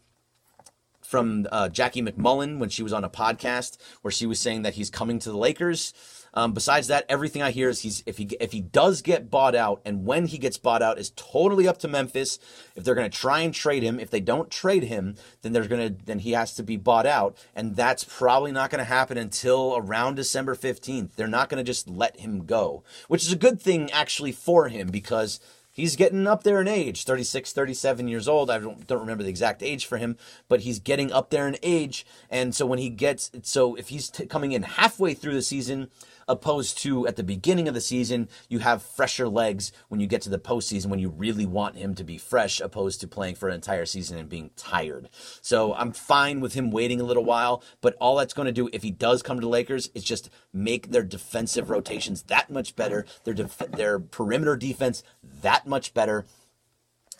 from 1.02 1.48
uh, 1.52 1.70
Jackie 1.70 2.02
MacMullan 2.02 2.60
when 2.60 2.70
she 2.70 2.84
was 2.84 2.92
on 2.92 3.04
a 3.04 3.10
podcast 3.10 3.78
where 4.02 4.12
she 4.12 4.26
was 4.26 4.40
saying 4.40 4.64
that 4.64 4.74
he's 4.74 4.90
coming 4.90 5.20
to 5.20 5.32
the 5.32 5.38
Lakers. 5.38 5.94
Um, 6.38 6.54
besides 6.54 6.86
that, 6.90 7.04
everything 7.10 7.42
I 7.42 7.50
hear 7.50 7.68
is 7.68 7.82
he's 7.82 8.04
if 8.06 8.20
he 8.20 8.26
if 8.40 8.52
he 8.52 8.62
does 8.62 9.02
get 9.02 9.32
bought 9.32 9.56
out, 9.56 9.82
and 9.84 10.06
when 10.06 10.28
he 10.28 10.38
gets 10.38 10.60
bought 10.60 10.84
out 10.84 11.00
is 11.00 11.12
totally 11.16 11.68
up 11.68 11.80
to 11.80 11.88
Memphis. 11.88 12.38
If 12.76 12.84
they're 12.84 12.94
going 12.94 13.10
to 13.10 13.18
try 13.18 13.40
and 13.40 13.52
trade 13.52 13.82
him, 13.82 14.00
if 14.00 14.12
they 14.12 14.20
don't 14.20 14.52
trade 14.52 14.84
him, 14.84 15.16
then 15.42 15.52
they're 15.52 15.68
going 15.68 15.96
to 15.96 16.06
then 16.06 16.20
he 16.20 16.34
has 16.34 16.54
to 16.54 16.62
be 16.62 16.78
bought 16.78 17.08
out, 17.08 17.36
and 17.56 17.76
that's 17.76 18.04
probably 18.04 18.52
not 18.52 18.70
going 18.70 18.78
to 18.78 18.86
happen 18.86 19.18
until 19.18 19.78
around 19.78 20.14
December 20.14 20.54
fifteenth. 20.54 21.16
They're 21.16 21.28
not 21.28 21.50
going 21.50 21.58
to 21.58 21.68
just 21.68 21.90
let 21.90 22.20
him 22.20 22.46
go, 22.46 22.84
which 23.08 23.24
is 23.24 23.32
a 23.32 23.36
good 23.36 23.60
thing 23.60 23.90
actually 23.90 24.32
for 24.32 24.68
him 24.68 24.90
because 24.90 25.40
he's 25.72 25.96
getting 25.96 26.28
up 26.28 26.44
there 26.44 26.60
in 26.60 26.68
age 26.68 27.04
36 27.04 27.54
37 27.54 28.08
years 28.08 28.28
old 28.28 28.50
i 28.50 28.58
don't, 28.58 28.88
don't 28.88 29.00
remember 29.00 29.24
the 29.24 29.30
exact 29.30 29.62
age 29.62 29.86
for 29.86 29.98
him 29.98 30.18
but 30.50 30.62
he's 30.62 30.80
getting 30.80 31.12
up 31.12 31.30
there 31.30 31.48
in 31.48 31.56
age 31.62 32.04
and 32.32 32.56
so 32.56 32.66
when 32.66 32.80
he 32.80 32.90
gets 32.90 33.30
so 33.44 33.76
if 33.76 33.90
he's 33.90 34.10
t- 34.10 34.26
coming 34.26 34.54
in 34.54 34.64
halfway 34.64 35.14
through 35.14 35.36
the 35.36 35.42
season 35.42 35.88
opposed 36.28 36.78
to 36.80 37.08
at 37.08 37.16
the 37.16 37.24
beginning 37.24 37.68
of 37.68 37.74
the 37.74 37.82
season, 37.82 38.28
you 38.50 38.60
have 38.60 38.82
fresher 38.82 39.28
legs 39.28 39.72
when 39.88 40.00
you 40.00 40.08
get 40.08 40.22
to 40.24 40.30
the 40.30 40.40
postseason 40.40 40.88
when 40.88 41.00
you 41.00 41.10
really 41.10 41.46
want 41.46 41.76
him 41.76 41.96
to 41.96 42.04
be 42.04 42.18
fresh, 42.18 42.60
opposed 42.60 43.02
to 43.02 43.08
playing 43.08 43.36
for 43.36 43.48
an 43.48 43.56
entire 43.56 43.86
season 43.86 44.18
and 44.18 44.30
being 44.30 44.52
tired. 44.56 45.10
So 45.42 45.74
I'm 45.74 45.92
fine 45.92 46.40
with 46.40 46.54
him 46.54 46.72
waiting 46.72 47.00
a 47.00 47.06
little 47.06 47.26
while, 47.26 47.64
but 47.82 47.96
all 48.00 48.18
that's 48.18 48.34
going 48.34 48.48
to 48.48 48.52
do 48.52 48.70
if 48.74 48.84
he 48.84 48.92
does 48.92 49.24
come 49.24 49.38
to 49.38 49.42
the 49.42 49.50
Lakers 49.50 49.90
is 49.94 50.04
just 50.04 50.30
make 50.54 50.92
their 50.92 51.04
defensive 51.04 51.70
rotations 51.70 52.24
that 52.24 52.50
much 52.50 52.76
better, 52.76 53.06
their 53.24 53.34
def- 53.34 53.72
their 53.72 54.00
perimeter 54.00 54.56
defense 54.56 55.04
that 55.42 55.66
much 55.66 55.94
better, 55.94 56.26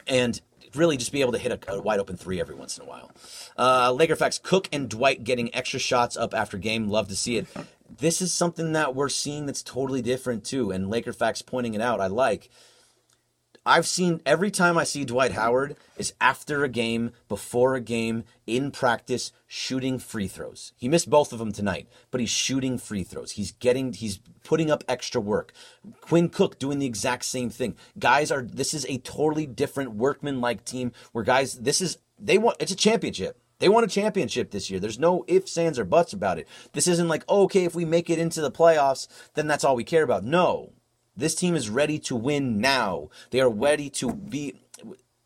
and 0.06 0.42
really 0.76 0.98
just 0.98 1.12
be 1.12 1.22
able 1.22 1.32
to 1.32 1.38
hit 1.38 1.52
a, 1.52 1.74
a, 1.74 1.82
wide 1.82 2.00
open 2.00 2.18
three 2.18 2.40
every 2.40 2.56
once 2.56 2.78
in 2.78 2.84
a 2.84 2.88
while. 2.88 3.12
Uh, 3.58 3.92
Laker 3.92 4.16
facts: 4.16 4.40
Cook 4.42 4.68
and 4.72 4.90
Dwight 4.90 5.24
getting 5.24 5.54
extra 5.56 5.80
shots 5.80 6.18
up 6.18 6.34
after 6.34 6.58
game. 6.58 6.90
Love 6.90 7.08
to 7.08 7.16
see 7.16 7.38
it 7.38 7.48
this 7.90 8.22
is 8.22 8.34
something 8.34 8.74
that 8.74 8.96
we're 8.96 9.10
seeing 9.10 9.46
that's 9.46 9.64
totally 9.64 10.02
different 10.02 10.44
too. 10.44 10.72
And 10.72 10.90
Laker 10.90 11.14
Facts 11.14 11.42
pointing 11.42 11.74
it 11.74 11.82
out, 11.82 12.02
I 12.02 12.08
like. 12.08 12.50
I've 13.68 13.86
seen 13.86 14.22
every 14.26 14.50
time 14.50 14.78
I 14.78 14.86
see 14.86 15.04
Dwight 15.04 15.34
Howard 15.34 15.76
is 15.98 16.14
after 16.22 16.64
a 16.64 16.70
game, 16.70 17.12
before 17.28 17.76
a 17.76 17.82
game, 17.82 18.24
in 18.46 18.72
practice, 18.72 19.34
shooting 19.46 20.00
free 20.00 20.30
throws. 20.30 20.72
He 20.78 20.88
missed 20.88 21.10
both 21.10 21.34
of 21.34 21.40
them 21.40 21.52
tonight, 21.52 21.90
but 22.10 22.22
he's 22.22 22.30
shooting 22.30 22.78
free 22.78 23.04
throws. 23.04 23.32
He's 23.32 23.52
getting, 23.52 23.92
he's 23.92 24.20
putting 24.46 24.72
up 24.72 24.86
extra 24.88 25.20
work. 25.20 25.52
Quinn 26.00 26.30
Cook 26.30 26.60
doing 26.60 26.80
the 26.80 26.86
exact 26.86 27.26
same 27.26 27.50
thing. 27.50 27.76
Guys 28.00 28.32
are, 28.32 28.42
this 28.42 28.74
is 28.74 28.86
a 28.86 29.00
totally 29.00 29.46
different 29.46 29.96
workman 29.96 30.40
like 30.40 30.64
team 30.64 30.94
where 31.12 31.26
guys, 31.26 31.56
this 31.56 31.82
is, 31.82 31.98
they 32.18 32.38
want, 32.38 32.56
it's 32.62 32.72
a 32.72 32.76
championship. 32.76 33.38
They 33.60 33.70
won 33.70 33.84
a 33.84 33.88
championship 33.88 34.52
this 34.52 34.70
year. 34.70 34.80
There's 34.80 35.00
no 35.00 35.24
ifs, 35.28 35.58
ands, 35.58 35.80
or 35.80 35.86
buts 35.86 36.14
about 36.14 36.38
it. 36.38 36.48
This 36.74 36.88
isn't 36.88 37.08
like, 37.08 37.24
oh, 37.28 37.44
okay, 37.44 37.66
if 37.66 37.76
we 37.76 37.86
make 37.86 38.10
it 38.10 38.20
into 38.20 38.42
the 38.42 38.52
playoffs, 38.52 39.08
then 39.34 39.48
that's 39.48 39.64
all 39.64 39.76
we 39.76 39.84
care 39.84 40.04
about. 40.04 40.24
No. 40.24 40.74
This 41.16 41.34
team 41.34 41.56
is 41.56 41.70
ready 41.70 41.98
to 42.00 42.16
win 42.16 42.60
now. 42.62 43.10
They 43.32 43.42
are 43.42 43.50
ready 43.50 43.90
to 43.92 44.14
be 44.14 44.60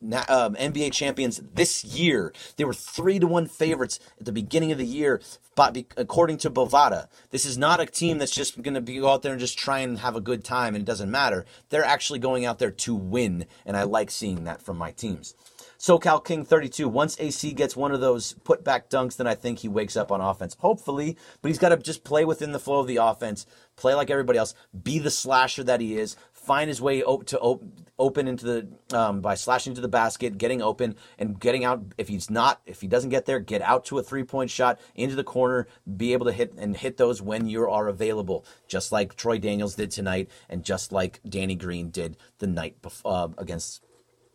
um, 0.02 0.56
NBA 0.56 0.94
champions 0.94 1.42
this 1.54 1.84
year. 1.84 2.34
They 2.56 2.64
were 2.64 2.74
three 2.74 3.20
to 3.20 3.28
one 3.28 3.48
favorites 3.48 4.00
at 4.20 4.26
the 4.26 4.32
beginning 4.32 4.72
of 4.72 4.78
the 4.78 4.86
year, 4.86 5.22
but 5.56 5.78
according 5.98 6.38
to 6.40 6.50
Bovada, 6.50 7.08
this 7.30 7.46
is 7.46 7.58
not 7.58 7.80
a 7.80 7.86
team 7.86 8.18
that's 8.18 8.32
just 8.32 8.62
going 8.62 8.74
to 8.74 8.82
be 8.82 8.98
go 8.98 9.10
out 9.10 9.22
there 9.22 9.34
and 9.34 9.40
just 9.40 9.58
try 9.58 9.80
and 9.80 10.00
have 10.00 10.16
a 10.16 10.22
good 10.22 10.44
time 10.44 10.76
and 10.76 10.84
it 10.84 10.86
doesn't 10.86 11.12
matter. 11.12 11.46
They're 11.70 11.84
actually 11.84 12.20
going 12.20 12.46
out 12.46 12.60
there 12.60 12.72
to 12.72 12.96
win, 12.96 13.46
and 13.66 13.78
I 13.78 13.84
like 13.84 14.10
seeing 14.10 14.46
that 14.46 14.62
from 14.62 14.78
my 14.78 14.92
teams. 14.92 15.36
SoCal 15.82 16.24
King 16.24 16.46
32. 16.46 16.88
Once 16.88 17.20
AC 17.20 17.54
gets 17.54 17.76
one 17.76 17.92
of 17.92 18.02
those 18.02 18.34
put 18.44 18.64
back 18.64 18.88
dunks, 18.88 19.18
then 19.18 19.26
I 19.26 19.34
think 19.34 19.58
he 19.58 19.68
wakes 19.68 19.98
up 19.98 20.12
on 20.12 20.22
offense. 20.22 20.56
Hopefully, 20.60 21.18
but 21.42 21.50
he's 21.50 21.58
got 21.58 21.70
to 21.70 21.78
just 21.78 22.04
play 22.04 22.24
within 22.24 22.52
the 22.52 22.60
flow 22.60 22.82
of 22.82 22.88
the 22.88 22.98
offense, 22.98 23.48
play 23.78 23.96
like 23.96 24.12
everybody 24.12 24.38
else, 24.38 24.54
be 24.84 25.00
the 25.00 25.10
slasher 25.10 25.64
that 25.64 25.82
he 25.82 25.98
is, 25.98 26.16
find 26.34 26.68
his 26.68 26.84
way 26.84 27.02
to 27.02 27.60
open 27.98 28.28
into 28.28 28.46
the 28.46 28.96
um, 28.96 29.22
by 29.22 29.34
slashing 29.34 29.74
to 29.74 29.82
the 29.82 29.88
basket, 29.88 30.38
getting 30.38 30.62
open, 30.62 30.96
and 31.18 31.40
getting 31.40 31.66
out. 31.66 31.82
If 31.98 32.10
he's 32.10 32.30
not, 32.30 32.62
if 32.68 32.80
he 32.82 32.88
doesn't 32.88 33.10
get 33.10 33.26
there, 33.26 33.40
get 33.40 33.64
out 33.64 33.86
to 33.86 33.98
a 33.98 34.04
three 34.04 34.24
point 34.24 34.52
shot 34.52 34.80
into 34.94 35.16
the 35.16 35.24
corner, 35.24 35.66
be 35.98 36.14
able 36.14 36.28
to 36.28 36.32
hit 36.32 36.54
and 36.60 36.78
hit 36.78 36.98
those 36.98 37.24
when 37.24 37.48
you 37.48 37.68
are 37.68 37.88
available, 37.88 38.46
just 38.68 38.92
like 38.92 39.16
Troy 39.16 39.40
Daniels 39.40 39.74
did 39.74 39.90
tonight, 39.90 40.30
and 40.48 40.64
just 40.64 40.92
like 40.92 41.22
Danny 41.28 41.56
Green 41.56 41.90
did 41.90 42.18
the 42.38 42.46
night 42.46 42.84
before, 42.84 43.12
uh, 43.12 43.30
against 43.40 43.84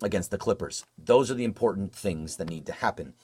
against 0.02 0.30
the 0.30 0.38
Clippers. 0.38 0.84
Those 0.98 1.30
are 1.30 1.34
the 1.34 1.44
important 1.44 1.94
things 1.94 2.36
that 2.36 2.50
need 2.50 2.66
to 2.66 2.72
happen. 2.72 3.14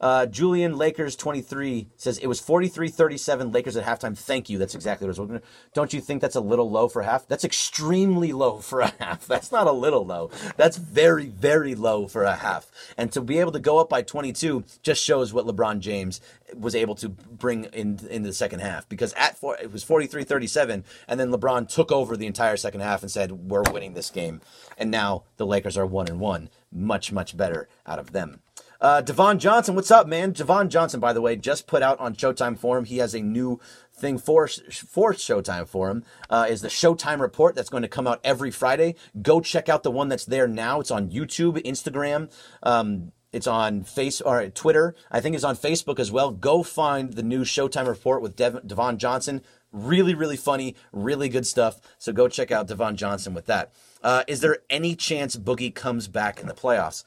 Uh, 0.00 0.26
Julian 0.26 0.76
Lakers 0.76 1.16
23 1.16 1.88
says 1.96 2.18
it 2.18 2.28
was 2.28 2.40
43 2.40 2.88
37 2.88 3.50
Lakers 3.50 3.76
at 3.76 3.84
halftime. 3.84 4.16
Thank 4.16 4.48
you. 4.48 4.56
That's 4.58 4.74
exactly 4.74 5.08
what 5.08 5.18
I 5.18 5.22
was 5.22 5.42
Don't 5.74 5.92
you 5.92 6.00
think 6.00 6.22
that's 6.22 6.36
a 6.36 6.40
little 6.40 6.70
low 6.70 6.88
for 6.88 7.02
half? 7.02 7.26
That's 7.26 7.44
extremely 7.44 8.32
low 8.32 8.58
for 8.58 8.80
a 8.80 8.94
half. 9.00 9.26
That's 9.38 9.52
not 9.52 9.66
a 9.66 9.72
little 9.72 10.04
low. 10.04 10.30
That's 10.56 10.76
very, 10.76 11.26
very 11.26 11.74
low 11.74 12.06
for 12.06 12.24
a 12.24 12.36
half. 12.36 12.70
And 12.96 13.10
to 13.12 13.20
be 13.20 13.38
able 13.38 13.52
to 13.52 13.58
go 13.58 13.78
up 13.78 13.88
by 13.88 14.02
22 14.02 14.64
just 14.82 15.02
shows 15.02 15.32
what 15.32 15.46
LeBron 15.46 15.80
James 15.80 16.20
was 16.54 16.74
able 16.74 16.94
to 16.96 17.08
bring 17.08 17.64
in 17.64 17.98
in 18.08 18.22
the 18.22 18.32
second 18.32 18.60
half 18.60 18.88
because 18.88 19.12
at 19.14 19.36
four, 19.36 19.56
it 19.60 19.72
was 19.72 19.84
43-37 19.84 20.82
and 21.06 21.20
then 21.20 21.30
LeBron 21.30 21.68
took 21.68 21.92
over 21.92 22.16
the 22.16 22.26
entire 22.26 22.56
second 22.56 22.80
half 22.80 23.02
and 23.02 23.10
said 23.10 23.32
we're 23.32 23.62
winning 23.70 23.94
this 23.94 24.10
game 24.10 24.40
and 24.76 24.90
now 24.90 25.24
the 25.36 25.46
Lakers 25.46 25.76
are 25.76 25.86
1 25.86 26.08
and 26.08 26.20
1 26.20 26.48
much 26.72 27.12
much 27.12 27.36
better 27.36 27.68
out 27.86 27.98
of 27.98 28.12
them 28.12 28.40
uh, 28.80 29.00
Devon 29.00 29.38
Johnson, 29.38 29.74
what's 29.74 29.90
up, 29.90 30.06
man? 30.06 30.32
Devon 30.32 30.70
Johnson, 30.70 31.00
by 31.00 31.12
the 31.12 31.20
way, 31.20 31.36
just 31.36 31.66
put 31.66 31.82
out 31.82 31.98
on 31.98 32.14
Showtime 32.14 32.58
Forum. 32.58 32.84
He 32.84 32.98
has 32.98 33.14
a 33.14 33.20
new 33.20 33.60
thing 33.92 34.18
for 34.18 34.46
for 34.46 35.12
Showtime 35.12 35.66
Forum. 35.66 36.04
Uh, 36.30 36.46
is 36.48 36.62
the 36.62 36.68
Showtime 36.68 37.20
report 37.20 37.54
that's 37.54 37.70
going 37.70 37.82
to 37.82 37.88
come 37.88 38.06
out 38.06 38.20
every 38.22 38.50
Friday. 38.50 38.94
Go 39.20 39.40
check 39.40 39.68
out 39.68 39.82
the 39.82 39.90
one 39.90 40.08
that's 40.08 40.24
there 40.24 40.46
now. 40.46 40.80
It's 40.80 40.90
on 40.90 41.10
YouTube, 41.10 41.62
Instagram. 41.64 42.30
Um, 42.62 43.12
it's 43.32 43.46
on 43.46 43.82
face 43.82 44.20
or 44.20 44.48
Twitter. 44.48 44.94
I 45.10 45.20
think 45.20 45.34
it's 45.34 45.44
on 45.44 45.56
Facebook 45.56 45.98
as 45.98 46.10
well. 46.10 46.30
Go 46.30 46.62
find 46.62 47.12
the 47.12 47.22
new 47.22 47.42
Showtime 47.42 47.86
report 47.86 48.22
with 48.22 48.36
Dev- 48.36 48.66
Devon 48.66 48.98
Johnson. 48.98 49.42
Really, 49.70 50.14
really 50.14 50.36
funny, 50.36 50.76
really 50.92 51.28
good 51.28 51.46
stuff. 51.46 51.80
So 51.98 52.12
go 52.12 52.28
check 52.28 52.50
out 52.50 52.68
Devon 52.68 52.96
Johnson 52.96 53.34
with 53.34 53.46
that. 53.46 53.72
Uh, 54.02 54.22
is 54.26 54.40
there 54.40 54.58
any 54.70 54.94
chance 54.94 55.36
Boogie 55.36 55.74
comes 55.74 56.08
back 56.08 56.40
in 56.40 56.46
the 56.46 56.54
playoffs? 56.54 57.04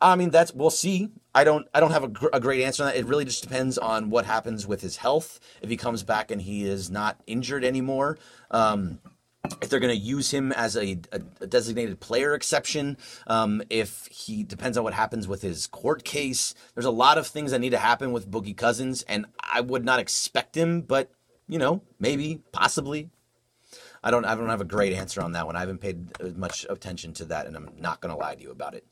I 0.00 0.16
mean, 0.16 0.30
that's 0.30 0.54
we'll 0.54 0.70
see. 0.70 1.10
I 1.34 1.44
don't 1.44 1.66
I 1.74 1.80
don't 1.80 1.90
have 1.90 2.04
a, 2.04 2.08
gr- 2.08 2.28
a, 2.32 2.40
great 2.40 2.62
answer 2.62 2.84
on 2.84 2.88
that. 2.88 2.96
It 2.96 3.06
really 3.06 3.24
just 3.24 3.42
depends 3.42 3.78
on 3.78 4.10
what 4.10 4.26
happens 4.26 4.66
with 4.66 4.80
his 4.80 4.96
health. 4.96 5.40
If 5.60 5.70
he 5.70 5.76
comes 5.76 6.02
back 6.02 6.30
and 6.30 6.40
he 6.40 6.64
is 6.64 6.90
not 6.90 7.20
injured 7.26 7.64
anymore. 7.64 8.18
Um, 8.50 9.00
if 9.62 9.70
they're 9.70 9.80
going 9.80 9.96
to 9.96 10.00
use 10.00 10.30
him 10.30 10.52
as 10.52 10.76
a, 10.76 10.98
a, 11.12 11.46
designated 11.46 12.00
player 12.00 12.34
exception, 12.34 12.98
um, 13.28 13.62
if 13.70 14.06
he 14.10 14.42
depends 14.42 14.76
on 14.76 14.84
what 14.84 14.92
happens 14.92 15.26
with 15.26 15.42
his 15.42 15.66
court 15.66 16.04
case. 16.04 16.54
There's 16.74 16.84
a 16.84 16.90
lot 16.90 17.18
of 17.18 17.26
things 17.26 17.52
that 17.52 17.60
need 17.60 17.70
to 17.70 17.78
happen 17.78 18.12
with 18.12 18.30
Boogie 18.30 18.56
Cousins, 18.56 19.02
and 19.08 19.26
I 19.40 19.60
would 19.60 19.84
not 19.84 20.00
expect 20.00 20.56
him, 20.56 20.82
but 20.82 21.10
you 21.48 21.58
know, 21.58 21.82
maybe, 21.98 22.42
possibly. 22.52 23.10
I 24.02 24.10
don't 24.10 24.24
I 24.24 24.34
don't 24.34 24.48
have 24.48 24.60
a 24.60 24.66
great 24.66 24.92
answer 24.92 25.20
on 25.20 25.32
that 25.32 25.46
one. 25.46 25.56
I 25.56 25.60
haven't 25.60 25.80
paid 25.80 26.36
much 26.36 26.66
attention 26.68 27.12
to 27.14 27.24
that, 27.26 27.46
and 27.46 27.56
I'm 27.56 27.70
not 27.78 28.00
going 28.00 28.14
to 28.14 28.20
lie 28.20 28.34
to 28.34 28.42
you 28.42 28.50
about 28.50 28.74
it. 28.74 28.86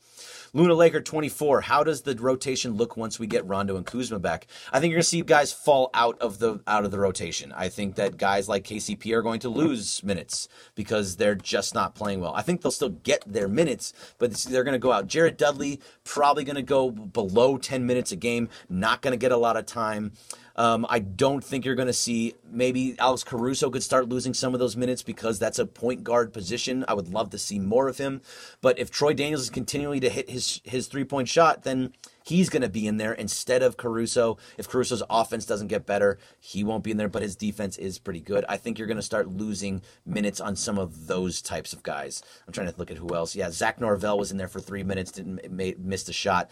Luna 0.53 0.73
Laker 0.73 1.01
24. 1.01 1.61
How 1.61 1.83
does 1.83 2.01
the 2.01 2.15
rotation 2.15 2.75
look 2.75 2.97
once 2.97 3.19
we 3.19 3.27
get 3.27 3.45
Rondo 3.45 3.77
and 3.77 3.85
Kuzma 3.85 4.19
back? 4.19 4.47
I 4.71 4.79
think 4.79 4.91
you're 4.91 5.01
to 5.01 5.07
see 5.07 5.21
guys 5.21 5.51
fall 5.51 5.89
out 5.93 6.19
of 6.19 6.39
the 6.39 6.59
out 6.67 6.85
of 6.85 6.91
the 6.91 6.99
rotation. 6.99 7.51
I 7.51 7.69
think 7.69 7.95
that 7.95 8.17
guys 8.17 8.49
like 8.49 8.63
KCP 8.63 9.13
are 9.13 9.21
going 9.21 9.39
to 9.41 9.49
lose 9.49 10.03
minutes 10.03 10.47
because 10.75 11.17
they're 11.17 11.35
just 11.35 11.73
not 11.73 11.95
playing 11.95 12.19
well. 12.21 12.33
I 12.33 12.41
think 12.41 12.61
they'll 12.61 12.71
still 12.71 12.89
get 12.89 13.23
their 13.25 13.47
minutes, 13.47 13.93
but 14.17 14.31
they're 14.33 14.63
to 14.73 14.79
go 14.79 14.91
out. 14.91 15.07
Jared 15.07 15.37
Dudley 15.37 15.79
probably 16.03 16.43
to 16.55 16.61
go 16.61 16.89
below 16.89 17.57
10 17.57 17.85
minutes 17.85 18.11
a 18.11 18.15
game, 18.15 18.49
not 18.69 19.01
to 19.11 19.17
get 19.17 19.31
a 19.31 19.37
lot 19.37 19.57
of 19.57 19.65
time. 19.65 20.13
Um, 20.57 20.87
I 20.89 20.99
don't 20.99 21.43
think 21.43 21.65
you're 21.65 21.75
going 21.75 21.87
to 21.87 21.93
see 21.93 22.33
maybe 22.49 22.95
Alex 22.97 23.23
Caruso 23.23 23.69
could 23.69 23.83
start 23.83 24.09
losing 24.09 24.33
some 24.33 24.53
of 24.53 24.59
those 24.59 24.75
minutes 24.75 25.03
because 25.03 25.37
that's 25.37 25.59
a 25.59 25.65
point 25.65 26.03
guard 26.03 26.33
position. 26.33 26.83
I 26.87 26.95
would 26.95 27.09
love 27.09 27.29
to 27.31 27.37
see 27.37 27.59
more 27.59 27.87
of 27.87 27.97
him. 27.97 28.21
But 28.61 28.79
if 28.79 28.89
Troy 28.89 29.13
Daniels 29.13 29.41
is 29.41 29.49
continually 29.49 29.99
to 29.99 30.09
hit 30.09 30.29
his 30.29 30.61
his 30.63 30.87
three 30.87 31.03
point 31.03 31.29
shot, 31.29 31.63
then 31.63 31.93
he's 32.23 32.49
going 32.49 32.63
to 32.63 32.69
be 32.69 32.87
in 32.87 32.97
there 32.97 33.13
instead 33.13 33.61
of 33.61 33.77
Caruso. 33.77 34.37
If 34.57 34.67
Caruso's 34.67 35.03
offense 35.09 35.45
doesn't 35.45 35.67
get 35.67 35.85
better, 35.85 36.17
he 36.39 36.63
won't 36.63 36.83
be 36.83 36.91
in 36.91 36.97
there, 36.97 37.07
but 37.07 37.21
his 37.21 37.35
defense 37.35 37.77
is 37.77 37.99
pretty 37.99 38.19
good. 38.19 38.43
I 38.49 38.57
think 38.57 38.77
you're 38.77 38.87
going 38.87 38.97
to 38.97 39.03
start 39.03 39.27
losing 39.27 39.81
minutes 40.05 40.41
on 40.41 40.55
some 40.55 40.77
of 40.79 41.07
those 41.07 41.41
types 41.41 41.71
of 41.71 41.83
guys. 41.83 42.23
I'm 42.47 42.53
trying 42.53 42.71
to 42.71 42.77
look 42.77 42.91
at 42.91 42.97
who 42.97 43.15
else. 43.15 43.35
Yeah, 43.35 43.51
Zach 43.51 43.79
Norvell 43.79 44.17
was 44.17 44.31
in 44.31 44.37
there 44.37 44.47
for 44.47 44.59
three 44.59 44.83
minutes, 44.83 45.11
didn't 45.11 45.49
missed 45.79 46.09
a 46.09 46.13
shot 46.13 46.49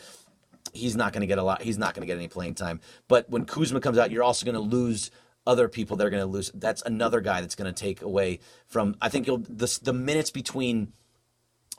he's 0.76 0.96
not 0.96 1.14
going 1.14 1.22
to 1.22 1.28
get 1.28 1.38
a 1.38 1.44
lot. 1.44 1.62
He's 1.62 1.78
not 1.78 1.94
going 1.94 2.02
to 2.02 2.08
get 2.08 2.18
any 2.18 2.28
playing 2.28 2.56
time. 2.56 2.80
But 3.08 3.30
when 3.30 3.46
Kuzma 3.46 3.80
comes 3.80 3.98
out, 3.98 4.12
you're 4.12 4.24
also 4.24 4.46
going 4.46 4.56
to 4.56 4.62
lose 4.62 5.12
other 5.48 5.68
people. 5.68 5.98
They're 5.98 6.10
going 6.10 6.24
to 6.24 6.28
lose. 6.28 6.52
That's 6.54 6.82
another 6.84 7.22
guy 7.22 7.42
that's 7.42 7.56
going 7.56 7.74
to 7.74 7.80
take 7.80 8.02
away 8.02 8.40
from. 8.68 8.96
I 9.02 9.10
think 9.10 9.26
the 9.26 9.80
the 9.82 9.94
minutes 9.94 10.32
between. 10.32 10.94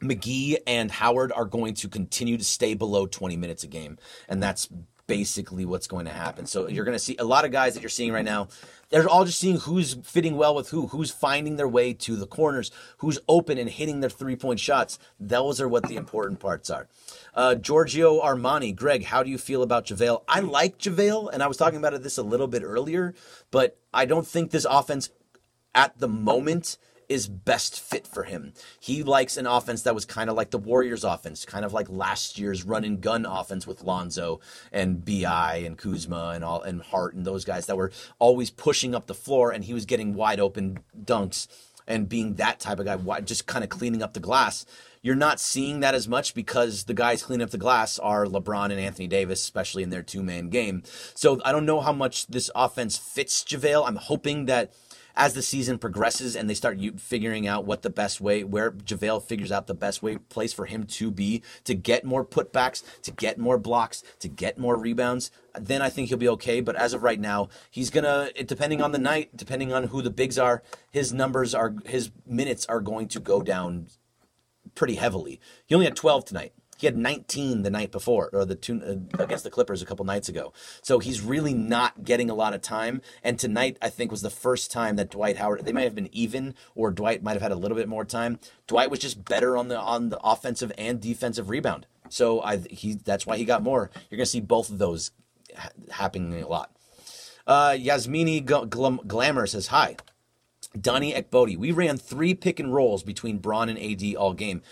McGee 0.02 0.56
and 0.66 0.90
Howard 0.90 1.32
are 1.32 1.46
going 1.46 1.72
to 1.76 1.88
continue 1.88 2.36
to 2.36 2.44
stay 2.44 2.74
below 2.74 3.06
20 3.06 3.38
minutes 3.38 3.64
a 3.64 3.66
game, 3.66 3.96
and 4.28 4.42
that's 4.42 4.68
basically 5.06 5.64
what's 5.64 5.86
going 5.86 6.06
to 6.06 6.12
happen. 6.12 6.46
So 6.46 6.68
you're 6.68 6.84
going 6.84 6.94
to 6.94 7.02
see 7.02 7.16
a 7.18 7.24
lot 7.24 7.44
of 7.44 7.50
guys 7.50 7.74
that 7.74 7.80
you're 7.80 7.88
seeing 7.88 8.12
right 8.12 8.24
now 8.24 8.48
they're 8.90 9.08
all 9.08 9.24
just 9.24 9.38
seeing 9.38 9.58
who's 9.60 9.94
fitting 10.02 10.36
well 10.36 10.54
with 10.54 10.70
who, 10.70 10.88
who's 10.88 11.10
finding 11.10 11.56
their 11.56 11.68
way 11.68 11.92
to 11.92 12.16
the 12.16 12.26
corners, 12.26 12.70
who's 12.98 13.18
open 13.28 13.58
and 13.58 13.70
hitting 13.70 14.00
their 14.00 14.10
three 14.10 14.36
point 14.36 14.60
shots. 14.60 14.98
Those 15.18 15.60
are 15.60 15.68
what 15.68 15.88
the 15.88 15.96
important 15.96 16.40
parts 16.40 16.70
are. 16.70 16.88
Uh, 17.34 17.54
Giorgio 17.54 18.20
Armani, 18.20 18.74
Greg, 18.74 19.04
how 19.04 19.22
do 19.22 19.30
you 19.30 19.38
feel 19.38 19.62
about 19.62 19.86
JaVale? 19.86 20.22
I 20.28 20.40
like 20.40 20.78
JaVale, 20.78 21.30
and 21.32 21.42
I 21.42 21.46
was 21.46 21.56
talking 21.56 21.78
about 21.78 22.00
this 22.02 22.18
a 22.18 22.22
little 22.22 22.46
bit 22.46 22.62
earlier, 22.62 23.14
but 23.50 23.78
I 23.92 24.04
don't 24.04 24.26
think 24.26 24.50
this 24.50 24.66
offense 24.68 25.10
at 25.74 25.98
the 25.98 26.08
moment 26.08 26.78
is 27.08 27.28
best 27.28 27.80
fit 27.80 28.06
for 28.06 28.24
him. 28.24 28.52
He 28.80 29.02
likes 29.02 29.36
an 29.36 29.46
offense 29.46 29.82
that 29.82 29.94
was 29.94 30.04
kind 30.04 30.30
of 30.30 30.36
like 30.36 30.50
the 30.50 30.58
Warriors 30.58 31.04
offense, 31.04 31.44
kind 31.44 31.64
of 31.64 31.72
like 31.72 31.88
last 31.88 32.38
year's 32.38 32.64
run 32.64 32.84
and 32.84 33.00
gun 33.00 33.26
offense 33.26 33.66
with 33.66 33.82
Lonzo 33.82 34.40
and 34.72 35.04
BI 35.04 35.62
and 35.64 35.78
Kuzma 35.78 36.32
and 36.34 36.44
all 36.44 36.62
and 36.62 36.82
Hart 36.82 37.14
and 37.14 37.24
those 37.24 37.44
guys 37.44 37.66
that 37.66 37.76
were 37.76 37.92
always 38.18 38.50
pushing 38.50 38.94
up 38.94 39.06
the 39.06 39.14
floor 39.14 39.50
and 39.50 39.64
he 39.64 39.74
was 39.74 39.86
getting 39.86 40.14
wide 40.14 40.40
open 40.40 40.80
dunks 40.98 41.48
and 41.86 42.08
being 42.08 42.34
that 42.34 42.58
type 42.58 42.78
of 42.80 42.86
guy, 42.86 43.20
just 43.20 43.46
kind 43.46 43.62
of 43.62 43.70
cleaning 43.70 44.02
up 44.02 44.12
the 44.12 44.20
glass. 44.20 44.66
You're 45.02 45.14
not 45.14 45.38
seeing 45.38 45.80
that 45.80 45.94
as 45.94 46.08
much 46.08 46.34
because 46.34 46.84
the 46.84 46.94
guys 46.94 47.22
cleaning 47.22 47.44
up 47.44 47.50
the 47.50 47.58
glass 47.58 47.98
are 48.00 48.26
LeBron 48.26 48.72
and 48.72 48.80
Anthony 48.80 49.06
Davis, 49.06 49.40
especially 49.40 49.84
in 49.84 49.90
their 49.90 50.02
two 50.02 50.22
man 50.22 50.48
game. 50.48 50.82
So 51.14 51.40
I 51.44 51.52
don't 51.52 51.66
know 51.66 51.80
how 51.80 51.92
much 51.92 52.26
this 52.26 52.50
offense 52.56 52.96
fits 52.96 53.44
JaVale. 53.44 53.86
I'm 53.86 53.96
hoping 53.96 54.46
that 54.46 54.72
as 55.16 55.34
the 55.34 55.42
season 55.42 55.78
progresses 55.78 56.36
and 56.36 56.48
they 56.48 56.54
start 56.54 56.78
figuring 56.98 57.46
out 57.46 57.64
what 57.64 57.82
the 57.82 57.90
best 57.90 58.20
way, 58.20 58.44
where 58.44 58.70
JaVale 58.70 59.22
figures 59.22 59.50
out 59.50 59.66
the 59.66 59.74
best 59.74 60.02
way, 60.02 60.18
place 60.18 60.52
for 60.52 60.66
him 60.66 60.84
to 60.84 61.10
be, 61.10 61.42
to 61.64 61.74
get 61.74 62.04
more 62.04 62.24
putbacks, 62.24 62.82
to 63.02 63.10
get 63.10 63.38
more 63.38 63.58
blocks, 63.58 64.02
to 64.20 64.28
get 64.28 64.58
more 64.58 64.76
rebounds, 64.76 65.30
then 65.58 65.80
I 65.80 65.88
think 65.88 66.08
he'll 66.08 66.18
be 66.18 66.28
okay. 66.28 66.60
But 66.60 66.76
as 66.76 66.92
of 66.92 67.02
right 67.02 67.18
now, 67.18 67.48
he's 67.70 67.90
gonna, 67.90 68.30
depending 68.44 68.82
on 68.82 68.92
the 68.92 68.98
night, 68.98 69.36
depending 69.36 69.72
on 69.72 69.84
who 69.84 70.02
the 70.02 70.10
bigs 70.10 70.38
are, 70.38 70.62
his 70.90 71.12
numbers 71.12 71.54
are, 71.54 71.74
his 71.86 72.10
minutes 72.26 72.66
are 72.66 72.80
going 72.80 73.08
to 73.08 73.20
go 73.20 73.40
down 73.40 73.86
pretty 74.74 74.96
heavily. 74.96 75.40
He 75.64 75.74
only 75.74 75.86
had 75.86 75.96
12 75.96 76.26
tonight. 76.26 76.52
He 76.78 76.86
had 76.86 76.96
19 76.96 77.62
the 77.62 77.70
night 77.70 77.90
before, 77.90 78.30
or 78.32 78.44
the 78.44 78.54
two 78.54 78.82
uh, 78.82 79.22
against 79.22 79.44
the 79.44 79.50
Clippers 79.50 79.82
a 79.82 79.86
couple 79.86 80.04
nights 80.04 80.28
ago. 80.28 80.52
So 80.82 80.98
he's 80.98 81.20
really 81.20 81.54
not 81.54 82.04
getting 82.04 82.30
a 82.30 82.34
lot 82.34 82.54
of 82.54 82.62
time. 82.62 83.00
And 83.22 83.38
tonight, 83.38 83.78
I 83.80 83.88
think, 83.88 84.10
was 84.10 84.22
the 84.22 84.30
first 84.30 84.70
time 84.70 84.96
that 84.96 85.10
Dwight 85.10 85.36
Howard. 85.36 85.64
They 85.64 85.72
might 85.72 85.84
have 85.84 85.94
been 85.94 86.10
even, 86.12 86.54
or 86.74 86.90
Dwight 86.90 87.22
might 87.22 87.34
have 87.34 87.42
had 87.42 87.52
a 87.52 87.56
little 87.56 87.76
bit 87.76 87.88
more 87.88 88.04
time. 88.04 88.38
Dwight 88.66 88.90
was 88.90 89.00
just 89.00 89.24
better 89.24 89.56
on 89.56 89.68
the 89.68 89.78
on 89.78 90.10
the 90.10 90.18
offensive 90.18 90.72
and 90.76 91.00
defensive 91.00 91.48
rebound. 91.48 91.86
So 92.08 92.42
I 92.42 92.58
he 92.58 92.94
that's 92.94 93.26
why 93.26 93.36
he 93.36 93.44
got 93.44 93.62
more. 93.62 93.90
You're 94.10 94.18
gonna 94.18 94.26
see 94.26 94.40
both 94.40 94.70
of 94.70 94.78
those 94.78 95.10
ha- 95.56 95.70
happening 95.90 96.42
a 96.42 96.48
lot. 96.48 96.70
Uh, 97.46 97.70
Yasmini 97.78 98.44
Gl- 98.44 99.06
Glamour 99.06 99.46
says 99.46 99.68
hi. 99.68 99.96
Donnie 100.78 101.14
Ekbodi, 101.14 101.56
we 101.56 101.72
ran 101.72 101.96
three 101.96 102.34
pick 102.34 102.60
and 102.60 102.74
rolls 102.74 103.02
between 103.02 103.38
Bron 103.38 103.68
and 103.68 103.78
AD 103.78 104.14
all 104.16 104.34
game. 104.34 104.62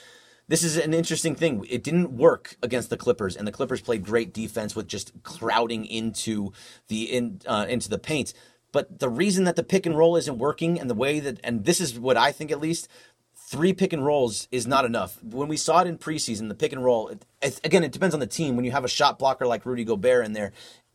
This 0.48 0.62
is 0.62 0.76
an 0.76 0.92
interesting 0.92 1.34
thing. 1.34 1.64
It 1.68 1.82
didn't 1.82 2.16
work 2.16 2.56
against 2.62 2.90
the 2.90 2.96
Clippers, 2.96 3.36
and 3.36 3.46
the 3.46 3.52
Clippers 3.52 3.80
played 3.80 4.04
great 4.04 4.32
defense 4.32 4.76
with 4.76 4.88
just 4.88 5.12
crowding 5.22 5.86
into 5.86 6.52
the 6.88 7.04
in 7.04 7.40
uh, 7.46 7.66
into 7.68 7.88
the 7.88 7.98
paint. 7.98 8.34
But 8.72 8.98
the 8.98 9.08
reason 9.08 9.44
that 9.44 9.56
the 9.56 9.62
pick 9.62 9.86
and 9.86 9.96
roll 9.96 10.16
isn't 10.16 10.38
working, 10.38 10.80
and 10.80 10.90
the 10.90 10.94
way 10.94 11.20
that, 11.20 11.38
and 11.44 11.64
this 11.64 11.80
is 11.80 11.98
what 11.98 12.16
I 12.16 12.32
think 12.32 12.50
at 12.50 12.60
least, 12.60 12.88
three 13.36 13.72
pick 13.72 13.92
and 13.92 14.04
rolls 14.04 14.48
is 14.50 14.66
not 14.66 14.84
enough. 14.84 15.22
When 15.22 15.48
we 15.48 15.56
saw 15.56 15.80
it 15.80 15.86
in 15.86 15.96
preseason, 15.96 16.48
the 16.48 16.54
pick 16.54 16.72
and 16.72 16.84
roll, 16.84 17.08
it, 17.08 17.60
again, 17.62 17.84
it 17.84 17.92
depends 17.92 18.14
on 18.14 18.20
the 18.20 18.26
team. 18.26 18.56
When 18.56 18.64
you 18.64 18.72
have 18.72 18.84
a 18.84 18.88
shot 18.88 19.18
blocker 19.18 19.46
like 19.46 19.64
Rudy 19.64 19.84
Gobert 19.84 20.26
in 20.26 20.32
there, 20.32 20.52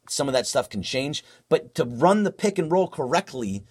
some 0.09 0.27
of 0.27 0.33
that 0.33 0.45
stuff 0.45 0.69
can 0.69 0.83
change. 0.83 1.23
But 1.47 1.73
to 1.75 1.85
run 1.85 2.23
the 2.23 2.31
pick 2.31 2.59
and 2.59 2.71
roll 2.71 2.87
correctly, 2.87 3.63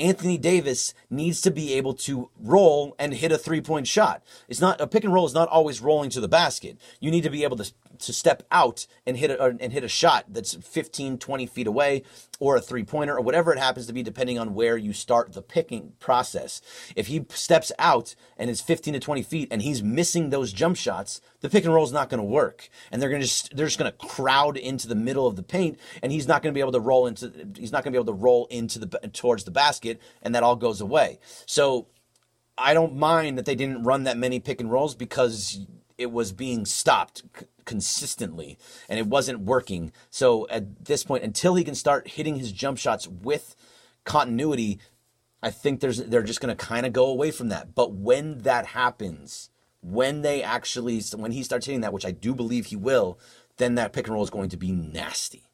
Anthony 0.00 0.38
Davis 0.38 0.94
needs 1.08 1.40
to 1.42 1.50
be 1.50 1.74
able 1.74 1.94
to 1.94 2.30
roll 2.40 2.94
and 2.98 3.14
hit 3.14 3.32
a 3.32 3.38
three 3.38 3.60
point 3.60 3.86
shot. 3.86 4.22
It's 4.48 4.60
not 4.60 4.80
a 4.80 4.86
pick 4.86 5.04
and 5.04 5.12
roll 5.12 5.26
is 5.26 5.34
not 5.34 5.48
always 5.48 5.80
rolling 5.80 6.10
to 6.10 6.20
the 6.20 6.28
basket. 6.28 6.78
You 7.00 7.10
need 7.10 7.22
to 7.22 7.30
be 7.30 7.44
able 7.44 7.56
to 7.58 7.72
to 7.98 8.12
step 8.12 8.42
out 8.50 8.86
and 9.06 9.16
hit 9.16 9.30
a, 9.30 9.44
and 9.44 9.72
hit 9.72 9.84
a 9.84 9.88
shot 9.88 10.24
that's 10.28 10.54
15, 10.54 11.18
20 11.18 11.46
feet 11.46 11.66
away 11.66 12.02
or 12.40 12.56
a 12.56 12.60
three 12.60 12.82
pointer 12.82 13.16
or 13.16 13.20
whatever 13.20 13.52
it 13.52 13.58
happens 13.58 13.86
to 13.86 13.92
be, 13.92 14.02
depending 14.02 14.38
on 14.38 14.54
where 14.54 14.76
you 14.76 14.92
start 14.92 15.32
the 15.32 15.42
picking 15.42 15.92
process. 16.00 16.60
If 16.96 17.06
he 17.06 17.24
steps 17.28 17.70
out 17.78 18.16
and 18.36 18.50
is 18.50 18.60
15 18.60 18.94
to 18.94 19.00
20 19.00 19.22
feet 19.22 19.48
and 19.50 19.62
he's 19.62 19.82
missing 19.82 20.30
those 20.30 20.52
jump 20.52 20.76
shots, 20.76 21.20
the 21.42 21.50
pick 21.50 21.64
and 21.64 21.72
roll 21.72 21.84
is 21.84 21.92
not 21.92 22.08
going 22.08 22.18
to 22.18 22.24
work. 22.24 22.70
And 22.90 23.00
they're 23.00 23.10
going 23.10 23.20
to 23.20 23.26
just, 23.26 23.54
they're 23.54 23.66
just 23.66 23.78
going 23.78 23.92
to 23.92 24.06
crowd 24.06 24.56
into 24.56 24.88
the 24.88 24.94
middle 24.94 25.26
of 25.26 25.36
the 25.36 25.42
paint 25.42 25.78
and 26.02 26.10
he's 26.10 26.26
not 26.26 26.42
going 26.42 26.52
to 26.52 26.56
be 26.56 26.60
able 26.60 26.72
to 26.72 26.80
roll 26.80 27.06
into, 27.06 27.30
he's 27.56 27.70
not 27.70 27.84
going 27.84 27.92
to 27.92 27.96
be 27.98 28.02
able 28.02 28.12
to 28.12 28.20
roll 28.20 28.46
into 28.46 28.78
the, 28.78 28.86
towards 29.12 29.44
the 29.44 29.50
basket 29.50 30.00
and 30.22 30.34
that 30.34 30.42
all 30.42 30.56
goes 30.56 30.80
away. 30.80 31.18
So 31.44 31.86
I 32.56 32.72
don't 32.72 32.96
mind 32.96 33.36
that 33.36 33.44
they 33.44 33.54
didn't 33.54 33.84
run 33.84 34.04
that 34.04 34.16
many 34.16 34.40
pick 34.40 34.60
and 34.60 34.70
rolls 34.70 34.94
because 34.94 35.66
it 35.98 36.10
was 36.10 36.32
being 36.32 36.64
stopped 36.64 37.22
consistently 37.70 38.58
and 38.88 38.98
it 38.98 39.06
wasn't 39.06 39.38
working. 39.42 39.92
So 40.10 40.48
at 40.50 40.86
this 40.86 41.04
point, 41.04 41.22
until 41.22 41.54
he 41.54 41.62
can 41.62 41.76
start 41.76 42.08
hitting 42.08 42.34
his 42.34 42.50
jump 42.50 42.78
shots 42.78 43.06
with 43.06 43.54
continuity, 44.02 44.80
I 45.40 45.50
think 45.50 45.78
there's 45.78 45.98
they're 45.98 46.24
just 46.24 46.40
going 46.40 46.54
to 46.54 46.66
kind 46.66 46.84
of 46.84 46.92
go 46.92 47.06
away 47.06 47.30
from 47.30 47.48
that. 47.50 47.76
But 47.76 47.92
when 47.92 48.38
that 48.38 48.66
happens, 48.66 49.50
when 49.82 50.22
they 50.22 50.42
actually 50.42 51.00
when 51.14 51.30
he 51.30 51.44
starts 51.44 51.66
hitting 51.66 51.82
that, 51.82 51.92
which 51.92 52.04
I 52.04 52.10
do 52.10 52.34
believe 52.34 52.66
he 52.66 52.76
will, 52.76 53.20
then 53.58 53.76
that 53.76 53.92
pick 53.92 54.08
and 54.08 54.14
roll 54.14 54.24
is 54.24 54.30
going 54.30 54.48
to 54.48 54.56
be 54.56 54.72
nasty. 54.72 55.44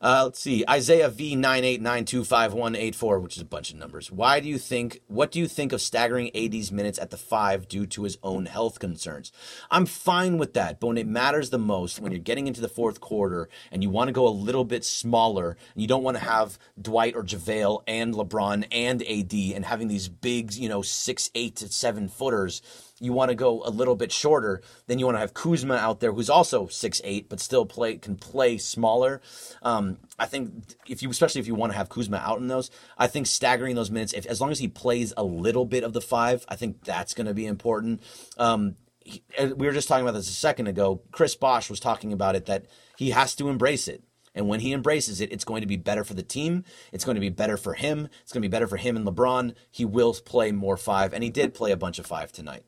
Uh, 0.00 0.22
let's 0.26 0.38
see. 0.38 0.64
Isaiah 0.68 1.08
V 1.08 1.34
nine 1.34 1.64
eight 1.64 1.80
nine 1.80 2.04
two 2.04 2.22
five 2.22 2.54
one 2.54 2.76
eight 2.76 2.94
four, 2.94 3.18
which 3.18 3.36
is 3.36 3.42
a 3.42 3.46
bunch 3.46 3.70
of 3.70 3.76
numbers. 3.76 4.12
Why 4.12 4.38
do 4.38 4.48
you 4.48 4.56
think? 4.58 5.00
What 5.08 5.32
do 5.32 5.40
you 5.40 5.48
think 5.48 5.72
of 5.72 5.80
staggering 5.80 6.30
AD's 6.36 6.70
minutes 6.70 7.00
at 7.00 7.10
the 7.10 7.16
five 7.16 7.66
due 7.66 7.84
to 7.86 8.04
his 8.04 8.16
own 8.22 8.46
health 8.46 8.78
concerns? 8.78 9.32
I'm 9.70 9.86
fine 9.86 10.38
with 10.38 10.54
that, 10.54 10.78
but 10.78 10.86
when 10.86 10.98
it 10.98 11.08
matters 11.08 11.50
the 11.50 11.58
most, 11.58 11.98
when 11.98 12.12
you're 12.12 12.20
getting 12.20 12.46
into 12.46 12.60
the 12.60 12.68
fourth 12.68 13.00
quarter 13.00 13.48
and 13.72 13.82
you 13.82 13.90
want 13.90 14.06
to 14.08 14.12
go 14.12 14.28
a 14.28 14.30
little 14.30 14.64
bit 14.64 14.84
smaller, 14.84 15.56
and 15.74 15.82
you 15.82 15.88
don't 15.88 16.04
want 16.04 16.16
to 16.16 16.24
have 16.24 16.58
Dwight 16.80 17.16
or 17.16 17.24
JaVale 17.24 17.82
and 17.88 18.14
LeBron 18.14 18.66
and 18.70 19.02
AD 19.02 19.34
and 19.56 19.64
having 19.64 19.88
these 19.88 20.08
big, 20.08 20.54
you 20.54 20.68
know, 20.68 20.82
six, 20.82 21.28
eight 21.34 21.56
to 21.56 21.68
seven 21.68 22.08
footers 22.08 22.62
you 23.00 23.12
want 23.12 23.30
to 23.30 23.34
go 23.34 23.62
a 23.64 23.70
little 23.70 23.96
bit 23.96 24.12
shorter, 24.12 24.60
then 24.86 24.98
you 24.98 25.06
want 25.06 25.16
to 25.16 25.20
have 25.20 25.34
Kuzma 25.34 25.76
out 25.76 26.00
there, 26.00 26.12
who's 26.12 26.30
also 26.30 26.66
six 26.66 27.00
eight, 27.04 27.28
but 27.28 27.40
still 27.40 27.64
play 27.64 27.96
can 27.96 28.16
play 28.16 28.58
smaller. 28.58 29.20
Um, 29.62 29.98
I 30.18 30.26
think 30.26 30.74
if 30.86 31.02
you, 31.02 31.10
especially 31.10 31.40
if 31.40 31.46
you 31.46 31.54
want 31.54 31.72
to 31.72 31.78
have 31.78 31.88
Kuzma 31.88 32.18
out 32.18 32.38
in 32.38 32.48
those, 32.48 32.70
I 32.96 33.06
think 33.06 33.26
staggering 33.26 33.76
those 33.76 33.90
minutes, 33.90 34.12
if 34.12 34.26
as 34.26 34.40
long 34.40 34.50
as 34.50 34.58
he 34.58 34.68
plays 34.68 35.12
a 35.16 35.24
little 35.24 35.64
bit 35.64 35.84
of 35.84 35.92
the 35.92 36.00
five, 36.00 36.44
I 36.48 36.56
think 36.56 36.84
that's 36.84 37.14
going 37.14 37.26
to 37.26 37.34
be 37.34 37.46
important. 37.46 38.02
Um, 38.36 38.76
he, 39.00 39.22
we 39.38 39.66
were 39.66 39.72
just 39.72 39.88
talking 39.88 40.04
about 40.04 40.14
this 40.14 40.28
a 40.28 40.32
second 40.32 40.66
ago. 40.66 41.02
Chris 41.12 41.34
Bosh 41.34 41.70
was 41.70 41.80
talking 41.80 42.12
about 42.12 42.36
it 42.36 42.46
that 42.46 42.66
he 42.96 43.10
has 43.10 43.34
to 43.36 43.48
embrace 43.48 43.88
it. 43.88 44.02
And 44.34 44.46
when 44.46 44.60
he 44.60 44.72
embraces 44.72 45.20
it, 45.20 45.32
it's 45.32 45.44
going 45.44 45.62
to 45.62 45.66
be 45.66 45.76
better 45.76 46.04
for 46.04 46.14
the 46.14 46.22
team. 46.22 46.64
It's 46.92 47.04
going 47.04 47.16
to 47.16 47.20
be 47.20 47.30
better 47.30 47.56
for 47.56 47.74
him. 47.74 48.08
It's 48.22 48.32
going 48.32 48.42
to 48.42 48.48
be 48.48 48.50
better 48.50 48.68
for 48.68 48.76
him 48.76 48.96
and 48.96 49.04
LeBron. 49.04 49.54
He 49.70 49.84
will 49.84 50.14
play 50.14 50.52
more 50.52 50.76
five, 50.76 51.12
and 51.12 51.24
he 51.24 51.30
did 51.30 51.54
play 51.54 51.72
a 51.72 51.76
bunch 51.76 51.98
of 51.98 52.06
five 52.06 52.30
tonight. 52.30 52.62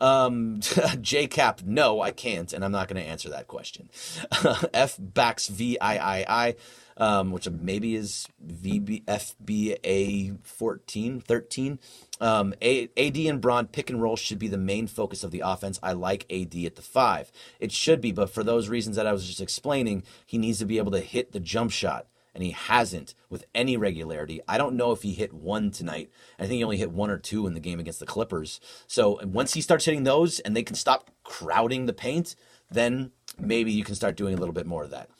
Um, 0.00 0.60
JCap, 0.60 1.64
no, 1.64 2.00
I 2.00 2.10
can't, 2.10 2.52
and 2.52 2.64
I'm 2.64 2.72
not 2.72 2.88
going 2.88 3.02
to 3.02 3.08
answer 3.08 3.28
that 3.30 3.48
question. 3.48 3.90
F 4.74 4.96
backs 4.98 5.48
V 5.48 5.78
I 5.80 6.18
I 6.18 6.24
I, 6.28 6.54
um, 6.96 7.32
which 7.32 7.48
maybe 7.48 7.94
is 7.94 8.26
VB, 8.46 9.04
FBA 9.04 10.38
14, 10.42 11.20
13. 11.20 11.78
Um, 12.20 12.54
A, 12.60 12.88
AD 12.96 13.16
and 13.16 13.40
Bron 13.40 13.66
pick 13.66 13.90
and 13.90 14.02
roll 14.02 14.16
should 14.16 14.38
be 14.38 14.48
the 14.48 14.58
main 14.58 14.86
focus 14.86 15.22
of 15.22 15.30
the 15.30 15.42
offense. 15.44 15.78
I 15.82 15.92
like 15.92 16.26
AD 16.30 16.54
at 16.64 16.76
the 16.76 16.82
five. 16.82 17.30
It 17.60 17.72
should 17.72 18.00
be, 18.00 18.12
but 18.12 18.30
for 18.30 18.42
those 18.42 18.68
reasons 18.68 18.96
that 18.96 19.06
I 19.06 19.12
was 19.12 19.26
just 19.26 19.40
explaining, 19.40 20.02
he 20.26 20.38
needs 20.38 20.58
to 20.58 20.66
be 20.66 20.78
able 20.78 20.92
to 20.92 21.00
hit 21.00 21.32
the 21.32 21.40
jump 21.40 21.70
shot 21.70 22.06
and 22.38 22.46
he 22.46 22.52
hasn't 22.52 23.14
with 23.28 23.44
any 23.52 23.76
regularity. 23.76 24.40
I 24.46 24.58
don't 24.58 24.76
know 24.76 24.92
if 24.92 25.02
he 25.02 25.12
hit 25.12 25.34
one 25.34 25.72
tonight. 25.72 26.08
I 26.38 26.42
think 26.42 26.58
he 26.58 26.62
only 26.62 26.76
hit 26.76 26.92
one 26.92 27.10
or 27.10 27.18
two 27.18 27.48
in 27.48 27.54
the 27.54 27.58
game 27.58 27.80
against 27.80 27.98
the 27.98 28.06
Clippers. 28.06 28.60
So 28.86 29.18
once 29.24 29.54
he 29.54 29.60
starts 29.60 29.86
hitting 29.86 30.04
those 30.04 30.38
and 30.38 30.54
they 30.54 30.62
can 30.62 30.76
stop 30.76 31.10
crowding 31.24 31.86
the 31.86 31.92
paint, 31.92 32.36
then 32.70 33.10
maybe 33.40 33.72
you 33.72 33.82
can 33.82 33.96
start 33.96 34.16
doing 34.16 34.34
a 34.34 34.36
little 34.36 34.52
bit 34.52 34.66
more 34.66 34.84
of 34.84 34.90
that. 34.90 35.10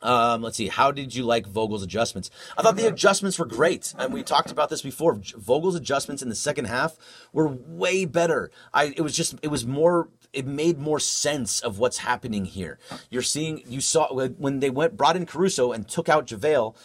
Um, 0.00 0.42
let's 0.42 0.56
see. 0.56 0.68
How 0.68 0.92
did 0.92 1.14
you 1.14 1.24
like 1.24 1.46
Vogel's 1.46 1.82
adjustments? 1.82 2.30
I 2.56 2.62
thought 2.62 2.76
the 2.76 2.86
adjustments 2.86 3.38
were 3.38 3.46
great, 3.46 3.94
and 3.98 4.12
we 4.12 4.22
talked 4.22 4.50
about 4.50 4.70
this 4.70 4.82
before. 4.82 5.14
Vogel's 5.14 5.74
adjustments 5.74 6.22
in 6.22 6.28
the 6.28 6.36
second 6.36 6.66
half 6.66 6.96
were 7.32 7.48
way 7.48 8.04
better. 8.04 8.50
I 8.72 8.94
it 8.96 9.00
was 9.00 9.16
just 9.16 9.34
it 9.42 9.48
was 9.48 9.66
more 9.66 10.08
it 10.32 10.46
made 10.46 10.78
more 10.78 11.00
sense 11.00 11.60
of 11.60 11.78
what's 11.78 11.98
happening 11.98 12.44
here. 12.44 12.78
You're 13.10 13.22
seeing 13.22 13.62
you 13.66 13.80
saw 13.80 14.12
when 14.12 14.60
they 14.60 14.70
went 14.70 14.96
brought 14.96 15.16
in 15.16 15.26
Caruso 15.26 15.72
and 15.72 15.88
took 15.88 16.08
out 16.08 16.26
JaVale. 16.26 16.76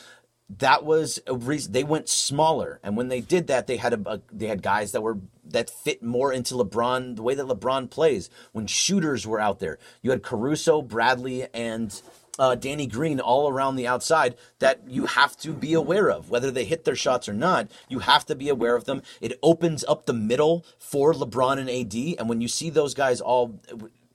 That 0.58 0.84
was 0.84 1.20
a 1.26 1.36
reason 1.36 1.72
they 1.72 1.84
went 1.84 2.10
smaller, 2.10 2.80
and 2.84 2.98
when 2.98 3.08
they 3.08 3.22
did 3.22 3.48
that, 3.48 3.68
they 3.68 3.78
had 3.78 3.94
a, 3.94 4.10
a 4.10 4.22
they 4.32 4.48
had 4.48 4.62
guys 4.62 4.92
that 4.92 5.02
were 5.02 5.20
that 5.46 5.70
fit 5.70 6.02
more 6.02 6.34
into 6.34 6.56
LeBron 6.56 7.16
the 7.16 7.24
way 7.24 7.36
that 7.36 7.46
LeBron 7.46 7.90
plays. 7.90 8.30
When 8.52 8.68
shooters 8.68 9.26
were 9.26 9.40
out 9.40 9.60
there, 9.60 9.78
you 10.02 10.12
had 10.12 10.22
Caruso, 10.22 10.82
Bradley, 10.82 11.48
and 11.54 12.02
uh, 12.40 12.56
Danny 12.56 12.88
Green 12.88 13.20
all 13.20 13.50
around 13.50 13.76
the 13.76 13.88
outside 13.88 14.36
that 14.60 14.88
you 14.88 15.06
have 15.06 15.38
to 15.38 15.54
be 15.54 15.74
aware 15.74 16.10
of. 16.10 16.30
Whether 16.30 16.52
they 16.52 16.66
hit 16.66 16.86
their 16.86 16.96
shots 16.96 17.30
or 17.30 17.34
not, 17.34 17.70
you 17.90 18.00
have 18.00 18.26
to 18.26 18.36
be 18.36 18.50
aware 18.50 18.76
of 18.76 18.86
them. 18.86 19.02
It 19.22 19.38
opens 19.44 19.84
up 19.84 20.06
the 20.06 20.14
middle 20.14 20.66
for 20.80 21.14
LeBron 21.14 21.60
and 21.60 21.70
AD. 21.70 22.20
And 22.20 22.30
when 22.30 22.42
you 22.42 22.48
see 22.48 22.70
those 22.70 22.94
guys 22.94 23.22
all 23.22 23.60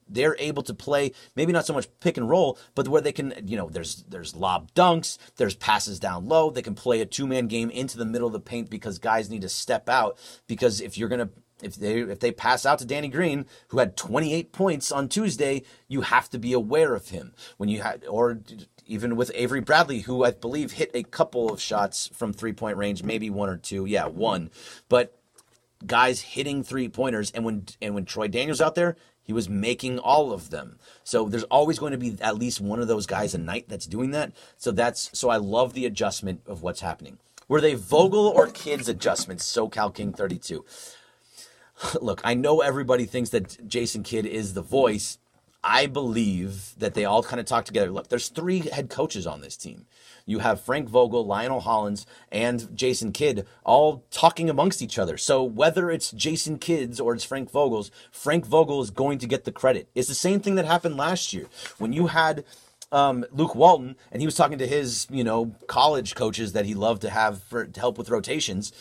they're 0.09 0.35
able 0.39 0.63
to 0.63 0.73
play 0.73 1.11
maybe 1.35 1.53
not 1.53 1.65
so 1.65 1.73
much 1.73 1.87
pick 1.99 2.17
and 2.17 2.27
roll, 2.27 2.57
but 2.75 2.87
where 2.87 3.01
they 3.01 3.11
can, 3.11 3.33
you 3.45 3.55
know, 3.55 3.69
there's 3.69 4.03
there's 4.09 4.35
lob 4.35 4.73
dunks, 4.73 5.17
there's 5.37 5.55
passes 5.55 5.99
down 5.99 6.27
low. 6.27 6.49
They 6.49 6.61
can 6.61 6.75
play 6.75 7.01
a 7.01 7.05
two 7.05 7.27
man 7.27 7.47
game 7.47 7.69
into 7.69 7.97
the 7.97 8.05
middle 8.05 8.27
of 8.27 8.33
the 8.33 8.39
paint 8.39 8.69
because 8.69 8.97
guys 8.97 9.29
need 9.29 9.43
to 9.43 9.49
step 9.49 9.87
out. 9.87 10.17
Because 10.47 10.81
if 10.81 10.97
you're 10.97 11.09
gonna 11.09 11.29
if 11.61 11.75
they 11.75 11.99
if 12.01 12.19
they 12.19 12.31
pass 12.31 12.65
out 12.65 12.79
to 12.79 12.85
Danny 12.85 13.07
Green, 13.07 13.45
who 13.69 13.79
had 13.79 13.97
28 13.97 14.51
points 14.51 14.91
on 14.91 15.09
Tuesday, 15.09 15.63
you 15.87 16.01
have 16.01 16.29
to 16.29 16.39
be 16.39 16.53
aware 16.53 16.95
of 16.95 17.09
him. 17.09 17.33
When 17.57 17.69
you 17.69 17.81
had 17.81 18.05
or 18.05 18.39
even 18.85 19.15
with 19.15 19.31
Avery 19.35 19.61
Bradley, 19.61 19.99
who 20.01 20.23
I 20.23 20.31
believe 20.31 20.73
hit 20.73 20.91
a 20.93 21.03
couple 21.03 21.51
of 21.51 21.61
shots 21.61 22.09
from 22.13 22.33
three 22.33 22.53
point 22.53 22.77
range, 22.77 23.03
maybe 23.03 23.29
one 23.29 23.49
or 23.49 23.57
two, 23.57 23.85
yeah, 23.85 24.07
one. 24.07 24.49
But 24.89 25.15
guys 25.85 26.21
hitting 26.21 26.63
three 26.63 26.89
pointers, 26.89 27.31
and 27.31 27.45
when 27.45 27.65
and 27.81 27.95
when 27.95 28.05
Troy 28.05 28.27
Daniels 28.27 28.61
out 28.61 28.75
there, 28.75 28.95
he 29.21 29.33
was 29.33 29.47
making 29.47 29.99
all 29.99 30.31
of 30.31 30.49
them. 30.49 30.79
So 31.03 31.29
there's 31.29 31.43
always 31.43 31.77
going 31.77 31.91
to 31.91 31.97
be 31.97 32.17
at 32.21 32.37
least 32.37 32.59
one 32.59 32.79
of 32.79 32.87
those 32.87 33.05
guys 33.05 33.35
a 33.35 33.37
night 33.37 33.65
that's 33.69 33.85
doing 33.85 34.11
that. 34.11 34.31
So 34.57 34.71
that's 34.71 35.17
so 35.17 35.29
I 35.29 35.37
love 35.37 35.73
the 35.73 35.85
adjustment 35.85 36.41
of 36.47 36.61
what's 36.63 36.81
happening. 36.81 37.19
Were 37.47 37.61
they 37.61 37.73
Vogel 37.73 38.27
or 38.27 38.47
Kidd's 38.47 38.89
adjustments? 38.89 39.51
SoCal 39.51 39.93
King 39.93 40.13
32 40.13 40.65
look, 42.01 42.21
I 42.23 42.33
know 42.33 42.61
everybody 42.61 43.05
thinks 43.05 43.29
that 43.31 43.67
Jason 43.67 44.03
Kidd 44.03 44.25
is 44.25 44.53
the 44.53 44.61
voice. 44.61 45.17
I 45.61 45.87
believe 45.87 46.73
that 46.77 46.93
they 46.93 47.03
all 47.03 47.21
kind 47.21 47.39
of 47.39 47.45
talk 47.45 47.65
together. 47.65 47.91
Look, 47.91 48.07
there's 48.07 48.29
three 48.29 48.59
head 48.59 48.89
coaches 48.89 49.27
on 49.27 49.41
this 49.41 49.57
team. 49.57 49.87
You 50.25 50.39
have 50.39 50.61
Frank 50.61 50.87
Vogel, 50.87 51.25
Lionel 51.25 51.61
Hollins, 51.61 52.05
and 52.31 52.69
Jason 52.77 53.11
Kidd 53.11 53.45
all 53.65 54.03
talking 54.09 54.49
amongst 54.49 54.81
each 54.81 54.97
other. 54.97 55.17
So 55.17 55.43
whether 55.43 55.89
it's 55.89 56.11
Jason 56.11 56.59
Kidd's 56.59 56.99
or 56.99 57.13
it's 57.13 57.23
Frank 57.23 57.51
Vogel's, 57.51 57.91
Frank 58.11 58.45
Vogel 58.45 58.81
is 58.81 58.89
going 58.89 59.17
to 59.19 59.27
get 59.27 59.43
the 59.43 59.51
credit. 59.51 59.89
It's 59.95 60.07
the 60.07 60.13
same 60.13 60.39
thing 60.39 60.55
that 60.55 60.65
happened 60.65 60.97
last 60.97 61.33
year 61.33 61.47
when 61.77 61.91
you 61.91 62.07
had 62.07 62.45
um, 62.91 63.25
Luke 63.31 63.55
Walton 63.55 63.95
and 64.11 64.21
he 64.21 64.27
was 64.27 64.35
talking 64.35 64.59
to 64.59 64.67
his, 64.67 65.07
you 65.09 65.23
know, 65.23 65.55
college 65.67 66.15
coaches 66.15 66.53
that 66.53 66.65
he 66.65 66.73
loved 66.73 67.01
to 67.01 67.09
have 67.09 67.43
for 67.43 67.65
to 67.65 67.79
help 67.79 67.97
with 67.97 68.09
rotations 68.09 68.71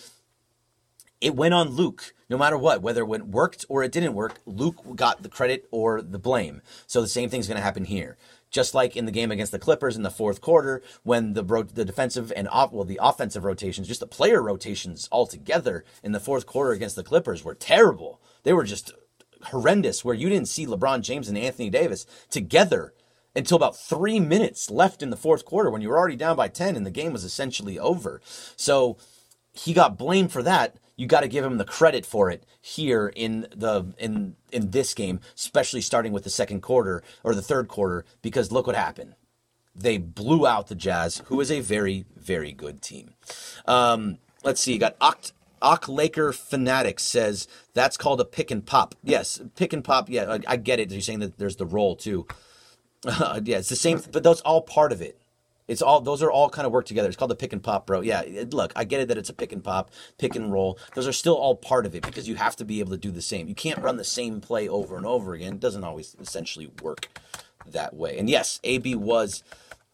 it 1.21 1.35
went 1.35 1.55
on 1.55 1.71
Luke. 1.71 2.15
No 2.31 2.37
matter 2.37 2.59
what, 2.59 2.83
whether 2.83 3.03
it 3.03 3.27
worked 3.27 3.65
or 3.69 3.83
it 3.83 3.93
didn't 3.93 4.15
work, 4.15 4.41
Luke 4.45 4.77
got 4.95 5.23
the 5.23 5.29
credit 5.29 5.67
or 5.71 6.03
the 6.03 6.19
blame. 6.19 6.61
So 6.87 7.01
the 7.01 7.09
same 7.09 7.31
thing's 7.31 7.49
going 7.49 7.57
to 7.57 7.63
happen 7.63 7.85
here. 7.85 8.17
Just 8.51 8.75
like 8.75 8.97
in 8.97 9.05
the 9.05 9.13
game 9.13 9.31
against 9.31 9.53
the 9.53 9.59
Clippers 9.59 9.97
in 9.97 10.03
the 10.03 10.11
fourth 10.11 10.41
quarter, 10.41 10.83
when 11.03 11.35
the 11.35 11.43
the 11.75 11.85
defensive 11.85 12.33
and 12.35 12.49
off, 12.49 12.73
well 12.73 12.85
the 12.85 13.01
offensive 13.03 13.45
rotations, 13.45 13.89
just 13.89 14.01
the 14.01 14.07
player 14.07 14.43
rotations 14.43 15.09
altogether 15.13 15.85
in 16.03 16.13
the 16.13 16.21
fourth 16.21 16.47
quarter 16.47 16.73
against 16.73 16.97
the 16.97 17.03
Clippers 17.03 17.45
were 17.45 17.55
terrible. 17.55 18.21
They 18.45 18.53
were 18.55 18.65
just 18.65 18.93
horrendous 19.45 20.05
where 20.05 20.15
you 20.15 20.29
didn't 20.29 20.49
see 20.49 20.67
LeBron 20.67 21.03
James 21.03 21.29
and 21.29 21.37
Anthony 21.37 21.71
Davis 21.71 22.07
together 22.31 22.95
until 23.37 23.57
about 23.57 23.77
three 23.77 24.19
minutes 24.19 24.71
left 24.71 25.03
in 25.03 25.11
the 25.11 25.17
fourth 25.17 25.45
quarter 25.45 25.71
when 25.71 25.83
you 25.83 25.89
were 25.89 25.99
already 25.99 26.17
down 26.17 26.37
by 26.37 26.49
10 26.49 26.75
and 26.75 26.85
the 26.85 26.91
game 26.91 27.13
was 27.13 27.25
essentially 27.25 27.79
over. 27.79 28.21
So 28.57 28.97
he 29.53 29.73
got 29.73 29.99
blamed 29.99 30.33
for 30.33 30.43
that. 30.43 30.77
You 30.99 31.07
got 31.07 31.21
to 31.21 31.29
give 31.29 31.45
him 31.45 31.59
the 31.59 31.65
credit 31.65 32.05
for 32.05 32.29
it 32.29 32.45
here 32.61 33.11
in 33.15 33.47
the 33.55 33.95
in 33.99 34.35
in 34.51 34.73
this 34.73 34.95
game, 34.95 35.21
especially 35.37 35.81
starting 35.81 36.13
with 36.13 36.25
the 36.25 36.31
second 36.31 36.61
quarter 36.61 37.05
or 37.23 37.37
the 37.37 37.41
third 37.41 37.69
quarter, 37.69 38.05
because 38.21 38.51
look 38.51 38.67
what 38.67 38.75
happened. 38.75 39.15
They 39.77 39.97
blew 39.97 40.45
out 40.45 40.67
the 40.67 40.75
Jazz, 40.75 41.23
who 41.27 41.41
is 41.41 41.53
a 41.53 41.61
very 41.61 42.05
very 42.17 42.51
good 42.51 42.83
team. 42.83 43.15
Um, 43.65 44.19
let's 44.43 44.61
see, 44.61 44.73
you 44.73 44.81
got 44.81 44.99
Oct 44.99 45.31
Ock 45.63 45.89
Laker 45.89 46.33
Fanatic 46.33 46.99
says 46.99 47.47
that's 47.75 47.97
called 47.97 48.21
a 48.21 48.25
pick 48.25 48.51
and 48.51 48.67
pop. 48.67 48.97
Yes, 49.05 49.41
pick 49.55 49.73
and 49.73 49.85
pop. 49.85 50.11
Yeah, 50.11 50.33
I, 50.33 50.41
I 50.49 50.57
get 50.57 50.81
it. 50.81 50.91
You're 50.91 51.01
saying 51.01 51.21
that 51.21 51.39
there's 51.39 51.57
the 51.57 51.67
roll 51.67 51.95
too. 51.95 52.27
Uh, 53.07 53.41
yeah, 53.45 53.59
it's 53.59 53.69
the 53.69 53.77
same, 53.77 54.03
but 54.11 54.25
that's 54.25 54.41
all 54.41 54.63
part 54.63 54.91
of 54.91 55.01
it. 55.01 55.18
It's 55.69 55.83
all 55.83 56.01
those 56.01 56.23
are 56.23 56.31
all 56.31 56.49
kind 56.49 56.67
of 56.67 56.73
work 56.73 56.87
together. 56.87 57.09
It's 57.09 57.17
called 57.17 57.31
the 57.31 57.37
pick 57.37 57.53
and 57.53 57.63
pop, 57.63 57.87
bro. 57.87 58.01
Yeah, 58.01 58.23
look, 58.51 58.73
I 58.75 58.85
get 58.85 59.01
it 59.01 59.09
that 59.09 59.19
it's 59.19 59.29
a 59.29 59.35
pick 59.35 59.53
and 59.53 59.63
pop, 59.63 59.91
pick 60.19 60.35
and 60.35 60.51
roll. 60.51 60.79
Those 60.95 61.07
are 61.07 61.13
still 61.13 61.37
all 61.37 61.55
part 61.55 61.87
of 61.87 61.95
it 61.95 62.03
because 62.03 62.27
you 62.27 62.37
have 62.37 62.57
to 62.57 62.65
be 62.65 62.81
able 62.81 62.91
to 62.91 62.97
do 62.97 63.11
the 63.11 63.23
same. 63.23 63.47
You 63.49 63.55
can't 63.55 63.79
run 63.81 63.99
the 63.99 64.05
same 64.05 64.41
play 64.41 64.69
over 64.69 64.97
and 64.97 65.07
over 65.07 65.35
again. 65.35 65.55
It 65.55 65.61
doesn't 65.61 65.85
always 65.85 66.17
essentially 66.19 66.71
work 66.83 67.09
that 67.67 67.95
way. 67.95 68.19
And 68.19 68.29
yes, 68.29 68.61
AB 68.65 68.95
was 68.95 69.43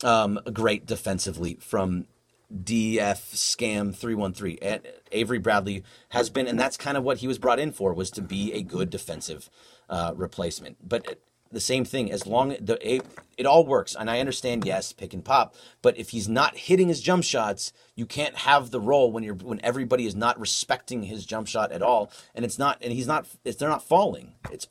um, 0.03 0.41
great 0.53 0.87
defensively 0.87 1.59
from 1.61 2.07
DF 2.53 3.35
Scam 3.35 3.95
313. 3.95 4.59
And 4.63 4.83
Avery 5.13 5.39
Bradley 5.39 5.83
has 6.11 6.31
been, 6.31 6.47
and 6.47 6.59
that's 6.59 6.77
kind 6.77 6.97
of 6.97 7.05
what 7.05 7.19
he 7.19 7.27
was 7.27 7.39
brought 7.39 7.59
in 7.59 7.73
for, 7.73 7.93
was 7.93 8.11
to 8.13 8.23
be 8.23 8.53
a 8.53 8.63
good 8.63 8.91
defensive 8.91 9.51
uh, 9.89 10.13
replacement. 10.15 10.89
But 10.89 11.21
the 11.55 11.61
same 11.61 11.85
thing. 11.85 12.11
As 12.11 12.27
long 12.27 12.57
the 12.61 13.03
it 13.37 13.47
all 13.47 13.67
works. 13.67 13.97
And 13.99 14.11
i 14.11 14.21
understand 14.21 14.65
yes 14.65 14.93
pick 14.93 15.15
and 15.15 15.25
pop. 15.25 15.55
But 15.83 15.97
if 15.97 16.11
he's 16.11 16.29
not 16.29 16.57
hitting 16.57 16.89
his 16.89 17.01
jump 17.01 17.25
shots 17.25 17.73
you 17.95 18.07
can't 18.07 18.37
have 18.37 18.71
the 18.71 18.81
role 18.81 19.13
when 19.13 19.23
you're 19.23 19.35
when 19.35 19.61
everybody 19.63 20.07
is 20.07 20.15
not 20.15 20.39
respecting 20.39 21.05
his 21.05 21.25
jump 21.25 21.47
shot 21.47 21.73
at 21.73 21.83
all. 21.83 22.11
And 22.35 22.45
it's 22.45 22.59
not 22.59 22.79
and 22.83 22.93
he's 22.93 23.07
not 23.07 23.27
it's 23.45 23.57
they're 23.57 23.69
not 23.69 23.83
falling. 23.83 24.35
It's 24.51 24.69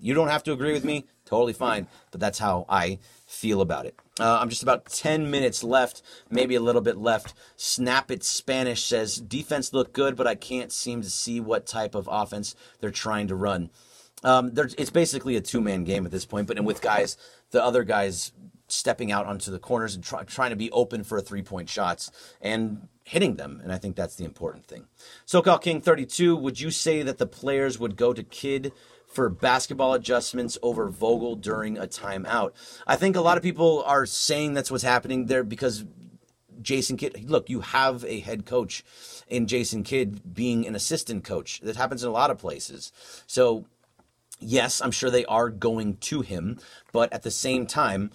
you 0.00 0.14
don't 0.14 0.28
have 0.28 0.44
to 0.44 0.52
agree 0.52 0.72
with 0.72 0.84
me 0.84 1.06
totally 1.24 1.52
fine. 1.52 1.86
But 2.10 2.20
that's 2.20 2.38
how 2.38 2.64
i 2.68 2.98
feel 3.26 3.60
about 3.60 3.86
it. 3.86 3.98
Uh, 4.20 4.38
i'm 4.40 4.48
just 4.48 4.62
about 4.62 4.86
10 4.86 5.30
minutes 5.30 5.64
left 5.64 6.02
maybe 6.30 6.54
a 6.54 6.60
little 6.60 6.82
bit 6.82 6.96
left. 6.96 7.34
Snap 7.56 8.10
it 8.10 8.22
spanish 8.22 8.84
says 8.84 9.16
defense 9.16 9.72
looked 9.72 9.92
good 9.92 10.16
but 10.16 10.26
i 10.26 10.34
can't 10.34 10.72
seem 10.72 11.02
to 11.02 11.10
see 11.10 11.40
what 11.40 11.66
type 11.66 11.94
of 11.94 12.08
offense 12.10 12.54
they're 12.80 12.90
trying 12.90 13.26
to 13.28 13.34
run 13.34 13.70
um, 14.24 14.52
it's 14.56 14.90
basically 14.90 15.36
a 15.36 15.40
two 15.40 15.60
man 15.60 15.84
game 15.84 16.04
at 16.04 16.12
this 16.12 16.24
point, 16.26 16.46
but 16.46 16.56
and 16.56 16.66
with 16.66 16.80
guys, 16.80 17.16
the 17.50 17.62
other 17.62 17.84
guys 17.84 18.32
stepping 18.66 19.12
out 19.12 19.26
onto 19.26 19.50
the 19.50 19.58
corners 19.58 19.94
and 19.94 20.02
try, 20.02 20.24
trying 20.24 20.50
to 20.50 20.56
be 20.56 20.70
open 20.70 21.04
for 21.04 21.20
three 21.20 21.42
point 21.42 21.68
shots 21.68 22.10
and 22.40 22.88
hitting 23.04 23.36
them. 23.36 23.60
And 23.62 23.72
I 23.72 23.78
think 23.78 23.96
that's 23.96 24.16
the 24.16 24.24
important 24.24 24.66
thing. 24.66 24.86
SoCal 25.26 25.60
King 25.60 25.80
32, 25.80 26.34
would 26.36 26.60
you 26.60 26.70
say 26.70 27.02
that 27.02 27.18
the 27.18 27.26
players 27.26 27.78
would 27.78 27.96
go 27.96 28.12
to 28.12 28.22
Kidd 28.22 28.72
for 29.06 29.28
basketball 29.28 29.92
adjustments 29.92 30.56
over 30.62 30.88
Vogel 30.88 31.36
during 31.36 31.76
a 31.76 31.86
timeout? 31.86 32.52
I 32.86 32.96
think 32.96 33.16
a 33.16 33.20
lot 33.20 33.36
of 33.36 33.42
people 33.42 33.82
are 33.86 34.06
saying 34.06 34.54
that's 34.54 34.70
what's 34.70 34.82
happening 34.82 35.26
there 35.26 35.44
because 35.44 35.84
Jason 36.62 36.96
Kidd, 36.96 37.28
look, 37.28 37.50
you 37.50 37.60
have 37.60 38.04
a 38.06 38.20
head 38.20 38.46
coach 38.46 38.82
in 39.28 39.46
Jason 39.46 39.82
Kidd 39.82 40.34
being 40.34 40.66
an 40.66 40.74
assistant 40.74 41.24
coach. 41.24 41.60
That 41.60 41.76
happens 41.76 42.02
in 42.02 42.08
a 42.08 42.12
lot 42.12 42.30
of 42.30 42.38
places. 42.38 42.90
So 43.26 43.66
yes, 44.44 44.80
I'm 44.80 44.90
sure 44.90 45.10
they 45.10 45.24
are 45.26 45.50
going 45.50 45.96
to 45.98 46.20
him, 46.20 46.58
but 46.92 47.12
at 47.12 47.22
the 47.22 47.30
same 47.30 47.66
time, 47.66 48.10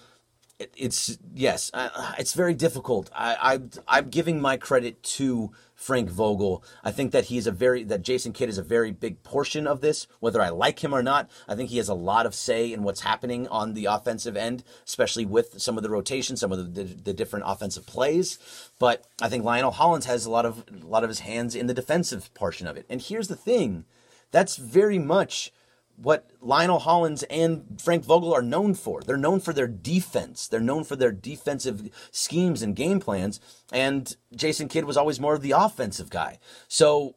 it's 0.76 1.18
yes, 1.34 1.72
uh, 1.74 2.14
it's 2.18 2.34
very 2.34 2.54
difficult. 2.54 3.10
I, 3.16 3.62
I 3.88 4.00
am 4.00 4.10
giving 4.10 4.42
my 4.42 4.58
credit 4.58 5.02
to 5.04 5.52
Frank 5.74 6.10
Vogel. 6.10 6.62
I 6.84 6.92
think 6.92 7.14
that 7.14 7.26
he's 7.26 7.48
a 7.48 7.52
very 7.52 7.86
that 7.86 8.02
Jason 8.02 8.34
Kidd 8.34 8.50
is 8.50 8.58
a 8.58 8.64
very 8.64 8.92
big 8.92 9.24
portion 9.24 9.66
of 9.66 9.80
this. 9.80 10.06
Whether 10.20 10.42
I 10.42 10.50
like 10.50 10.84
him 10.84 10.94
or 10.94 11.02
not, 11.02 11.30
I 11.48 11.56
think 11.56 11.70
he 11.70 11.78
has 11.78 11.88
a 11.88 11.94
lot 11.94 12.26
of 12.26 12.36
say 12.36 12.74
in 12.74 12.84
what's 12.84 13.02
happening 13.02 13.48
on 13.48 13.74
the 13.74 13.86
offensive 13.86 14.36
end, 14.36 14.66
especially 14.86 15.26
with 15.26 15.62
some 15.62 15.78
of 15.78 15.84
the 15.84 15.90
rotation, 15.90 16.36
some 16.36 16.52
of 16.52 16.58
the, 16.58 16.84
the, 16.84 16.94
the 16.94 17.14
different 17.14 17.46
offensive 17.48 17.86
plays. 17.86 18.38
But 18.80 19.06
I 19.22 19.30
think 19.30 19.46
Lionel 19.46 19.72
Hollins 19.72 20.08
has 20.08 20.26
a 20.26 20.32
lot 20.32 20.46
of 20.46 20.66
a 20.70 20.86
lot 20.86 21.06
of 21.06 21.10
his 21.10 21.20
hands 21.20 21.56
in 21.56 21.68
the 21.68 21.74
defensive 21.74 22.34
portion 22.34 22.68
of 22.68 22.76
it. 22.76 22.86
And 22.90 23.02
here's 23.02 23.30
the 23.30 23.38
thing, 23.38 23.86
that's 24.32 24.58
very 24.58 25.00
much 25.00 25.54
what 26.02 26.30
Lionel 26.41 26.80
Hollins 26.80 27.24
and 27.24 27.80
Frank 27.82 28.06
Vogel 28.06 28.34
are 28.34 28.41
known 28.41 28.74
for. 28.74 29.02
They're 29.02 29.18
known 29.18 29.39
for 29.39 29.54
their 29.54 29.68
defense. 29.68 30.47
They're 30.47 30.60
known 30.60 30.84
for 30.84 30.95
their 30.95 31.12
defensive 31.12 31.89
schemes 32.12 32.62
and 32.62 32.76
game 32.76 33.00
plans. 33.00 33.39
And 33.72 34.16
Jason 34.34 34.68
Kidd 34.70 34.86
was 34.86 34.97
always 34.97 35.20
more 35.20 35.36
of 35.36 35.41
the 35.41 35.52
offensive 35.52 36.10
guy. 36.10 36.39
So 36.68 37.16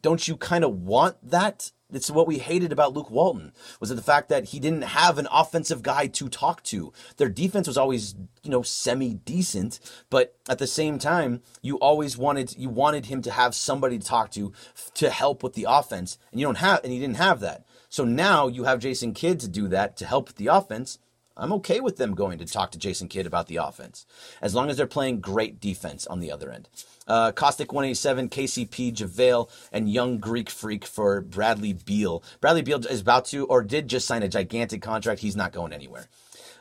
don't 0.00 0.26
you 0.26 0.36
kind 0.36 0.64
of 0.64 0.82
want 0.82 1.16
that? 1.28 1.70
It's 1.92 2.10
what 2.10 2.26
we 2.26 2.38
hated 2.38 2.72
about 2.72 2.94
Luke 2.94 3.10
Walton 3.10 3.52
was 3.78 3.90
the 3.90 4.02
fact 4.02 4.28
that 4.30 4.46
he 4.46 4.58
didn't 4.58 4.82
have 4.82 5.18
an 5.18 5.28
offensive 5.30 5.82
guy 5.82 6.06
to 6.08 6.28
talk 6.28 6.62
to. 6.64 6.92
Their 7.18 7.28
defense 7.28 7.68
was 7.68 7.76
always, 7.76 8.16
you 8.42 8.50
know, 8.50 8.62
semi 8.62 9.14
decent, 9.14 9.78
but 10.10 10.34
at 10.48 10.58
the 10.58 10.66
same 10.66 10.98
time, 10.98 11.42
you 11.62 11.76
always 11.76 12.16
wanted 12.16 12.56
you 12.58 12.68
wanted 12.70 13.06
him 13.06 13.22
to 13.22 13.30
have 13.30 13.54
somebody 13.54 13.98
to 13.98 14.06
talk 14.06 14.30
to 14.32 14.52
to 14.94 15.10
help 15.10 15.42
with 15.42 15.52
the 15.52 15.66
offense, 15.68 16.18
and 16.32 16.40
you 16.40 16.46
don't 16.46 16.56
have 16.56 16.80
and 16.82 16.92
he 16.92 16.98
didn't 16.98 17.18
have 17.18 17.38
that. 17.40 17.64
So 17.94 18.04
now 18.04 18.48
you 18.48 18.64
have 18.64 18.80
Jason 18.80 19.14
Kidd 19.14 19.38
to 19.38 19.46
do 19.46 19.68
that 19.68 19.96
to 19.98 20.04
help 20.04 20.34
the 20.34 20.48
offense. 20.48 20.98
I'm 21.36 21.52
okay 21.52 21.78
with 21.78 21.96
them 21.96 22.16
going 22.16 22.38
to 22.38 22.44
talk 22.44 22.72
to 22.72 22.78
Jason 22.78 23.06
Kidd 23.06 23.24
about 23.24 23.46
the 23.46 23.58
offense, 23.58 24.04
as 24.42 24.52
long 24.52 24.68
as 24.68 24.76
they're 24.76 24.88
playing 24.88 25.20
great 25.20 25.60
defense 25.60 26.04
on 26.08 26.18
the 26.18 26.32
other 26.32 26.50
end. 26.50 26.68
Uh, 27.06 27.30
Caustic 27.30 27.72
187, 27.72 28.30
KCP, 28.30 28.92
JaVale, 28.92 29.48
and 29.70 29.88
Young 29.88 30.18
Greek 30.18 30.50
Freak 30.50 30.84
for 30.84 31.20
Bradley 31.20 31.72
Beal. 31.72 32.24
Bradley 32.40 32.62
Beal 32.62 32.84
is 32.84 33.02
about 33.02 33.26
to, 33.26 33.46
or 33.46 33.62
did 33.62 33.86
just 33.86 34.08
sign 34.08 34.24
a 34.24 34.28
gigantic 34.28 34.82
contract. 34.82 35.20
He's 35.20 35.36
not 35.36 35.52
going 35.52 35.72
anywhere. 35.72 36.08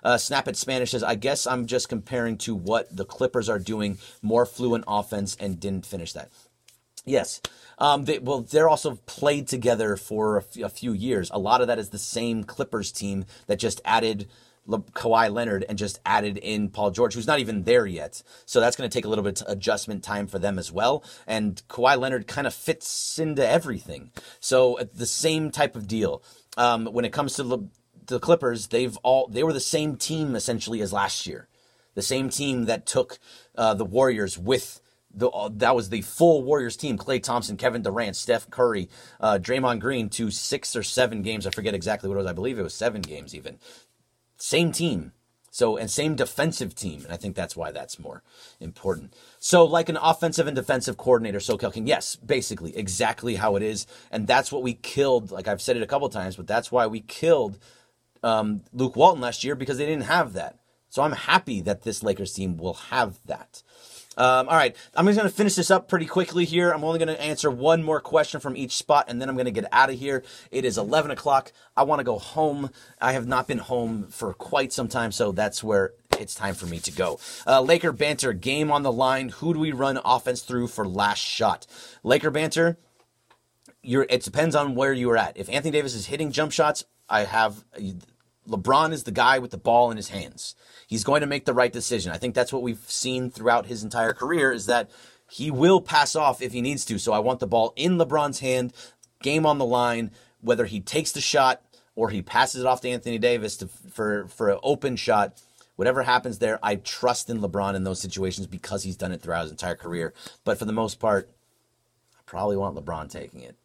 Uh, 0.03 0.19
Snap 0.19 0.47
It 0.47 0.55
Spanish 0.55 0.91
says, 0.91 1.01
I 1.01 1.15
guess 1.15 1.47
I'm 1.47 1.65
just 1.65 1.89
comparing 1.89 2.37
to 2.39 2.53
what 2.53 2.95
the 2.95 3.05
Clippers 3.05 3.49
are 3.49 3.57
doing, 3.57 3.97
more 4.21 4.45
fluent 4.45 4.83
offense, 4.87 5.35
and 5.39 5.59
didn't 5.59 5.87
finish 5.87 6.13
that. 6.13 6.29
Yes. 7.05 7.41
Um, 7.79 8.05
they, 8.05 8.19
well, 8.19 8.41
they're 8.41 8.69
also 8.69 8.95
played 9.05 9.47
together 9.47 9.97
for 9.97 10.37
a, 10.37 10.41
f- 10.41 10.57
a 10.57 10.69
few 10.69 10.93
years. 10.93 11.29
A 11.33 11.39
lot 11.39 11.61
of 11.61 11.67
that 11.67 11.79
is 11.79 11.89
the 11.89 11.99
same 11.99 12.43
Clippers 12.43 12.91
team 12.91 13.25
that 13.47 13.59
just 13.59 13.81
added 13.83 14.27
Le- 14.65 14.79
Kawhi 14.79 15.31
Leonard 15.33 15.65
and 15.67 15.77
just 15.77 15.99
added 16.05 16.37
in 16.37 16.69
Paul 16.69 16.91
George, 16.91 17.13
who's 17.13 17.27
not 17.27 17.39
even 17.39 17.63
there 17.63 17.85
yet. 17.85 18.23
So 18.45 18.59
that's 18.61 18.77
going 18.77 18.89
to 18.89 18.93
take 18.93 19.05
a 19.05 19.09
little 19.09 19.23
bit 19.23 19.41
of 19.41 19.51
adjustment 19.51 20.03
time 20.03 20.27
for 20.27 20.39
them 20.39 20.57
as 20.57 20.71
well. 20.71 21.03
And 21.27 21.61
Kawhi 21.67 21.97
Leonard 21.97 22.27
kind 22.27 22.47
of 22.47 22.53
fits 22.53 23.19
into 23.19 23.45
everything. 23.45 24.11
So 24.39 24.79
uh, 24.79 24.85
the 24.93 25.05
same 25.05 25.51
type 25.51 25.75
of 25.75 25.87
deal. 25.87 26.23
Um, 26.55 26.85
when 26.85 27.03
it 27.03 27.11
comes 27.11 27.33
to 27.33 27.43
Le- 27.43 27.67
the 28.05 28.19
Clippers, 28.19 28.67
they've 28.67 28.97
all 29.03 29.27
they 29.27 29.43
were 29.43 29.53
the 29.53 29.59
same 29.59 29.95
team 29.97 30.35
essentially 30.35 30.81
as 30.81 30.93
last 30.93 31.25
year, 31.25 31.47
the 31.95 32.01
same 32.01 32.29
team 32.29 32.65
that 32.65 32.85
took 32.85 33.17
uh, 33.57 33.73
the 33.73 33.85
Warriors 33.85 34.37
with 34.37 34.79
the, 35.13 35.29
uh, 35.29 35.49
that 35.53 35.75
was 35.75 35.89
the 35.89 36.01
full 36.01 36.43
Warriors 36.43 36.77
team: 36.77 36.97
Klay 36.97 37.21
Thompson, 37.21 37.57
Kevin 37.57 37.81
Durant, 37.81 38.15
Steph 38.15 38.49
Curry, 38.49 38.89
uh, 39.19 39.39
Draymond 39.41 39.79
Green 39.79 40.09
to 40.09 40.31
six 40.31 40.75
or 40.75 40.83
seven 40.83 41.21
games. 41.21 41.45
I 41.45 41.51
forget 41.51 41.73
exactly 41.73 42.09
what 42.09 42.15
it 42.15 42.19
was. 42.19 42.27
I 42.27 42.33
believe 42.33 42.59
it 42.59 42.63
was 42.63 42.73
seven 42.73 43.01
games 43.01 43.35
even. 43.35 43.59
Same 44.37 44.71
team. 44.71 45.13
So 45.53 45.77
and 45.77 45.89
same 45.89 46.15
defensive 46.15 46.73
team, 46.73 47.03
and 47.03 47.13
I 47.13 47.17
think 47.17 47.35
that's 47.35 47.55
why 47.55 47.69
that's 47.69 47.99
more 47.99 48.23
important. 48.59 49.13
So 49.37 49.63
like 49.63 49.87
an 49.87 49.97
offensive 49.97 50.47
and 50.47 50.55
defensive 50.55 50.97
coordinator, 50.97 51.37
SoCal 51.37 51.71
King, 51.71 51.85
yes, 51.85 52.15
basically 52.15 52.75
exactly 52.75 53.35
how 53.35 53.55
it 53.55 53.61
is, 53.61 53.85
and 54.09 54.25
that's 54.25 54.51
what 54.51 54.63
we 54.63 54.73
killed. 54.73 55.29
Like 55.29 55.47
I've 55.47 55.61
said 55.61 55.77
it 55.77 55.83
a 55.83 55.87
couple 55.87 56.09
times, 56.09 56.37
but 56.37 56.47
that's 56.47 56.71
why 56.71 56.87
we 56.87 57.01
killed 57.01 57.59
um, 58.23 58.61
Luke 58.73 58.95
Walton 58.95 59.21
last 59.21 59.43
year 59.43 59.53
because 59.53 59.77
they 59.77 59.85
didn't 59.85 60.05
have 60.05 60.33
that. 60.33 60.57
So 60.89 61.03
I'm 61.03 61.11
happy 61.11 61.61
that 61.61 61.83
this 61.83 62.01
Lakers 62.01 62.33
team 62.33 62.57
will 62.57 62.73
have 62.73 63.19
that. 63.27 63.61
Um, 64.17 64.47
all 64.47 64.55
right, 64.55 64.75
I'm 64.95 65.05
just 65.05 65.17
going 65.17 65.29
to 65.29 65.35
finish 65.35 65.55
this 65.55 65.71
up 65.71 65.87
pretty 65.87 66.05
quickly 66.05 66.45
here. 66.45 66.71
I'm 66.71 66.83
only 66.83 66.99
going 66.99 67.15
to 67.15 67.21
answer 67.21 67.49
one 67.49 67.83
more 67.83 67.99
question 67.99 68.39
from 68.39 68.55
each 68.55 68.73
spot, 68.73 69.05
and 69.07 69.21
then 69.21 69.29
I'm 69.29 69.35
going 69.35 69.45
to 69.45 69.51
get 69.51 69.65
out 69.71 69.89
of 69.89 69.97
here. 69.97 70.23
It 70.51 70.65
is 70.65 70.77
11 70.77 71.11
o'clock. 71.11 71.51
I 71.75 71.83
want 71.83 71.99
to 71.99 72.03
go 72.03 72.19
home. 72.19 72.69
I 73.01 73.13
have 73.13 73.27
not 73.27 73.47
been 73.47 73.57
home 73.57 74.07
for 74.07 74.33
quite 74.33 74.71
some 74.71 74.87
time, 74.87 75.11
so 75.11 75.31
that's 75.31 75.63
where 75.63 75.93
it's 76.19 76.35
time 76.35 76.53
for 76.53 76.65
me 76.65 76.79
to 76.79 76.91
go. 76.91 77.19
Uh, 77.47 77.61
Laker 77.61 77.91
banter, 77.91 78.33
game 78.33 78.71
on 78.71 78.83
the 78.83 78.91
line. 78.91 79.29
Who 79.29 79.53
do 79.53 79.59
we 79.59 79.71
run 79.71 79.99
offense 80.05 80.41
through 80.41 80.67
for 80.67 80.87
last 80.87 81.19
shot? 81.19 81.65
Laker 82.03 82.31
banter. 82.31 82.77
You're, 83.81 84.05
it 84.09 84.23
depends 84.23 84.55
on 84.55 84.75
where 84.75 84.93
you 84.93 85.09
are 85.09 85.17
at. 85.17 85.37
If 85.37 85.49
Anthony 85.49 85.71
Davis 85.71 85.95
is 85.95 86.05
hitting 86.05 86.31
jump 86.31 86.51
shots, 86.51 86.85
I 87.09 87.25
have 87.25 87.63
LeBron 88.47 88.91
is 88.91 89.03
the 89.03 89.11
guy 89.11 89.39
with 89.39 89.51
the 89.51 89.57
ball 89.57 89.89
in 89.91 89.97
his 89.97 90.09
hands. 90.09 90.55
He's 90.87 91.03
going 91.03 91.21
to 91.21 91.27
make 91.27 91.45
the 91.45 91.53
right 91.53 91.71
decision. 91.71 92.11
I 92.11 92.17
think 92.17 92.35
that's 92.35 92.51
what 92.51 92.61
we've 92.61 92.83
seen 92.87 93.29
throughout 93.29 93.67
his 93.67 93.83
entire 93.83 94.13
career 94.13 94.51
is 94.51 94.65
that 94.65 94.89
he 95.29 95.49
will 95.49 95.81
pass 95.81 96.15
off 96.15 96.41
if 96.41 96.51
he 96.51 96.61
needs 96.61 96.85
to. 96.85 96.99
So 96.99 97.13
I 97.13 97.19
want 97.19 97.39
the 97.39 97.47
ball 97.47 97.73
in 97.75 97.97
LeBron's 97.97 98.39
hand, 98.39 98.73
game 99.21 99.45
on 99.45 99.57
the 99.57 99.65
line. 99.65 100.11
whether 100.41 100.65
he 100.65 100.81
takes 100.81 101.11
the 101.13 101.21
shot 101.21 101.61
or 101.95 102.09
he 102.09 102.21
passes 102.21 102.61
it 102.61 102.67
off 102.67 102.81
to 102.81 102.89
Anthony 102.89 103.17
Davis 103.17 103.57
to, 103.57 103.67
for 103.67 104.27
for 104.27 104.49
an 104.49 104.59
open 104.61 104.95
shot. 104.95 105.41
Whatever 105.75 106.03
happens 106.03 106.37
there, 106.37 106.59
I 106.61 106.75
trust 106.75 107.29
in 107.29 107.39
LeBron 107.39 107.73
in 107.73 107.83
those 107.83 107.99
situations 107.99 108.45
because 108.45 108.83
he's 108.83 108.97
done 108.97 109.11
it 109.11 109.21
throughout 109.21 109.43
his 109.43 109.51
entire 109.51 109.75
career. 109.75 110.13
But 110.43 110.59
for 110.59 110.65
the 110.65 110.73
most 110.73 110.99
part, 110.99 111.29
I 112.15 112.21
probably 112.25 112.57
want 112.57 112.75
LeBron 112.75 113.09
taking 113.09 113.39
it. 113.41 113.55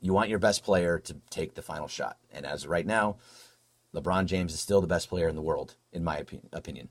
You 0.00 0.14
want 0.14 0.30
your 0.30 0.38
best 0.38 0.64
player 0.64 0.98
to 1.00 1.16
take 1.28 1.54
the 1.54 1.62
final 1.62 1.86
shot. 1.86 2.16
And 2.32 2.46
as 2.46 2.66
right 2.66 2.86
now, 2.86 3.16
LeBron 3.94 4.24
James 4.24 4.54
is 4.54 4.60
still 4.60 4.80
the 4.80 4.86
best 4.86 5.10
player 5.10 5.28
in 5.28 5.36
the 5.36 5.42
world, 5.42 5.74
in 5.92 6.02
my 6.02 6.24
opinion. 6.52 6.88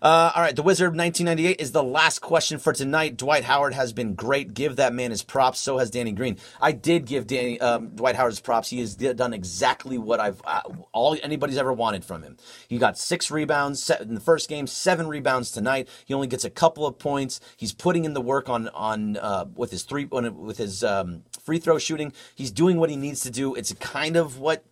Uh, 0.00 0.32
all 0.34 0.42
right, 0.42 0.56
the 0.56 0.62
Wizard 0.62 0.96
1998 0.96 1.60
is 1.60 1.70
the 1.70 1.84
last 1.84 2.18
question 2.18 2.58
for 2.58 2.72
tonight. 2.72 3.16
Dwight 3.16 3.44
Howard 3.44 3.74
has 3.74 3.92
been 3.92 4.14
great. 4.14 4.52
Give 4.52 4.74
that 4.74 4.92
man 4.92 5.12
his 5.12 5.22
props. 5.22 5.60
So 5.60 5.78
has 5.78 5.88
Danny 5.88 6.10
Green. 6.10 6.38
I 6.60 6.72
did 6.72 7.06
give 7.06 7.28
Danny 7.28 7.60
um, 7.60 7.90
Dwight 7.90 8.16
Howard 8.16 8.32
his 8.32 8.40
props. 8.40 8.70
He 8.70 8.80
has 8.80 8.96
done 8.96 9.32
exactly 9.32 9.98
what 9.98 10.18
I've 10.18 10.42
uh, 10.44 10.62
all 10.90 11.16
anybody's 11.22 11.58
ever 11.58 11.72
wanted 11.72 12.04
from 12.04 12.24
him. 12.24 12.36
He 12.66 12.78
got 12.78 12.98
six 12.98 13.30
rebounds 13.30 13.88
in 13.88 14.14
the 14.14 14.20
first 14.20 14.48
game, 14.48 14.66
seven 14.66 15.06
rebounds 15.06 15.52
tonight. 15.52 15.88
He 16.04 16.12
only 16.12 16.26
gets 16.26 16.44
a 16.44 16.50
couple 16.50 16.84
of 16.84 16.98
points. 16.98 17.38
He's 17.56 17.72
putting 17.72 18.04
in 18.04 18.14
the 18.14 18.20
work 18.20 18.48
on 18.48 18.68
on 18.70 19.16
uh, 19.16 19.44
with 19.54 19.70
his 19.70 19.84
three 19.84 20.06
with 20.06 20.58
his 20.58 20.82
um, 20.82 21.22
free 21.44 21.58
throw 21.58 21.78
shooting. 21.78 22.12
He's 22.34 22.50
doing 22.50 22.78
what 22.78 22.90
he 22.90 22.96
needs 22.96 23.20
to 23.20 23.30
do. 23.30 23.54
It's 23.54 23.72
kind 23.74 24.16
of 24.16 24.40
what 24.40 24.64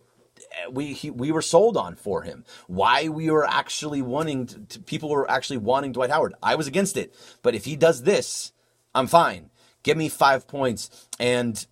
we 0.69 0.93
he, 0.93 1.09
we 1.09 1.31
were 1.31 1.41
sold 1.41 1.77
on 1.77 1.95
for 1.95 2.23
him. 2.23 2.45
Why 2.67 3.07
we 3.09 3.29
were 3.29 3.47
actually 3.47 4.01
wanting 4.01 4.47
to, 4.47 4.59
to, 4.59 4.79
people 4.79 5.09
were 5.09 5.29
actually 5.29 5.57
wanting 5.57 5.91
Dwight 5.91 6.09
Howard. 6.09 6.35
I 6.41 6.55
was 6.55 6.67
against 6.67 6.97
it, 6.97 7.13
but 7.41 7.55
if 7.55 7.65
he 7.65 7.75
does 7.75 8.03
this, 8.03 8.51
I'm 8.93 9.07
fine. 9.07 9.49
Give 9.83 9.97
me 9.97 10.09
five 10.09 10.47
points 10.47 11.07
and 11.19 11.65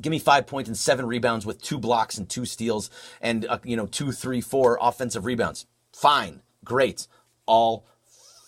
give 0.00 0.10
me 0.10 0.18
five 0.18 0.46
points 0.46 0.68
and 0.68 0.76
seven 0.76 1.06
rebounds 1.06 1.46
with 1.46 1.62
two 1.62 1.78
blocks 1.78 2.18
and 2.18 2.28
two 2.28 2.44
steals 2.44 2.90
and 3.20 3.44
uh, 3.46 3.58
you 3.64 3.76
know 3.76 3.86
two, 3.86 4.12
three, 4.12 4.40
four 4.40 4.78
offensive 4.80 5.24
rebounds. 5.24 5.66
Fine, 5.92 6.42
great, 6.64 7.06
all 7.46 7.86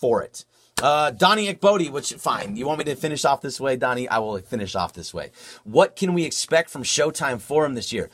for 0.00 0.22
it. 0.22 0.44
Uh, 0.82 1.10
Donnie 1.10 1.52
Ekbodi, 1.52 1.90
which 1.90 2.12
fine. 2.14 2.56
You 2.56 2.66
want 2.66 2.78
me 2.78 2.84
to 2.86 2.96
finish 2.96 3.24
off 3.24 3.40
this 3.40 3.60
way, 3.60 3.76
Donnie? 3.76 4.08
I 4.08 4.18
will 4.18 4.38
finish 4.38 4.74
off 4.74 4.92
this 4.92 5.14
way. 5.14 5.30
What 5.62 5.94
can 5.94 6.14
we 6.14 6.24
expect 6.24 6.68
from 6.68 6.82
Showtime 6.82 7.40
Forum 7.40 7.74
this 7.74 7.92
year? 7.92 8.10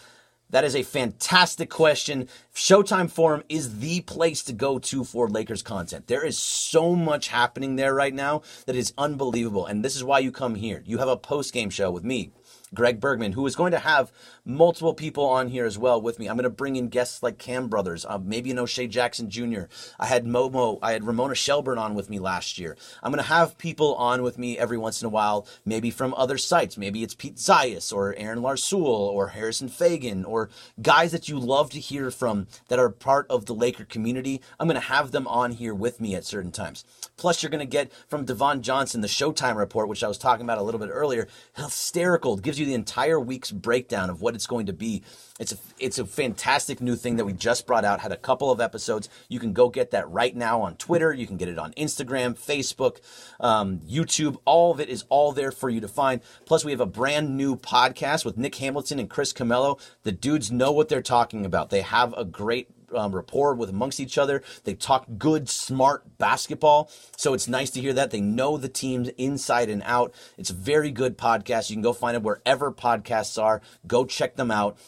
That 0.51 0.65
is 0.65 0.75
a 0.75 0.83
fantastic 0.83 1.71
question. 1.71 2.29
Showtime 2.55 3.11
Forum 3.11 3.45
is 3.49 3.79
the 3.79 4.01
place 4.01 4.43
to 4.45 4.53
go 4.53 4.79
to 4.81 5.05
for 5.05 5.29
Lakers 5.29 5.63
content. 5.63 6.09
There 6.09 6.25
is 6.25 6.39
so 6.39 6.97
much 6.97 7.29
happening 7.29 7.77
there 7.77 7.95
right 7.95 8.15
now 8.15 8.43
that 8.67 8.75
is 8.75 8.93
unbelievable. 8.99 9.67
And 9.67 9.85
this 9.85 9.95
is 9.95 10.03
why 10.03 10.19
you 10.19 10.33
come 10.33 10.57
here. 10.57 10.83
You 10.85 10.99
have 10.99 11.09
a 11.09 11.17
post 11.17 11.53
game 11.53 11.71
show 11.71 11.91
with 11.91 12.05
me, 12.05 12.33
Greg 12.75 13.01
Bergman, 13.01 13.33
who 13.33 13.47
is 13.47 13.57
going 13.57 13.73
to 13.73 13.79
have 13.79 14.13
multiple 14.45 14.95
people 14.95 15.25
on 15.25 15.49
here 15.49 15.67
as 15.67 15.79
well 15.79 16.01
with 16.01 16.19
me. 16.19 16.29
I'm 16.29 16.37
going 16.37 16.45
to 16.45 16.51
bring 16.51 16.77
in 16.77 16.89
guests 16.89 17.23
like 17.23 17.39
Cam 17.39 17.69
Brothers, 17.69 18.07
uh, 18.09 18.19
maybe 18.19 18.51
you 18.51 18.55
know 18.55 18.67
Shea 18.67 18.87
Jackson 18.87 19.29
Jr. 19.29 19.63
I 19.99 20.07
had 20.07 20.25
Momo, 20.25 20.79
I 20.83 20.93
had 20.93 21.05
Ramona 21.05 21.35
Shelburne 21.35 21.79
on 21.79 21.95
with 21.95 22.09
me 22.09 22.19
last 22.19 22.59
year. 22.59 22.77
I'm 23.03 23.13
going 23.13 23.23
to 23.23 23.29
have 23.29 23.59
people 23.59 23.95
on 23.97 24.23
with 24.23 24.39
me 24.39 24.59
every 24.59 24.79
once 24.79 25.03
in 25.03 25.07
a 25.07 25.11
while, 25.11 25.47
maybe 25.65 25.91
from 25.91 26.15
other 26.15 26.39
sites. 26.39 26.77
Maybe 26.77 27.03
it's 27.03 27.15
Pete 27.15 27.37
Zayas 27.37 27.93
or 27.93 28.15
Aaron 28.17 28.41
Larsoul 28.41 28.85
or 28.85 29.29
Harrison 29.29 29.69
Faigen 29.69 30.27
or 30.27 30.49
guys 30.81 31.13
that 31.13 31.29
you 31.29 31.39
love 31.39 31.71
to 31.71 31.81
hear 31.81 32.11
from 32.11 32.47
that 32.69 32.79
are 32.79 32.91
part 32.91 33.27
of 33.29 33.47
the 33.47 33.55
Laker 33.55 33.85
community. 33.85 34.41
I'm 34.59 34.69
going 34.69 34.81
to 34.81 34.87
have 34.87 35.11
them 35.11 35.27
on 35.27 35.53
here 35.53 35.75
with 35.75 36.01
me 36.01 36.15
at 36.15 36.25
certain 36.25 36.53
times. 36.53 36.85
Plus, 37.17 37.43
you're 37.43 37.51
going 37.51 37.59
to 37.61 37.67
get 37.67 37.93
from 38.09 38.25
Devon 38.25 38.63
Johnson 38.63 39.01
the 39.01 39.09
Showtime 39.09 39.57
report, 39.57 39.89
which 39.89 40.05
I 40.05 40.09
was 40.09 40.19
talking 40.19 40.45
about 40.45 40.59
a 40.59 40.63
little 40.63 40.81
bit 40.81 40.91
earlier. 40.91 41.29
Hysterical. 41.55 42.37
Gives 42.37 42.59
you 42.59 42.60
the 42.65 42.75
entire 42.75 43.19
week's 43.19 43.51
breakdown 43.51 44.11
of 44.11 44.23
what 44.23 44.35
it's 44.35 44.47
going 44.47 44.67
to 44.67 44.73
be. 44.73 45.03
It's 45.39 45.53
a 45.53 45.57
it's 45.79 45.99
a 45.99 46.05
fantastic 46.05 46.81
new 46.81 46.97
thing 46.97 47.17
that 47.17 47.25
we 47.25 47.33
just 47.33 47.67
brought 47.67 47.85
out. 47.85 48.01
Had 48.01 48.13
a 48.13 48.17
couple 48.17 48.51
of 48.51 48.61
episodes. 48.61 49.09
You 49.29 49.39
can 49.39 49.53
go 49.53 49.69
get 49.69 49.93
that 49.93 50.09
right 50.11 50.35
now 50.37 50.61
on 50.61 50.77
Twitter. 50.77 51.13
You 51.13 51.27
can 51.27 51.37
get 51.37 51.49
it 51.49 51.59
on 51.59 51.73
Instagram, 51.73 52.39
Facebook, 52.39 52.99
um, 53.41 53.81
YouTube. 53.81 54.37
All 54.45 54.71
of 54.71 54.81
it 54.81 54.89
is 54.89 55.05
all 55.09 55.33
there 55.33 55.53
for 55.53 55.71
you 55.71 55.81
to 55.81 55.89
find. 55.89 56.21
Plus, 56.45 56.65
we 56.65 56.73
have 56.73 56.81
a 56.81 56.87
brand 56.87 57.37
new 57.37 57.57
podcast 57.57 58.25
with 58.25 58.37
Nick 58.37 58.57
Hamilton 58.57 58.99
and 58.99 59.09
Chris 59.09 59.33
Camello. 59.33 59.81
The 60.03 60.13
dudes 60.13 60.53
know 60.53 60.73
what 60.73 60.89
they're 60.89 61.03
talking 61.03 61.47
about. 61.47 61.71
They 61.71 61.83
have 61.83 62.13
a 62.17 62.25
great 62.25 62.69
um, 62.95 63.15
rapport 63.15 63.55
with 63.55 63.71
amongst 63.71 64.01
each 64.01 64.19
other. 64.19 64.43
They 64.65 64.75
talk 64.75 65.07
good, 65.19 65.49
smart 65.49 66.19
basketball. 66.19 66.91
So 67.17 67.35
it's 67.35 67.49
nice 67.49 67.71
to 67.71 67.81
hear 67.81 67.93
that. 67.95 68.11
They 68.11 68.21
know 68.21 68.57
the 68.57 68.69
teams 68.69 69.09
inside 69.11 69.69
and 69.69 69.83
out. 69.85 70.15
It's 70.39 70.51
a 70.51 70.55
very 70.55 70.91
good 70.91 71.19
podcast. 71.19 71.71
You 71.71 71.77
can 71.77 71.83
go 71.83 71.93
find 71.93 72.17
it 72.17 72.23
wherever 72.23 72.73
podcasts 72.73 73.41
are. 73.43 73.61
Go 73.87 74.05
check 74.05 74.37
them 74.37 74.51
out 74.51 74.79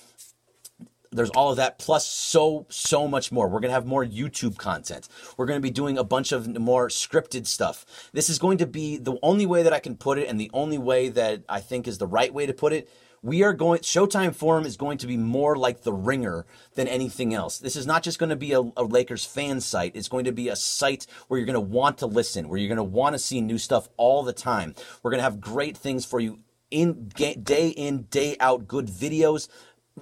there's 1.12 1.30
all 1.30 1.50
of 1.50 1.58
that 1.58 1.78
plus 1.78 2.06
so 2.06 2.66
so 2.70 3.06
much 3.06 3.30
more 3.30 3.46
we're 3.46 3.60
going 3.60 3.68
to 3.68 3.74
have 3.74 3.86
more 3.86 4.04
youtube 4.04 4.56
content 4.56 5.08
we're 5.36 5.46
going 5.46 5.58
to 5.58 5.62
be 5.62 5.70
doing 5.70 5.98
a 5.98 6.04
bunch 6.04 6.32
of 6.32 6.58
more 6.58 6.88
scripted 6.88 7.46
stuff 7.46 8.10
this 8.12 8.28
is 8.28 8.38
going 8.38 8.58
to 8.58 8.66
be 8.66 8.96
the 8.96 9.16
only 9.22 9.46
way 9.46 9.62
that 9.62 9.72
i 9.72 9.78
can 9.78 9.94
put 9.94 10.18
it 10.18 10.26
and 10.26 10.40
the 10.40 10.50
only 10.54 10.78
way 10.78 11.08
that 11.08 11.42
i 11.48 11.60
think 11.60 11.86
is 11.86 11.98
the 11.98 12.06
right 12.06 12.32
way 12.32 12.46
to 12.46 12.54
put 12.54 12.72
it 12.72 12.88
we 13.22 13.44
are 13.44 13.52
going 13.52 13.80
showtime 13.80 14.34
forum 14.34 14.64
is 14.64 14.76
going 14.76 14.98
to 14.98 15.06
be 15.06 15.16
more 15.16 15.56
like 15.56 15.82
the 15.82 15.92
ringer 15.92 16.44
than 16.74 16.88
anything 16.88 17.32
else. 17.32 17.58
This 17.58 17.76
is 17.76 17.86
not 17.86 18.02
just 18.02 18.18
going 18.18 18.30
to 18.30 18.36
be 18.36 18.52
a, 18.52 18.60
a 18.76 18.82
lakers 18.82 19.24
fan 19.24 19.60
site. 19.60 19.94
It's 19.94 20.08
going 20.08 20.24
to 20.24 20.32
be 20.32 20.48
a 20.48 20.56
site 20.56 21.06
where 21.28 21.38
you're 21.38 21.46
going 21.46 21.54
to 21.54 21.60
want 21.60 21.98
to 21.98 22.06
listen 22.06 22.48
where 22.48 22.58
you're 22.58 22.68
going 22.68 22.76
to 22.76 22.82
want 22.82 23.14
to 23.14 23.18
see 23.18 23.40
new 23.40 23.58
stuff 23.58 23.88
all 23.96 24.22
the 24.22 24.32
time. 24.32 24.74
We're 25.02 25.12
going 25.12 25.20
to 25.20 25.24
have 25.24 25.40
great 25.40 25.76
things 25.76 26.04
for 26.04 26.18
you 26.18 26.40
in 26.70 27.08
day 27.08 27.68
in 27.68 28.02
day 28.04 28.36
out 28.40 28.66
good 28.66 28.86
videos 28.86 29.48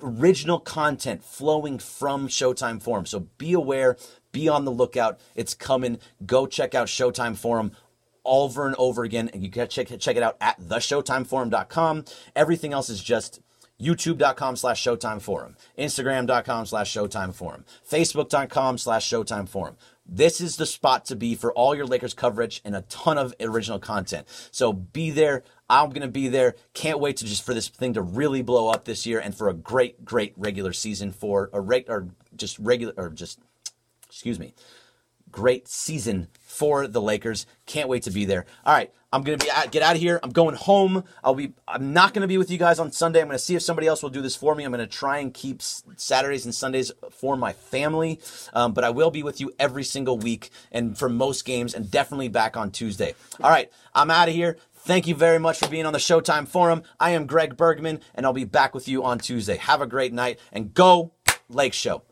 original 0.01 0.61
content 0.61 1.23
flowing 1.25 1.79
from 1.79 2.29
showtime 2.29 2.81
forum. 2.81 3.05
So 3.05 3.27
be 3.39 3.53
aware 3.53 3.97
be 4.33 4.49
on 4.49 4.65
the 4.65 4.71
lookout. 4.71 5.19
It's 5.35 5.55
coming. 5.55 5.99
Go 6.25 6.47
check 6.47 6.75
out 6.75 6.87
showtime 6.87 7.37
forum 7.37 7.73
over 8.31 8.67
and 8.67 8.77
over 8.79 9.03
again. 9.05 9.29
And 9.35 9.43
you 9.43 9.51
can 9.51 9.69
check, 9.69 9.89
check 9.99 10.17
it 10.17 10.23
out 10.23 10.39
at 10.41 10.59
theshowtimeforum.com. 10.59 12.05
Everything 12.35 12.73
else 12.73 12.89
is 12.89 13.03
just 13.03 13.41
youtube.com 13.81 14.57
slash 14.57 14.83
showtime 14.83 15.21
forum, 15.21 15.57
instagram.com 15.79 16.67
slash 16.67 16.95
showtime 16.95 17.35
forum, 17.35 17.65
facebook.com 17.89 18.79
slash 18.79 19.09
showtime 19.09 19.49
forum. 19.49 19.77
This 20.13 20.41
is 20.41 20.57
the 20.57 20.67
spot 20.67 21.05
to 21.07 21.17
be 21.17 21.35
for 21.35 21.53
all 21.53 21.75
your 21.75 21.87
Lakers 21.87 22.15
coverage 22.15 22.61
and 22.65 22.75
a 22.75 22.83
ton 22.83 23.17
of 23.17 23.35
original 23.41 23.79
content. 23.79 24.27
So 24.51 24.73
be 24.73 25.11
there. 25.11 25.45
I'm 25.69 25.91
going 25.91 26.03
to 26.03 26.09
be 26.09 26.29
there. 26.29 26.57
Can't 26.75 26.99
wait 26.99 27.19
to 27.19 27.25
just 27.25 27.45
for 27.45 27.55
this 27.55 27.69
thing 27.69 27.95
to 27.95 28.03
really 28.03 28.43
blow 28.43 28.69
up 28.69 28.85
this 28.85 29.07
year 29.07 29.21
and 29.21 29.35
for 29.35 29.49
a 29.49 29.55
great, 29.55 30.05
great 30.05 30.35
regular 30.37 30.73
season 30.73 31.13
for 31.13 31.49
a 31.53 31.61
reg 31.61 31.85
or 31.89 32.09
just 32.35 32.59
regular 32.59 32.93
or 32.97 33.11
just, 33.11 33.39
excuse 34.09 34.41
me, 34.41 34.53
great 35.31 35.69
season 35.69 36.27
for 36.61 36.87
the 36.87 37.01
Lakers. 37.01 37.47
Can't 37.65 37.89
wait 37.89 38.03
to 38.03 38.11
be 38.11 38.27
there. 38.27 38.45
All 38.67 38.75
right, 38.75 38.93
I'm 39.11 39.23
gonna 39.23 39.39
be 39.39 39.49
get 39.71 39.83
out 39.83 39.97
of 39.97 40.01
here. 40.03 40.21
I'm 40.23 40.29
going 40.29 40.55
home. 40.55 41.05
I'll 41.25 41.35
be. 41.35 41.55
I'm 41.67 41.95
not 41.95 42.13
gonna 42.13 42.27
be 42.27 42.37
with 42.37 42.51
you 42.51 42.59
guys 42.59 42.79
on 42.79 42.93
Sunday. 42.93 43.23
I'm 43.23 43.29
gonna 43.29 43.39
see 43.39 43.57
if 43.57 43.63
somebody 43.63 43.87
else 43.87 44.03
will 44.03 44.11
do 44.11 44.21
this 44.21 44.37
for 44.37 44.55
me. 44.55 44.65
I'm 44.65 44.71
gonna 44.71 44.87
try 44.87 45.21
and 45.21 45.33
keep 45.33 45.63
Saturdays 45.63 46.45
and 46.45 46.55
Sundays 46.55 46.93
for 47.11 47.35
my 47.35 47.55
family, 47.55 48.21
um, 48.53 48.75
but 48.75 48.85
I 48.85 48.91
will 48.91 49.11
be 49.11 49.23
with 49.23 49.41
you 49.41 49.55
every 49.59 49.85
single 49.85 50.19
week 50.19 50.51
and 50.71 50.99
for 50.99 51.09
most 51.09 51.47
games, 51.47 51.73
and 51.73 51.91
definitely 51.91 52.29
back 52.29 52.59
on 52.59 52.71
Tuesday. 52.71 53.15
All 53.43 53.49
right, 53.49 53.73
I'm 53.95 54.11
out 54.11 54.29
of 54.29 54.35
here. 54.35 54.59
Thank 54.75 55.07
you 55.07 55.15
very 55.15 55.39
much 55.39 55.61
for 55.61 55.69
being 55.69 55.87
on 55.87 55.95
the 55.95 55.99
Showtime 55.99 56.47
Forum. 56.47 56.83
I 56.99 57.13
am 57.13 57.25
Greg 57.25 57.57
Bergman, 57.57 58.01
and 58.15 58.27
I'll 58.27 58.35
be 58.35 58.45
back 58.45 58.75
with 58.75 58.87
you 58.87 59.03
on 59.03 59.19
Tuesday. 59.19 59.57
Have 59.57 59.81
a 59.81 59.87
great 59.87 60.13
night 60.13 60.39
and 60.53 60.75
go 60.75 61.13
Lake 61.49 61.73
Show. 61.73 62.03